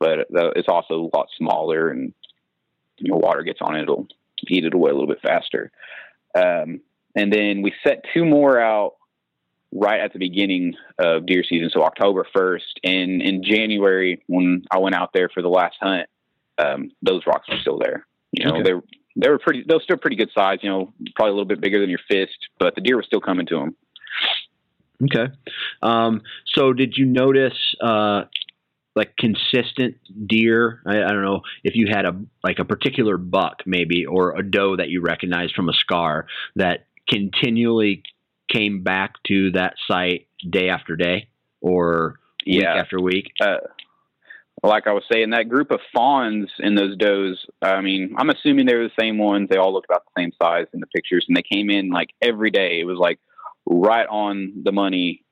But 0.00 0.26
it's 0.30 0.68
also 0.68 0.94
a 0.94 1.16
lot 1.16 1.28
smaller, 1.38 1.88
and 1.88 2.12
you 2.98 3.10
know, 3.10 3.16
water 3.16 3.42
gets 3.42 3.60
on 3.62 3.76
it, 3.76 3.82
it'll 3.82 4.06
heat 4.46 4.64
it 4.64 4.74
away 4.74 4.90
a 4.90 4.94
little 4.94 5.08
bit 5.08 5.22
faster. 5.22 5.70
Um, 6.34 6.80
and 7.14 7.32
then 7.32 7.62
we 7.62 7.72
set 7.86 8.04
two 8.12 8.24
more 8.24 8.60
out 8.60 8.94
right 9.72 10.00
at 10.00 10.12
the 10.12 10.18
beginning 10.18 10.74
of 10.98 11.26
deer 11.26 11.44
season, 11.48 11.70
so 11.70 11.82
October 11.82 12.26
1st. 12.34 12.60
And 12.84 13.22
in 13.22 13.42
January, 13.42 14.22
when 14.26 14.64
I 14.70 14.78
went 14.78 14.94
out 14.94 15.12
there 15.12 15.28
for 15.28 15.42
the 15.42 15.48
last 15.48 15.76
hunt, 15.80 16.08
um, 16.58 16.92
those 17.02 17.22
rocks 17.26 17.48
are 17.48 17.58
still 17.60 17.78
there. 17.78 18.06
You 18.32 18.46
know, 18.46 18.54
okay. 18.54 18.62
they're 18.62 18.82
they 19.16 19.28
were 19.28 19.38
pretty. 19.38 19.64
They 19.66 19.74
were 19.74 19.80
still 19.80 19.96
pretty 19.96 20.16
good 20.16 20.30
size. 20.34 20.58
You 20.62 20.70
know, 20.70 20.92
probably 21.14 21.30
a 21.30 21.34
little 21.34 21.48
bit 21.48 21.60
bigger 21.60 21.80
than 21.80 21.90
your 21.90 22.00
fist, 22.08 22.36
but 22.58 22.74
the 22.74 22.80
deer 22.80 22.96
was 22.96 23.06
still 23.06 23.20
coming 23.20 23.46
to 23.46 23.56
them. 23.56 23.76
Okay. 25.02 25.32
Um, 25.82 26.22
so, 26.54 26.72
did 26.72 26.96
you 26.96 27.04
notice 27.06 27.74
uh, 27.82 28.22
like 28.94 29.16
consistent 29.16 29.96
deer? 30.26 30.80
I, 30.86 31.02
I, 31.02 31.08
don't 31.08 31.22
know 31.22 31.42
if 31.62 31.74
you 31.74 31.88
had 31.90 32.06
a 32.06 32.20
like 32.42 32.58
a 32.58 32.64
particular 32.64 33.16
buck, 33.16 33.62
maybe, 33.66 34.06
or 34.06 34.36
a 34.36 34.42
doe 34.42 34.76
that 34.76 34.88
you 34.88 35.00
recognized 35.00 35.54
from 35.54 35.68
a 35.68 35.74
scar 35.74 36.26
that 36.56 36.86
continually 37.08 38.02
came 38.48 38.82
back 38.82 39.14
to 39.26 39.50
that 39.52 39.74
site 39.88 40.28
day 40.48 40.68
after 40.68 40.96
day 40.96 41.28
or 41.60 42.18
week 42.46 42.62
yeah. 42.62 42.74
after 42.74 43.00
week? 43.00 43.32
Uh, 43.40 43.56
like 44.62 44.86
I 44.86 44.92
was 44.92 45.04
saying, 45.10 45.30
that 45.30 45.48
group 45.48 45.70
of 45.70 45.80
fawns 45.92 46.50
in 46.58 46.74
those 46.74 46.96
does, 46.96 47.44
I 47.60 47.80
mean, 47.80 48.14
I'm 48.16 48.30
assuming 48.30 48.66
they 48.66 48.74
were 48.74 48.88
the 48.88 49.00
same 49.02 49.18
ones. 49.18 49.48
They 49.50 49.58
all 49.58 49.72
looked 49.72 49.90
about 49.90 50.04
the 50.04 50.22
same 50.22 50.32
size 50.40 50.66
in 50.72 50.80
the 50.80 50.86
pictures, 50.86 51.26
and 51.28 51.36
they 51.36 51.42
came 51.42 51.70
in 51.70 51.90
like 51.90 52.10
every 52.22 52.50
day. 52.50 52.80
It 52.80 52.84
was 52.84 52.98
like 52.98 53.18
right 53.66 54.06
on 54.06 54.52
the 54.64 54.72
money 54.72 55.24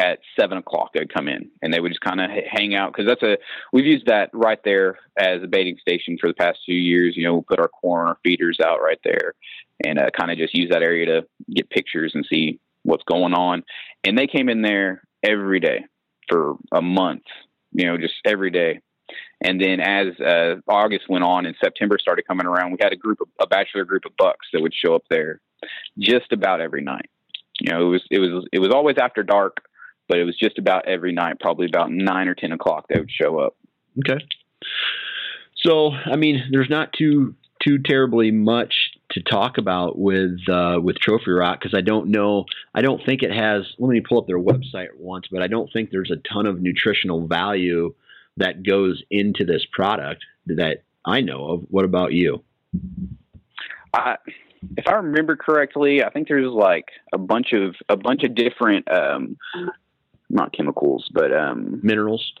at 0.00 0.20
seven 0.38 0.56
o'clock. 0.58 0.90
They'd 0.94 1.12
come 1.12 1.28
in 1.28 1.50
and 1.60 1.72
they 1.72 1.78
would 1.78 1.90
just 1.90 2.00
kind 2.00 2.20
of 2.20 2.30
hang 2.50 2.74
out 2.74 2.92
because 2.92 3.06
that's 3.06 3.22
a 3.22 3.36
we've 3.72 3.84
used 3.84 4.06
that 4.06 4.30
right 4.32 4.58
there 4.64 4.98
as 5.18 5.42
a 5.42 5.46
baiting 5.46 5.76
station 5.78 6.16
for 6.18 6.28
the 6.28 6.34
past 6.34 6.58
few 6.64 6.76
years. 6.76 7.16
You 7.16 7.24
know, 7.24 7.34
we'll 7.34 7.42
put 7.42 7.60
our 7.60 7.68
corn, 7.68 8.08
our 8.08 8.18
feeders 8.24 8.58
out 8.64 8.80
right 8.80 9.00
there, 9.04 9.34
and 9.84 9.98
uh, 9.98 10.10
kind 10.18 10.30
of 10.32 10.38
just 10.38 10.54
use 10.54 10.70
that 10.70 10.82
area 10.82 11.06
to 11.06 11.26
get 11.54 11.68
pictures 11.68 12.12
and 12.14 12.26
see 12.32 12.58
what's 12.82 13.04
going 13.04 13.34
on. 13.34 13.62
And 14.02 14.16
they 14.16 14.26
came 14.26 14.48
in 14.48 14.62
there 14.62 15.02
every 15.22 15.60
day 15.60 15.84
for 16.28 16.54
a 16.72 16.80
month, 16.80 17.24
you 17.72 17.86
know, 17.86 17.96
just 17.96 18.14
every 18.24 18.50
day. 18.50 18.80
And 19.40 19.60
then 19.60 19.80
as 19.80 20.18
uh, 20.20 20.56
August 20.68 21.08
went 21.08 21.24
on 21.24 21.46
and 21.46 21.56
September 21.62 21.98
started 21.98 22.26
coming 22.26 22.46
around, 22.46 22.72
we 22.72 22.78
had 22.80 22.92
a 22.92 22.96
group 22.96 23.20
of 23.20 23.28
a 23.40 23.46
bachelor 23.46 23.84
group 23.84 24.04
of 24.04 24.12
bucks 24.16 24.46
that 24.52 24.60
would 24.60 24.74
show 24.74 24.94
up 24.94 25.04
there 25.10 25.40
just 25.98 26.32
about 26.32 26.60
every 26.60 26.82
night. 26.82 27.10
You 27.60 27.72
know, 27.72 27.86
it 27.86 27.90
was 27.90 28.02
it 28.10 28.18
was 28.18 28.46
it 28.52 28.58
was 28.58 28.70
always 28.70 28.96
after 29.00 29.22
dark, 29.22 29.58
but 30.08 30.18
it 30.18 30.24
was 30.24 30.36
just 30.36 30.58
about 30.58 30.86
every 30.86 31.12
night, 31.12 31.40
probably 31.40 31.66
about 31.66 31.90
nine 31.90 32.28
or 32.28 32.34
ten 32.34 32.52
o'clock 32.52 32.86
they 32.88 32.98
would 32.98 33.10
show 33.10 33.38
up. 33.38 33.56
Okay. 33.98 34.24
So 35.56 35.90
I 35.90 36.16
mean, 36.16 36.42
there's 36.50 36.70
not 36.70 36.92
too 36.92 37.34
too 37.62 37.78
terribly 37.78 38.30
much 38.30 38.89
to 39.10 39.22
talk 39.22 39.58
about 39.58 39.98
with 39.98 40.38
uh, 40.48 40.78
with 40.82 40.96
Trophy 40.98 41.30
Rock 41.32 41.60
because 41.60 41.76
I 41.76 41.80
don't 41.80 42.08
know. 42.08 42.44
I 42.74 42.80
don't 42.80 43.04
think 43.04 43.22
it 43.22 43.32
has. 43.32 43.64
Let 43.78 43.90
me 43.90 44.00
pull 44.00 44.18
up 44.18 44.26
their 44.26 44.38
website 44.38 44.88
once, 44.96 45.26
but 45.30 45.42
I 45.42 45.46
don't 45.46 45.70
think 45.72 45.90
there's 45.90 46.10
a 46.10 46.16
ton 46.32 46.46
of 46.46 46.60
nutritional 46.60 47.26
value 47.26 47.94
that 48.36 48.62
goes 48.62 49.02
into 49.10 49.44
this 49.44 49.66
product 49.72 50.24
that 50.46 50.82
I 51.04 51.20
know 51.20 51.46
of. 51.46 51.60
What 51.70 51.84
about 51.84 52.12
you? 52.12 52.42
I, 53.92 54.16
if 54.76 54.86
I 54.86 54.92
remember 54.92 55.36
correctly, 55.36 56.04
I 56.04 56.10
think 56.10 56.28
there's 56.28 56.52
like 56.52 56.86
a 57.12 57.18
bunch 57.18 57.52
of 57.52 57.74
a 57.88 57.96
bunch 57.96 58.22
of 58.22 58.34
different, 58.34 58.90
um, 58.90 59.36
not 60.28 60.52
chemicals, 60.52 61.08
but 61.12 61.36
um, 61.36 61.80
minerals, 61.82 62.32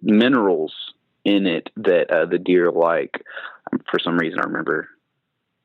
minerals 0.00 0.72
in 1.24 1.46
it 1.46 1.70
that 1.76 2.10
uh, 2.10 2.26
the 2.26 2.38
deer 2.38 2.70
like. 2.70 3.22
For 3.90 3.98
some 3.98 4.16
reason, 4.16 4.40
I 4.40 4.44
remember 4.44 4.88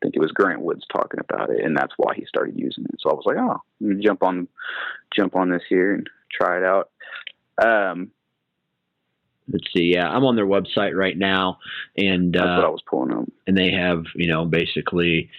think 0.03 0.15
it 0.15 0.19
was 0.19 0.31
Grant 0.31 0.61
Woods 0.61 0.83
talking 0.91 1.19
about 1.19 1.49
it, 1.49 1.63
and 1.63 1.75
that's 1.75 1.93
why 1.97 2.13
he 2.15 2.25
started 2.25 2.59
using 2.59 2.85
it. 2.85 2.99
So 2.99 3.09
I 3.09 3.13
was 3.13 3.23
like, 3.25 3.37
oh, 3.37 3.61
jump 4.01 4.21
on, 4.21 4.47
jump 5.15 5.35
on 5.35 5.49
this 5.49 5.63
here 5.69 5.95
and 5.95 6.09
try 6.31 6.57
it 6.57 6.63
out. 6.63 6.91
Um, 7.63 8.11
Let's 9.51 9.67
see. 9.75 9.91
Yeah, 9.93 10.07
I'm 10.07 10.23
on 10.23 10.35
their 10.35 10.45
website 10.45 10.95
right 10.95 11.17
now, 11.17 11.59
and 11.97 12.33
that's 12.33 12.45
uh, 12.45 12.55
what 12.55 12.65
I 12.65 12.69
was 12.69 12.81
pulling 12.89 13.11
up. 13.11 13.25
And 13.45 13.57
they 13.57 13.71
have, 13.71 14.03
you 14.15 14.27
know, 14.27 14.45
basically 14.45 15.29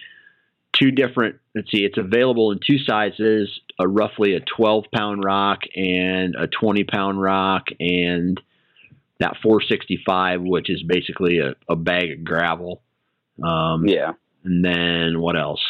two 0.73 0.91
different. 0.91 1.37
Let's 1.55 1.71
see. 1.71 1.83
It's 1.83 1.97
available 1.97 2.51
in 2.51 2.59
two 2.65 2.77
sizes: 2.77 3.49
a 3.79 3.87
roughly 3.87 4.35
a 4.35 4.41
12 4.41 4.85
pound 4.93 5.23
rock 5.23 5.61
and 5.75 6.35
a 6.35 6.47
20 6.47 6.83
pound 6.83 7.19
rock, 7.19 7.63
and 7.79 8.39
that 9.19 9.37
465, 9.41 10.41
which 10.41 10.69
is 10.69 10.83
basically 10.83 11.39
a, 11.39 11.55
a 11.67 11.75
bag 11.75 12.11
of 12.11 12.23
gravel. 12.23 12.83
Um, 13.43 13.87
yeah. 13.87 14.13
And 14.45 14.63
then 14.63 15.19
what 15.19 15.37
else? 15.37 15.61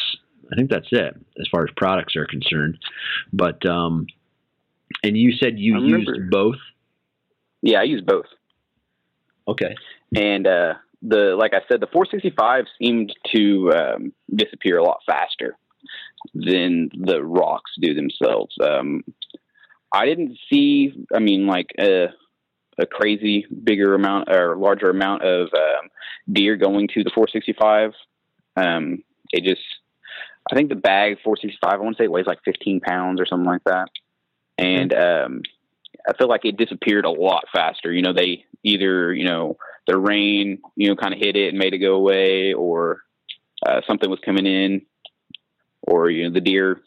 I 0.52 0.54
think 0.54 0.70
that's 0.70 0.88
it 0.92 1.16
as 1.40 1.48
far 1.50 1.64
as 1.64 1.70
products 1.76 2.14
are 2.14 2.26
concerned. 2.26 2.78
But 3.32 3.66
um, 3.66 4.06
and 5.02 5.16
you 5.16 5.32
said 5.32 5.58
you 5.58 5.80
used 5.80 6.30
both. 6.30 6.56
Yeah, 7.62 7.80
I 7.80 7.84
use 7.84 8.02
both. 8.06 8.26
Okay. 9.48 9.74
And 10.14 10.46
uh, 10.46 10.74
the 11.02 11.36
like 11.38 11.52
I 11.54 11.60
said, 11.68 11.80
the 11.80 11.88
465 11.92 12.64
seemed 12.80 13.12
to 13.34 13.72
um, 13.72 14.12
disappear 14.34 14.78
a 14.78 14.84
lot 14.84 14.98
faster 15.06 15.56
than 16.34 16.90
the 16.94 17.22
rocks 17.22 17.72
do 17.80 17.94
themselves. 17.94 18.54
Um, 18.62 19.02
I 19.92 20.06
didn't 20.06 20.38
see. 20.50 20.92
I 21.14 21.20
mean, 21.20 21.46
like 21.46 21.70
a, 21.78 22.06
a 22.78 22.86
crazy 22.86 23.46
bigger 23.64 23.94
amount 23.94 24.30
or 24.30 24.56
larger 24.56 24.90
amount 24.90 25.22
of 25.22 25.48
um, 25.54 25.88
deer 26.30 26.56
going 26.56 26.88
to 26.88 27.04
the 27.04 27.10
465 27.14 27.92
um, 28.56 29.02
it 29.32 29.44
just, 29.44 29.62
I 30.50 30.54
think 30.54 30.68
the 30.68 30.76
bag 30.76 31.18
465, 31.22 31.70
I 31.70 31.76
want 31.82 31.96
to 31.96 32.00
say 32.00 32.04
it 32.04 32.10
weighs 32.10 32.26
like 32.26 32.42
15 32.44 32.80
pounds 32.80 33.20
or 33.20 33.26
something 33.26 33.46
like 33.46 33.64
that. 33.64 33.88
And, 34.58 34.94
um, 34.94 35.42
I 36.08 36.16
feel 36.16 36.28
like 36.28 36.44
it 36.44 36.56
disappeared 36.56 37.04
a 37.04 37.10
lot 37.10 37.44
faster. 37.52 37.92
You 37.92 38.02
know, 38.02 38.12
they 38.12 38.44
either, 38.62 39.12
you 39.12 39.24
know, 39.24 39.56
the 39.86 39.98
rain, 39.98 40.58
you 40.76 40.88
know, 40.88 40.96
kind 40.96 41.12
of 41.12 41.20
hit 41.20 41.36
it 41.36 41.48
and 41.48 41.58
made 41.58 41.74
it 41.74 41.78
go 41.78 41.94
away 41.94 42.52
or, 42.54 43.02
uh, 43.66 43.80
something 43.86 44.08
was 44.08 44.20
coming 44.24 44.46
in 44.46 44.82
or, 45.82 46.10
you 46.10 46.24
know, 46.24 46.32
the 46.32 46.40
deer 46.40 46.80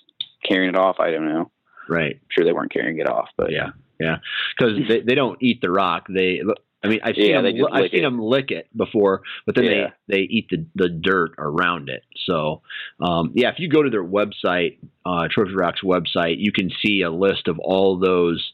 carrying 0.43 0.69
it 0.69 0.77
off. 0.77 0.99
I 0.99 1.11
don't 1.11 1.27
know. 1.27 1.51
Right. 1.89 2.15
I'm 2.15 2.27
sure 2.29 2.45
they 2.45 2.53
weren't 2.53 2.71
carrying 2.71 2.99
it 2.99 3.09
off, 3.09 3.29
but 3.35 3.51
yeah, 3.51 3.71
yeah. 3.99 4.17
Cause 4.59 4.77
they, 4.87 5.01
they 5.01 5.15
don't 5.15 5.41
eat 5.41 5.59
the 5.61 5.71
rock. 5.71 6.07
They, 6.07 6.41
I 6.83 6.87
mean, 6.87 6.99
I've 7.03 7.15
seen, 7.15 7.31
yeah, 7.31 7.41
them, 7.41 7.55
I've 7.71 7.91
seen 7.91 8.03
them 8.03 8.19
lick 8.19 8.51
it 8.51 8.67
before, 8.75 9.21
but 9.45 9.55
then 9.55 9.65
yeah. 9.65 9.87
they, 10.07 10.15
they 10.15 10.21
eat 10.21 10.47
the, 10.49 10.65
the 10.75 10.89
dirt 10.89 11.31
around 11.37 11.89
it. 11.89 12.03
So, 12.25 12.61
um, 13.01 13.31
yeah, 13.35 13.49
if 13.49 13.55
you 13.59 13.67
go 13.67 13.83
to 13.83 13.89
their 13.89 14.03
website, 14.03 14.77
uh, 15.05 15.27
Trophy 15.29 15.55
Rock's 15.55 15.81
website, 15.81 16.35
you 16.37 16.53
can 16.53 16.71
see 16.83 17.01
a 17.01 17.11
list 17.11 17.47
of 17.47 17.59
all 17.59 17.99
those. 17.99 18.53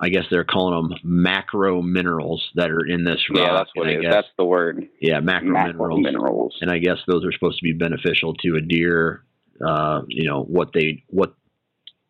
I 0.00 0.08
guess 0.08 0.24
they're 0.30 0.44
calling 0.44 0.88
them 0.88 0.98
macro 1.04 1.80
minerals 1.80 2.44
that 2.56 2.70
are 2.70 2.84
in 2.84 3.04
this 3.04 3.20
rock. 3.30 3.38
Yeah, 3.38 3.52
that's 3.54 3.70
what 3.74 3.88
it 3.88 3.98
is. 3.98 4.02
Guess, 4.02 4.12
that's 4.12 4.28
the 4.36 4.44
word. 4.44 4.88
Yeah, 5.00 5.20
macro, 5.20 5.50
macro 5.50 5.96
minerals. 5.96 6.02
minerals. 6.02 6.58
And 6.60 6.70
I 6.70 6.78
guess 6.78 6.98
those 7.06 7.24
are 7.24 7.32
supposed 7.32 7.58
to 7.58 7.62
be 7.62 7.72
beneficial 7.72 8.34
to 8.34 8.56
a 8.56 8.60
deer. 8.60 9.24
Uh, 9.64 10.02
you 10.08 10.28
know 10.28 10.42
what 10.42 10.70
they 10.74 11.04
what 11.08 11.34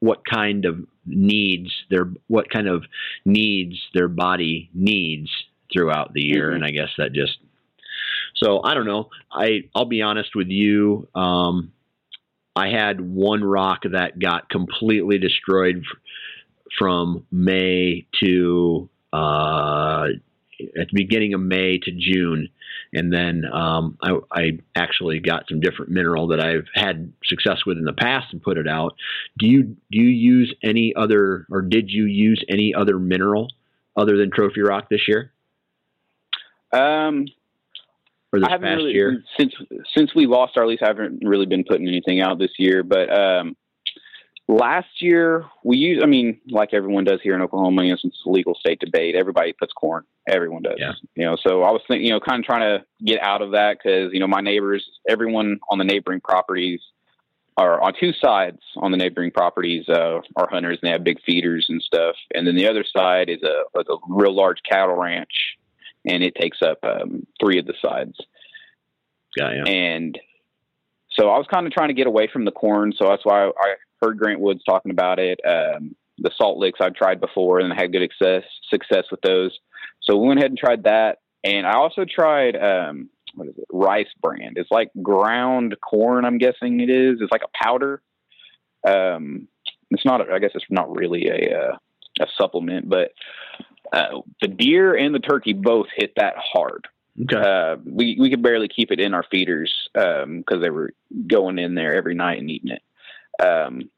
what 0.01 0.23
kind 0.25 0.65
of 0.65 0.79
needs 1.07 1.71
their 1.91 2.11
what 2.29 2.51
kind 2.51 2.69
of 2.69 2.85
needs 3.25 3.77
their 3.95 4.09
body 4.09 4.71
needs 4.75 5.31
throughout 5.73 6.13
the 6.13 6.23
year. 6.23 6.49
Mm-hmm. 6.49 6.57
and 6.57 6.65
i 6.65 6.71
guess 6.71 6.91
that 6.99 7.13
just 7.13 7.39
so 8.37 8.61
i 8.65 8.75
don't 8.75 8.87
know. 8.87 9.11
I 9.31 9.69
i'll 9.75 9.85
be 9.85 10.03
honest 10.03 10.31
with 10.35 10.49
you. 10.49 11.09
Um, 11.15 11.73
i 12.57 12.69
had 12.69 13.01
one 13.01 13.43
rock 13.45 13.83
that 13.91 14.19
got 14.19 14.49
completely 14.49 15.19
destroyed 15.19 15.79
f- 15.79 15.99
from 16.79 17.27
may 17.31 18.07
to 18.23 18.89
uh, 19.13 20.07
at 20.81 20.89
the 20.89 20.95
beginning 20.95 21.35
of 21.35 21.41
May 21.41 21.79
to 21.79 21.91
June, 21.93 22.49
and 22.95 23.13
then 23.13 23.45
um, 23.53 23.99
I, 24.03 24.19
I, 24.33 24.59
actually 24.77 25.19
got 25.21 25.45
some 25.49 25.61
different 25.61 25.91
mineral 25.91 26.29
that 26.29 26.41
I've 26.41 26.67
had 26.75 27.13
success 27.25 27.67
with 27.67 27.77
in 27.77 27.85
the 27.85 27.93
past 27.93 28.33
and 28.33 28.43
put 28.43 28.57
it 28.57 28.69
out. 28.69 28.95
Do 29.39 29.47
you 29.49 29.77
do 29.91 29.99
you 29.99 30.09
use 30.09 30.55
any 30.63 30.95
other, 30.97 31.47
or 31.51 31.63
did 31.63 31.91
you 31.91 32.05
use 32.05 32.43
any 32.49 32.75
other 32.75 32.99
mineral 32.99 33.49
other 33.97 34.17
than 34.17 34.31
Trophy 34.31 34.63
Rock 34.63 34.89
this 34.89 35.09
year? 35.09 35.33
Um, 36.73 37.27
for 38.31 38.41
this 38.41 38.49
I 38.49 38.53
haven't 38.53 38.69
past 38.69 38.77
really, 38.79 38.93
year? 38.93 39.23
Since 39.39 39.55
since 39.97 40.15
we 40.15 40.27
lost 40.27 40.57
our 40.57 40.67
lease, 40.67 40.81
I 40.83 40.89
haven't 40.89 41.23
really 41.25 41.47
been 41.47 41.65
putting 41.65 41.89
anything 41.89 42.21
out 42.21 42.39
this 42.39 42.53
year. 42.59 42.83
But 42.83 43.13
um, 43.13 43.57
last 44.49 45.01
year 45.01 45.47
we 45.63 45.77
used. 45.77 46.03
I 46.03 46.07
mean, 46.07 46.41
like 46.49 46.71
everyone 46.73 47.05
does 47.05 47.21
here 47.23 47.35
in 47.35 47.43
Oklahoma, 47.43 47.85
you 47.85 47.91
know, 47.91 47.97
since 48.01 48.15
it's 48.15 48.27
a 48.27 48.31
legal 48.31 48.55
state 48.55 48.81
debate, 48.81 49.15
everybody 49.15 49.53
puts 49.53 49.73
corn. 49.73 50.05
Everyone 50.29 50.63
does. 50.63 50.77
Yeah. 50.79 50.93
You 51.15 51.25
know, 51.25 51.37
so 51.47 51.63
I 51.63 51.71
was 51.71 51.83
thinking, 51.87 52.07
you 52.07 52.13
know, 52.13 52.21
kind 52.21 52.41
of 52.41 52.45
trying 52.45 52.79
to 52.79 52.85
get 53.05 53.23
out 53.23 53.43
of 53.43 53.53
that 53.53 53.79
because 53.79 54.13
you 54.13 54.21
know 54.21 54.27
my 54.27 54.41
neighbors, 54.41 54.85
everyone 55.09 55.59
on 55.71 55.79
the 55.79 55.85
neighboring 55.85 56.21
properties. 56.21 56.81
Are 57.57 57.81
on 57.81 57.93
two 58.01 58.13
sides 58.13 58.59
on 58.79 58.91
the 58.91 58.97
neighboring 58.97 59.31
properties 59.31 59.89
uh, 59.89 60.19
are 60.35 60.49
hunters 60.51 60.81
and 60.83 60.89
they 60.89 60.91
have 60.91 61.05
big 61.05 61.23
feeders 61.25 61.67
and 61.69 61.81
stuff, 61.81 62.17
and 62.35 62.45
then 62.45 62.57
the 62.57 62.67
other 62.67 62.85
side 62.85 63.29
is 63.29 63.45
a, 63.45 63.63
like 63.77 63.87
a 63.89 63.95
real 64.09 64.35
large 64.35 64.59
cattle 64.69 64.97
ranch, 64.97 65.31
and 66.05 66.25
it 66.25 66.35
takes 66.35 66.63
up 66.63 66.79
um, 66.83 67.25
three 67.41 67.61
of 67.61 67.67
the 67.67 67.75
sides. 67.81 68.19
Yeah, 69.37 69.53
yeah. 69.53 69.71
And 69.71 70.19
so 71.11 71.29
I 71.29 71.39
was 71.39 71.47
kind 71.53 71.65
of 71.65 71.73
trying 71.73 71.91
to 71.91 71.95
get 71.95 72.09
away 72.09 72.29
from 72.33 72.45
the 72.45 72.51
corn. 72.51 72.93
So 72.97 73.09
that's 73.09 73.25
why 73.25 73.47
I 73.47 73.75
heard 74.05 74.19
Grant 74.19 74.41
Woods 74.41 74.63
talking 74.65 74.91
about 74.91 75.19
it. 75.19 75.41
Um, 75.47 75.95
the 76.19 76.31
salt 76.37 76.59
licks 76.59 76.81
I've 76.81 76.95
tried 76.95 77.21
before 77.21 77.59
and 77.59 77.73
I 77.73 77.77
had 77.77 77.93
good 77.93 78.03
success 78.03 78.45
success 78.71 79.05
with 79.11 79.21
those. 79.23 79.59
So 80.03 80.17
we 80.17 80.29
went 80.29 80.41
ahead 80.41 80.51
and 80.51 80.59
tried 80.59 80.85
that. 80.85 81.19
And 81.43 81.67
I 81.67 81.75
also 81.75 82.05
tried 82.05 82.57
um, 82.57 83.11
what 83.35 83.49
is 83.49 83.55
it? 83.59 83.67
Rice 83.73 84.07
bran. 84.23 84.55
It's 84.57 84.71
like 84.71 84.91
ground 85.03 85.77
corn. 85.81 86.25
I'm 86.25 86.39
guessing 86.39 86.81
it 86.81 86.91
is. 86.91 87.19
It's 87.21 87.33
like 87.33 87.43
a 87.43 87.65
powder. 87.65 88.01
Um, 88.87 89.49
it's 89.91 90.05
not. 90.05 90.31
I 90.31 90.39
guess 90.39 90.53
it's 90.55 90.65
not 90.71 90.95
really 90.95 91.29
a 91.29 91.59
uh, 91.59 91.77
a 92.21 92.27
supplement, 92.39 92.89
but 92.89 93.13
uh, 93.93 94.21
the 94.41 94.49
deer 94.49 94.95
and 94.95 95.15
the 95.15 95.19
turkey 95.19 95.53
both 95.53 95.87
hit 95.97 96.13
that 96.17 96.35
hard 96.37 96.87
Okay. 97.23 97.37
uh, 97.37 97.77
we 97.85 98.17
we 98.19 98.31
could 98.31 98.43
barely 98.43 98.69
keep 98.69 98.91
it 98.91 99.01
in 99.01 99.15
our 99.15 99.25
feeders 99.31 99.73
because 99.93 100.61
they 100.61 100.71
were 100.71 100.93
going 101.29 101.59
in 101.59 101.75
there 101.75 101.95
every 101.95 102.15
night 102.15 102.41
and 102.41 102.51
eating 102.51 102.73
it. 102.73 102.83
Um, 103.45 103.91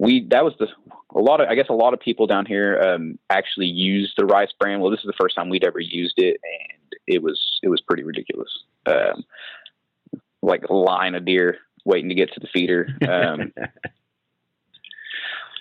we 0.00 0.26
that 0.30 0.42
was 0.44 0.54
the 0.58 0.66
a 1.14 1.20
lot 1.20 1.42
of 1.42 1.48
I 1.48 1.54
guess 1.54 1.66
a 1.68 1.74
lot 1.74 1.92
of 1.92 2.00
people 2.00 2.26
down 2.26 2.46
here 2.46 2.80
um, 2.80 3.18
actually 3.28 3.66
use 3.66 4.12
the 4.16 4.24
rice 4.24 4.48
bran. 4.58 4.80
Well, 4.80 4.90
this 4.90 5.00
is 5.00 5.06
the 5.06 5.12
first 5.20 5.36
time 5.36 5.50
we'd 5.50 5.62
ever 5.62 5.78
used 5.78 6.14
it, 6.16 6.40
and 6.42 6.94
it 7.06 7.22
was 7.22 7.38
it 7.62 7.68
was 7.68 7.82
pretty 7.82 8.02
ridiculous. 8.02 8.48
Um, 8.86 9.24
like 10.42 10.64
a 10.64 10.74
line 10.74 11.14
of 11.14 11.26
deer 11.26 11.58
waiting 11.84 12.08
to 12.08 12.14
get 12.14 12.32
to 12.32 12.40
the 12.40 12.48
feeder. 12.52 12.88
Um, 13.06 13.52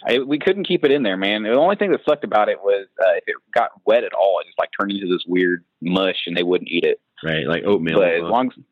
I, 0.07 0.19
we 0.19 0.39
couldn't 0.39 0.63
keep 0.63 0.85
it 0.85 0.91
in 0.91 1.03
there, 1.03 1.17
man. 1.17 1.43
The 1.43 1.51
only 1.51 1.75
thing 1.75 1.91
that 1.91 1.99
sucked 2.07 2.23
about 2.23 2.47
it 2.47 2.61
was 2.61 2.87
uh, 3.01 3.15
if 3.17 3.25
it 3.27 3.35
got 3.53 3.71
wet 3.85 4.05
at 4.05 4.13
all, 4.13 4.39
it 4.39 4.45
just 4.45 4.57
like 4.57 4.69
turned 4.79 4.93
into 4.93 5.07
this 5.07 5.25
weird 5.27 5.65
mush, 5.81 6.23
and 6.25 6.37
they 6.37 6.43
wouldn't 6.43 6.69
eat 6.69 6.85
it. 6.85 7.01
right, 7.21 7.45
like 7.45 7.65
oatmeal. 7.65 7.99
But 7.99 8.13
as 8.13 8.21
long 8.21 8.47
as 8.47 8.63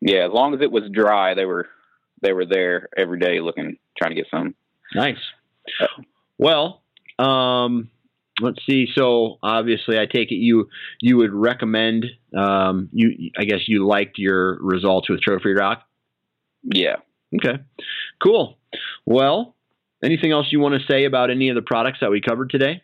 yeah, 0.00 0.24
as 0.24 0.32
long 0.32 0.54
as 0.54 0.62
it 0.62 0.72
was 0.72 0.84
dry, 0.90 1.34
they 1.34 1.44
were 1.44 1.68
they 2.22 2.32
were 2.32 2.46
there 2.46 2.88
every 2.96 3.18
day 3.18 3.40
looking, 3.40 3.76
trying 3.98 4.12
to 4.12 4.16
get 4.16 4.30
some. 4.30 4.54
Nice. 4.94 5.18
Well, 6.38 6.82
um, 7.18 7.90
let's 8.40 8.64
see. 8.66 8.88
So 8.94 9.38
obviously, 9.42 9.98
I 9.98 10.06
take 10.06 10.30
it 10.30 10.36
you 10.36 10.68
you 11.00 11.16
would 11.16 11.32
recommend. 11.32 12.06
Um, 12.36 12.88
you 12.92 13.30
I 13.38 13.44
guess 13.44 13.60
you 13.66 13.86
liked 13.86 14.18
your 14.18 14.58
results 14.62 15.08
with 15.08 15.20
Trophy 15.20 15.52
Rock. 15.52 15.82
Yeah. 16.62 16.96
Okay, 17.34 17.62
cool. 18.22 18.58
Well, 19.06 19.56
anything 20.04 20.30
else 20.30 20.46
you 20.50 20.60
want 20.60 20.80
to 20.80 20.86
say 20.86 21.04
about 21.04 21.30
any 21.30 21.48
of 21.48 21.56
the 21.56 21.62
products 21.62 21.98
that 22.00 22.10
we 22.10 22.20
covered 22.20 22.50
today? 22.50 22.82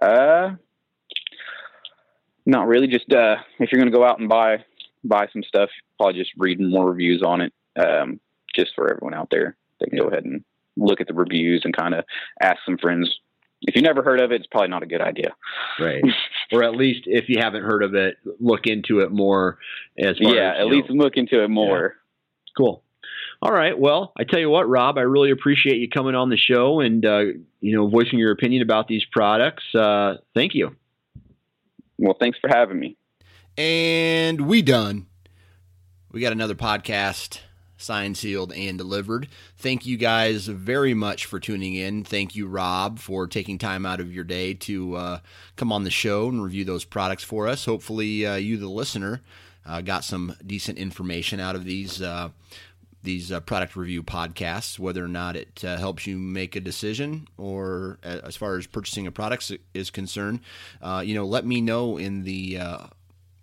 Uh, 0.00 0.52
not 2.44 2.66
really. 2.66 2.86
Just 2.86 3.12
uh, 3.12 3.36
if 3.58 3.72
you're 3.72 3.80
going 3.80 3.90
to 3.90 3.96
go 3.96 4.04
out 4.04 4.20
and 4.20 4.28
buy 4.28 4.64
buy 5.04 5.26
some 5.32 5.42
stuff, 5.42 5.70
probably 5.98 6.20
just 6.20 6.32
reading 6.36 6.70
more 6.70 6.90
reviews 6.90 7.22
on 7.22 7.40
it. 7.40 7.52
Um, 7.78 8.20
just 8.54 8.72
for 8.74 8.90
everyone 8.90 9.14
out 9.14 9.28
there, 9.30 9.56
they 9.80 9.86
can 9.86 9.98
go 9.98 10.08
ahead 10.08 10.24
and 10.24 10.44
look 10.76 11.00
at 11.00 11.08
the 11.08 11.14
reviews 11.14 11.62
and 11.64 11.76
kind 11.76 11.94
of 11.94 12.04
ask 12.40 12.58
some 12.64 12.78
friends. 12.78 13.18
If 13.62 13.74
you 13.74 13.82
never 13.82 14.02
heard 14.02 14.20
of 14.20 14.30
it, 14.30 14.36
it's 14.36 14.46
probably 14.46 14.68
not 14.68 14.84
a 14.84 14.86
good 14.86 15.00
idea. 15.00 15.34
Right. 15.80 16.02
or 16.52 16.62
at 16.62 16.76
least 16.76 17.02
if 17.06 17.28
you 17.28 17.40
haven't 17.40 17.64
heard 17.64 17.82
of 17.82 17.94
it, 17.94 18.16
look 18.38 18.66
into 18.66 19.00
it 19.00 19.10
more. 19.10 19.58
As 19.98 20.16
far 20.18 20.34
yeah, 20.34 20.52
as, 20.52 20.60
at 20.60 20.66
you 20.66 20.74
least 20.76 20.90
know. 20.90 21.02
look 21.02 21.16
into 21.16 21.42
it 21.42 21.48
more. 21.48 21.96
Cool. 22.56 22.82
All 23.40 23.52
right. 23.52 23.78
Well, 23.78 24.12
I 24.18 24.24
tell 24.24 24.40
you 24.40 24.50
what, 24.50 24.68
Rob, 24.68 24.98
I 24.98 25.02
really 25.02 25.30
appreciate 25.30 25.78
you 25.78 25.88
coming 25.88 26.14
on 26.14 26.28
the 26.28 26.36
show 26.36 26.80
and 26.80 27.04
uh, 27.04 27.20
you 27.60 27.76
know 27.76 27.88
voicing 27.88 28.18
your 28.18 28.32
opinion 28.32 28.62
about 28.62 28.88
these 28.88 29.04
products. 29.10 29.62
Uh, 29.74 30.14
thank 30.34 30.54
you. 30.54 30.74
Well, 31.98 32.16
thanks 32.18 32.38
for 32.40 32.48
having 32.48 32.78
me. 32.78 32.96
And 33.56 34.42
we 34.42 34.62
done. 34.62 35.06
We 36.10 36.20
got 36.20 36.32
another 36.32 36.54
podcast 36.54 37.40
signed, 37.78 38.18
sealed, 38.18 38.52
and 38.52 38.76
delivered. 38.76 39.28
Thank 39.56 39.86
you 39.86 39.96
guys 39.96 40.46
very 40.46 40.92
much 40.92 41.24
for 41.24 41.40
tuning 41.40 41.74
in. 41.74 42.04
Thank 42.04 42.36
you, 42.36 42.46
Rob, 42.46 42.98
for 42.98 43.26
taking 43.26 43.56
time 43.56 43.86
out 43.86 44.00
of 44.00 44.12
your 44.12 44.24
day 44.24 44.52
to 44.54 44.96
uh, 44.96 45.18
come 45.56 45.72
on 45.72 45.84
the 45.84 45.90
show 45.90 46.28
and 46.28 46.42
review 46.42 46.64
those 46.64 46.84
products 46.84 47.22
for 47.22 47.48
us. 47.48 47.64
Hopefully, 47.64 48.26
uh, 48.26 48.34
you, 48.34 48.58
the 48.58 48.68
listener, 48.68 49.22
uh, 49.64 49.80
got 49.80 50.04
some 50.04 50.34
decent 50.44 50.76
information 50.76 51.40
out 51.40 51.54
of 51.54 51.64
these. 51.64 52.02
Uh, 52.02 52.30
these 53.00 53.30
uh, 53.30 53.38
product 53.38 53.76
review 53.76 54.02
podcasts, 54.02 54.76
whether 54.76 55.02
or 55.02 55.08
not 55.08 55.36
it 55.36 55.64
uh, 55.64 55.76
helps 55.76 56.04
you 56.04 56.18
make 56.18 56.56
a 56.56 56.60
decision 56.60 57.28
or 57.38 57.96
as 58.02 58.34
far 58.34 58.56
as 58.56 58.66
purchasing 58.66 59.06
a 59.06 59.12
product 59.12 59.52
is 59.72 59.88
concerned, 59.88 60.40
you 61.04 61.14
know, 61.14 61.24
let 61.24 61.46
me 61.46 61.60
know 61.60 61.96
in 61.96 62.24
the 62.24 62.58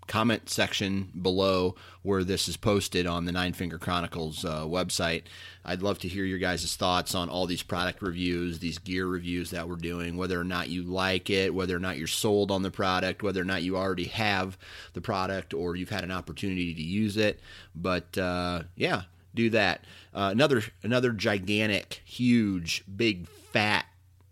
comment 0.07 0.49
section 0.49 1.09
below 1.19 1.75
where 2.03 2.23
this 2.23 2.47
is 2.47 2.57
posted 2.57 3.07
on 3.07 3.25
the 3.25 3.31
Nine 3.31 3.53
Finger 3.53 3.77
Chronicles 3.77 4.45
uh, 4.45 4.63
website. 4.63 5.23
I'd 5.63 5.81
love 5.81 5.99
to 5.99 6.07
hear 6.07 6.25
your 6.25 6.37
guys' 6.37 6.75
thoughts 6.75 7.15
on 7.15 7.29
all 7.29 7.47
these 7.47 7.63
product 7.63 8.01
reviews, 8.01 8.59
these 8.59 8.77
gear 8.77 9.07
reviews 9.07 9.51
that 9.51 9.67
we're 9.67 9.75
doing, 9.75 10.15
whether 10.15 10.39
or 10.39 10.43
not 10.43 10.69
you 10.69 10.83
like 10.83 11.29
it, 11.29 11.53
whether 11.53 11.75
or 11.75 11.79
not 11.79 11.97
you're 11.97 12.07
sold 12.07 12.51
on 12.51 12.61
the 12.61 12.71
product, 12.71 13.23
whether 13.23 13.41
or 13.41 13.45
not 13.45 13.63
you 13.63 13.75
already 13.75 14.05
have 14.05 14.57
the 14.93 15.01
product 15.01 15.53
or 15.53 15.75
you've 15.75 15.89
had 15.89 16.03
an 16.03 16.11
opportunity 16.11 16.73
to 16.73 16.83
use 16.83 17.17
it. 17.17 17.39
But 17.75 18.17
uh, 18.17 18.63
yeah, 18.75 19.03
do 19.33 19.49
that. 19.49 19.83
Uh, 20.13 20.29
another 20.31 20.63
another 20.83 21.11
gigantic, 21.11 22.01
huge, 22.05 22.83
big, 22.95 23.27
fat 23.27 23.85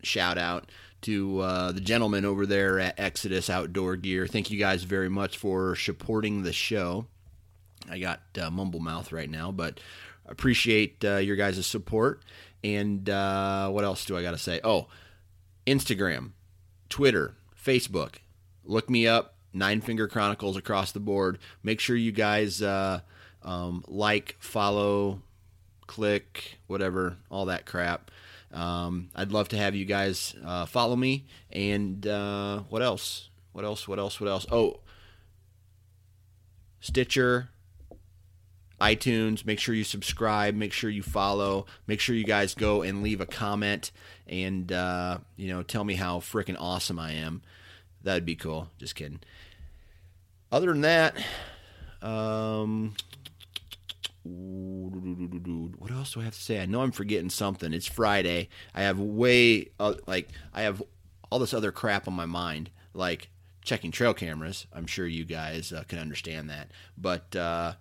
shout 0.03 0.37
out 0.37 0.69
to 1.03 1.39
uh, 1.39 1.71
the 1.71 1.81
gentleman 1.81 2.25
over 2.25 2.45
there 2.45 2.79
at 2.79 2.99
Exodus 2.99 3.49
Outdoor 3.49 3.95
Gear. 3.95 4.27
Thank 4.27 4.51
you 4.51 4.57
guys 4.57 4.83
very 4.83 5.09
much 5.09 5.37
for 5.37 5.75
supporting 5.75 6.43
the 6.43 6.53
show. 6.53 7.05
I 7.89 7.99
got 7.99 8.21
uh, 8.41 8.49
mumble 8.49 8.79
mouth 8.79 9.11
right 9.11 9.29
now, 9.29 9.51
but 9.51 9.79
appreciate 10.25 11.03
uh, 11.03 11.17
your 11.17 11.35
guys' 11.35 11.65
support. 11.65 12.21
And 12.63 13.09
uh, 13.09 13.69
what 13.69 13.83
else 13.83 14.05
do 14.05 14.17
I 14.17 14.21
got 14.21 14.31
to 14.31 14.37
say? 14.37 14.61
Oh, 14.63 14.87
Instagram, 15.67 16.31
Twitter, 16.89 17.35
Facebook. 17.61 18.15
Look 18.63 18.89
me 18.89 19.07
up. 19.07 19.35
Nine 19.53 19.81
Finger 19.81 20.07
Chronicles 20.07 20.57
across 20.57 20.93
the 20.93 20.99
board. 20.99 21.37
Make 21.61 21.79
sure 21.79 21.95
you 21.95 22.11
guys 22.11 22.61
uh, 22.61 23.01
um, 23.43 23.83
like, 23.87 24.35
follow, 24.39 25.21
click, 25.85 26.57
whatever, 26.67 27.17
all 27.29 27.45
that 27.45 27.65
crap. 27.65 28.09
Um, 28.53 29.09
I'd 29.15 29.31
love 29.31 29.49
to 29.49 29.57
have 29.57 29.75
you 29.75 29.85
guys 29.85 30.35
uh, 30.45 30.65
follow 30.65 30.95
me. 30.95 31.25
And 31.51 32.05
uh, 32.05 32.59
what 32.69 32.81
else? 32.81 33.29
What 33.51 33.65
else? 33.65 33.87
What 33.87 33.99
else? 33.99 34.19
What 34.19 34.29
else? 34.29 34.45
Oh, 34.51 34.79
Stitcher, 36.79 37.49
iTunes. 38.81 39.45
Make 39.45 39.59
sure 39.59 39.73
you 39.73 39.83
subscribe. 39.83 40.55
Make 40.55 40.73
sure 40.73 40.89
you 40.89 41.03
follow. 41.03 41.65
Make 41.87 41.99
sure 41.99 42.15
you 42.15 42.25
guys 42.25 42.53
go 42.53 42.81
and 42.81 43.01
leave 43.01 43.21
a 43.21 43.25
comment 43.25 43.91
and 44.27 44.71
uh, 44.71 45.19
you 45.35 45.47
know 45.47 45.63
tell 45.63 45.83
me 45.83 45.95
how 45.95 46.19
freaking 46.19 46.57
awesome 46.59 46.99
I 46.99 47.13
am. 47.13 47.41
That'd 48.03 48.25
be 48.25 48.35
cool. 48.35 48.69
Just 48.77 48.95
kidding. 48.95 49.21
Other 50.51 50.67
than 50.67 50.81
that, 50.81 51.15
um, 52.01 52.95
what 54.23 55.91
else 55.91 56.13
do 56.13 56.21
I 56.21 56.23
have 56.23 56.35
to 56.35 56.41
say? 56.41 56.61
I 56.61 56.65
know 56.65 56.81
I'm 56.81 56.91
forgetting 56.91 57.29
something. 57.29 57.73
It's 57.73 57.87
Friday. 57.87 58.49
I 58.73 58.83
have 58.83 58.99
way 58.99 59.69
uh, 59.79 59.95
like 60.07 60.29
I 60.53 60.61
have 60.61 60.81
all 61.29 61.39
this 61.39 61.53
other 61.53 61.71
crap 61.71 62.07
on 62.07 62.13
my 62.13 62.25
mind, 62.25 62.69
like 62.93 63.29
checking 63.63 63.91
trail 63.91 64.13
cameras. 64.13 64.65
I'm 64.71 64.87
sure 64.87 65.07
you 65.07 65.25
guys 65.25 65.73
uh, 65.73 65.83
can 65.87 65.99
understand 65.99 66.49
that. 66.49 66.71
But 66.97 67.35
uh, 67.35 67.73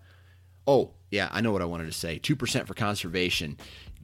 oh 0.66 0.92
yeah, 1.10 1.28
I 1.30 1.42
know 1.42 1.52
what 1.52 1.62
I 1.62 1.66
wanted 1.66 1.86
to 1.86 1.92
say. 1.92 2.18
Two 2.18 2.34
percent 2.34 2.66
for 2.66 2.74
conservation. 2.74 3.56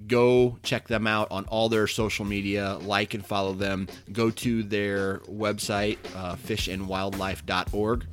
Go 0.07 0.59
check 0.63 0.87
them 0.87 1.09
out 1.09 1.27
on 1.33 1.45
all 1.47 1.69
their 1.69 1.89
social 1.89 2.25
media. 2.25 2.79
Like 2.81 3.15
and 3.15 3.27
follow 3.27 3.53
them. 3.53 3.89
Go 4.13 4.31
to 4.31 4.63
their 4.63 5.19
website, 5.21 5.99
uh, 6.15 6.37
fishandwildlife.org 6.37 8.07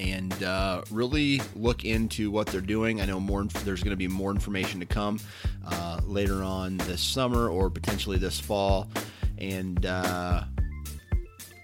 and 0.00 0.42
uh, 0.42 0.82
really 0.90 1.42
look 1.54 1.84
into 1.84 2.30
what 2.30 2.46
they're 2.46 2.60
doing. 2.60 3.00
I 3.00 3.04
know 3.04 3.20
more. 3.20 3.44
There's 3.44 3.82
going 3.82 3.92
to 3.92 3.96
be 3.96 4.08
more 4.08 4.30
information 4.30 4.80
to 4.80 4.86
come 4.86 5.20
uh, 5.66 6.00
later 6.04 6.42
on 6.42 6.78
this 6.78 7.02
summer 7.02 7.48
or 7.48 7.68
potentially 7.70 8.16
this 8.16 8.40
fall, 8.40 8.88
and 9.38 9.84
uh, 9.84 10.44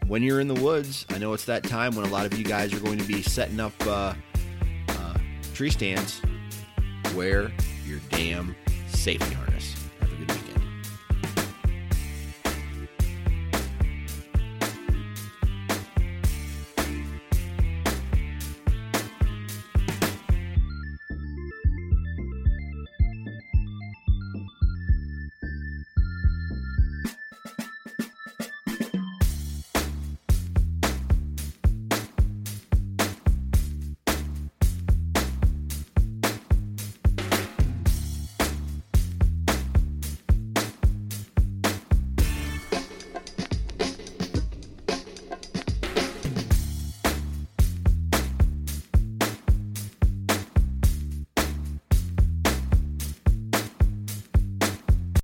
when 0.06 0.22
you're 0.22 0.40
in 0.40 0.48
the 0.48 0.54
woods, 0.54 1.06
I 1.10 1.18
know 1.18 1.32
it's 1.32 1.46
that 1.46 1.64
time 1.64 1.96
when 1.96 2.06
a 2.06 2.10
lot 2.10 2.26
of 2.26 2.38
you 2.38 2.44
guys 2.44 2.72
are 2.72 2.80
going 2.80 2.98
to 2.98 3.04
be 3.04 3.22
setting 3.22 3.58
up 3.58 3.72
uh, 3.86 4.14
uh, 4.88 5.14
tree 5.54 5.70
stands. 5.70 6.20
Wear 7.14 7.50
your 7.86 8.00
damn 8.10 8.54
safety 8.88 9.34
harness. 9.34 9.75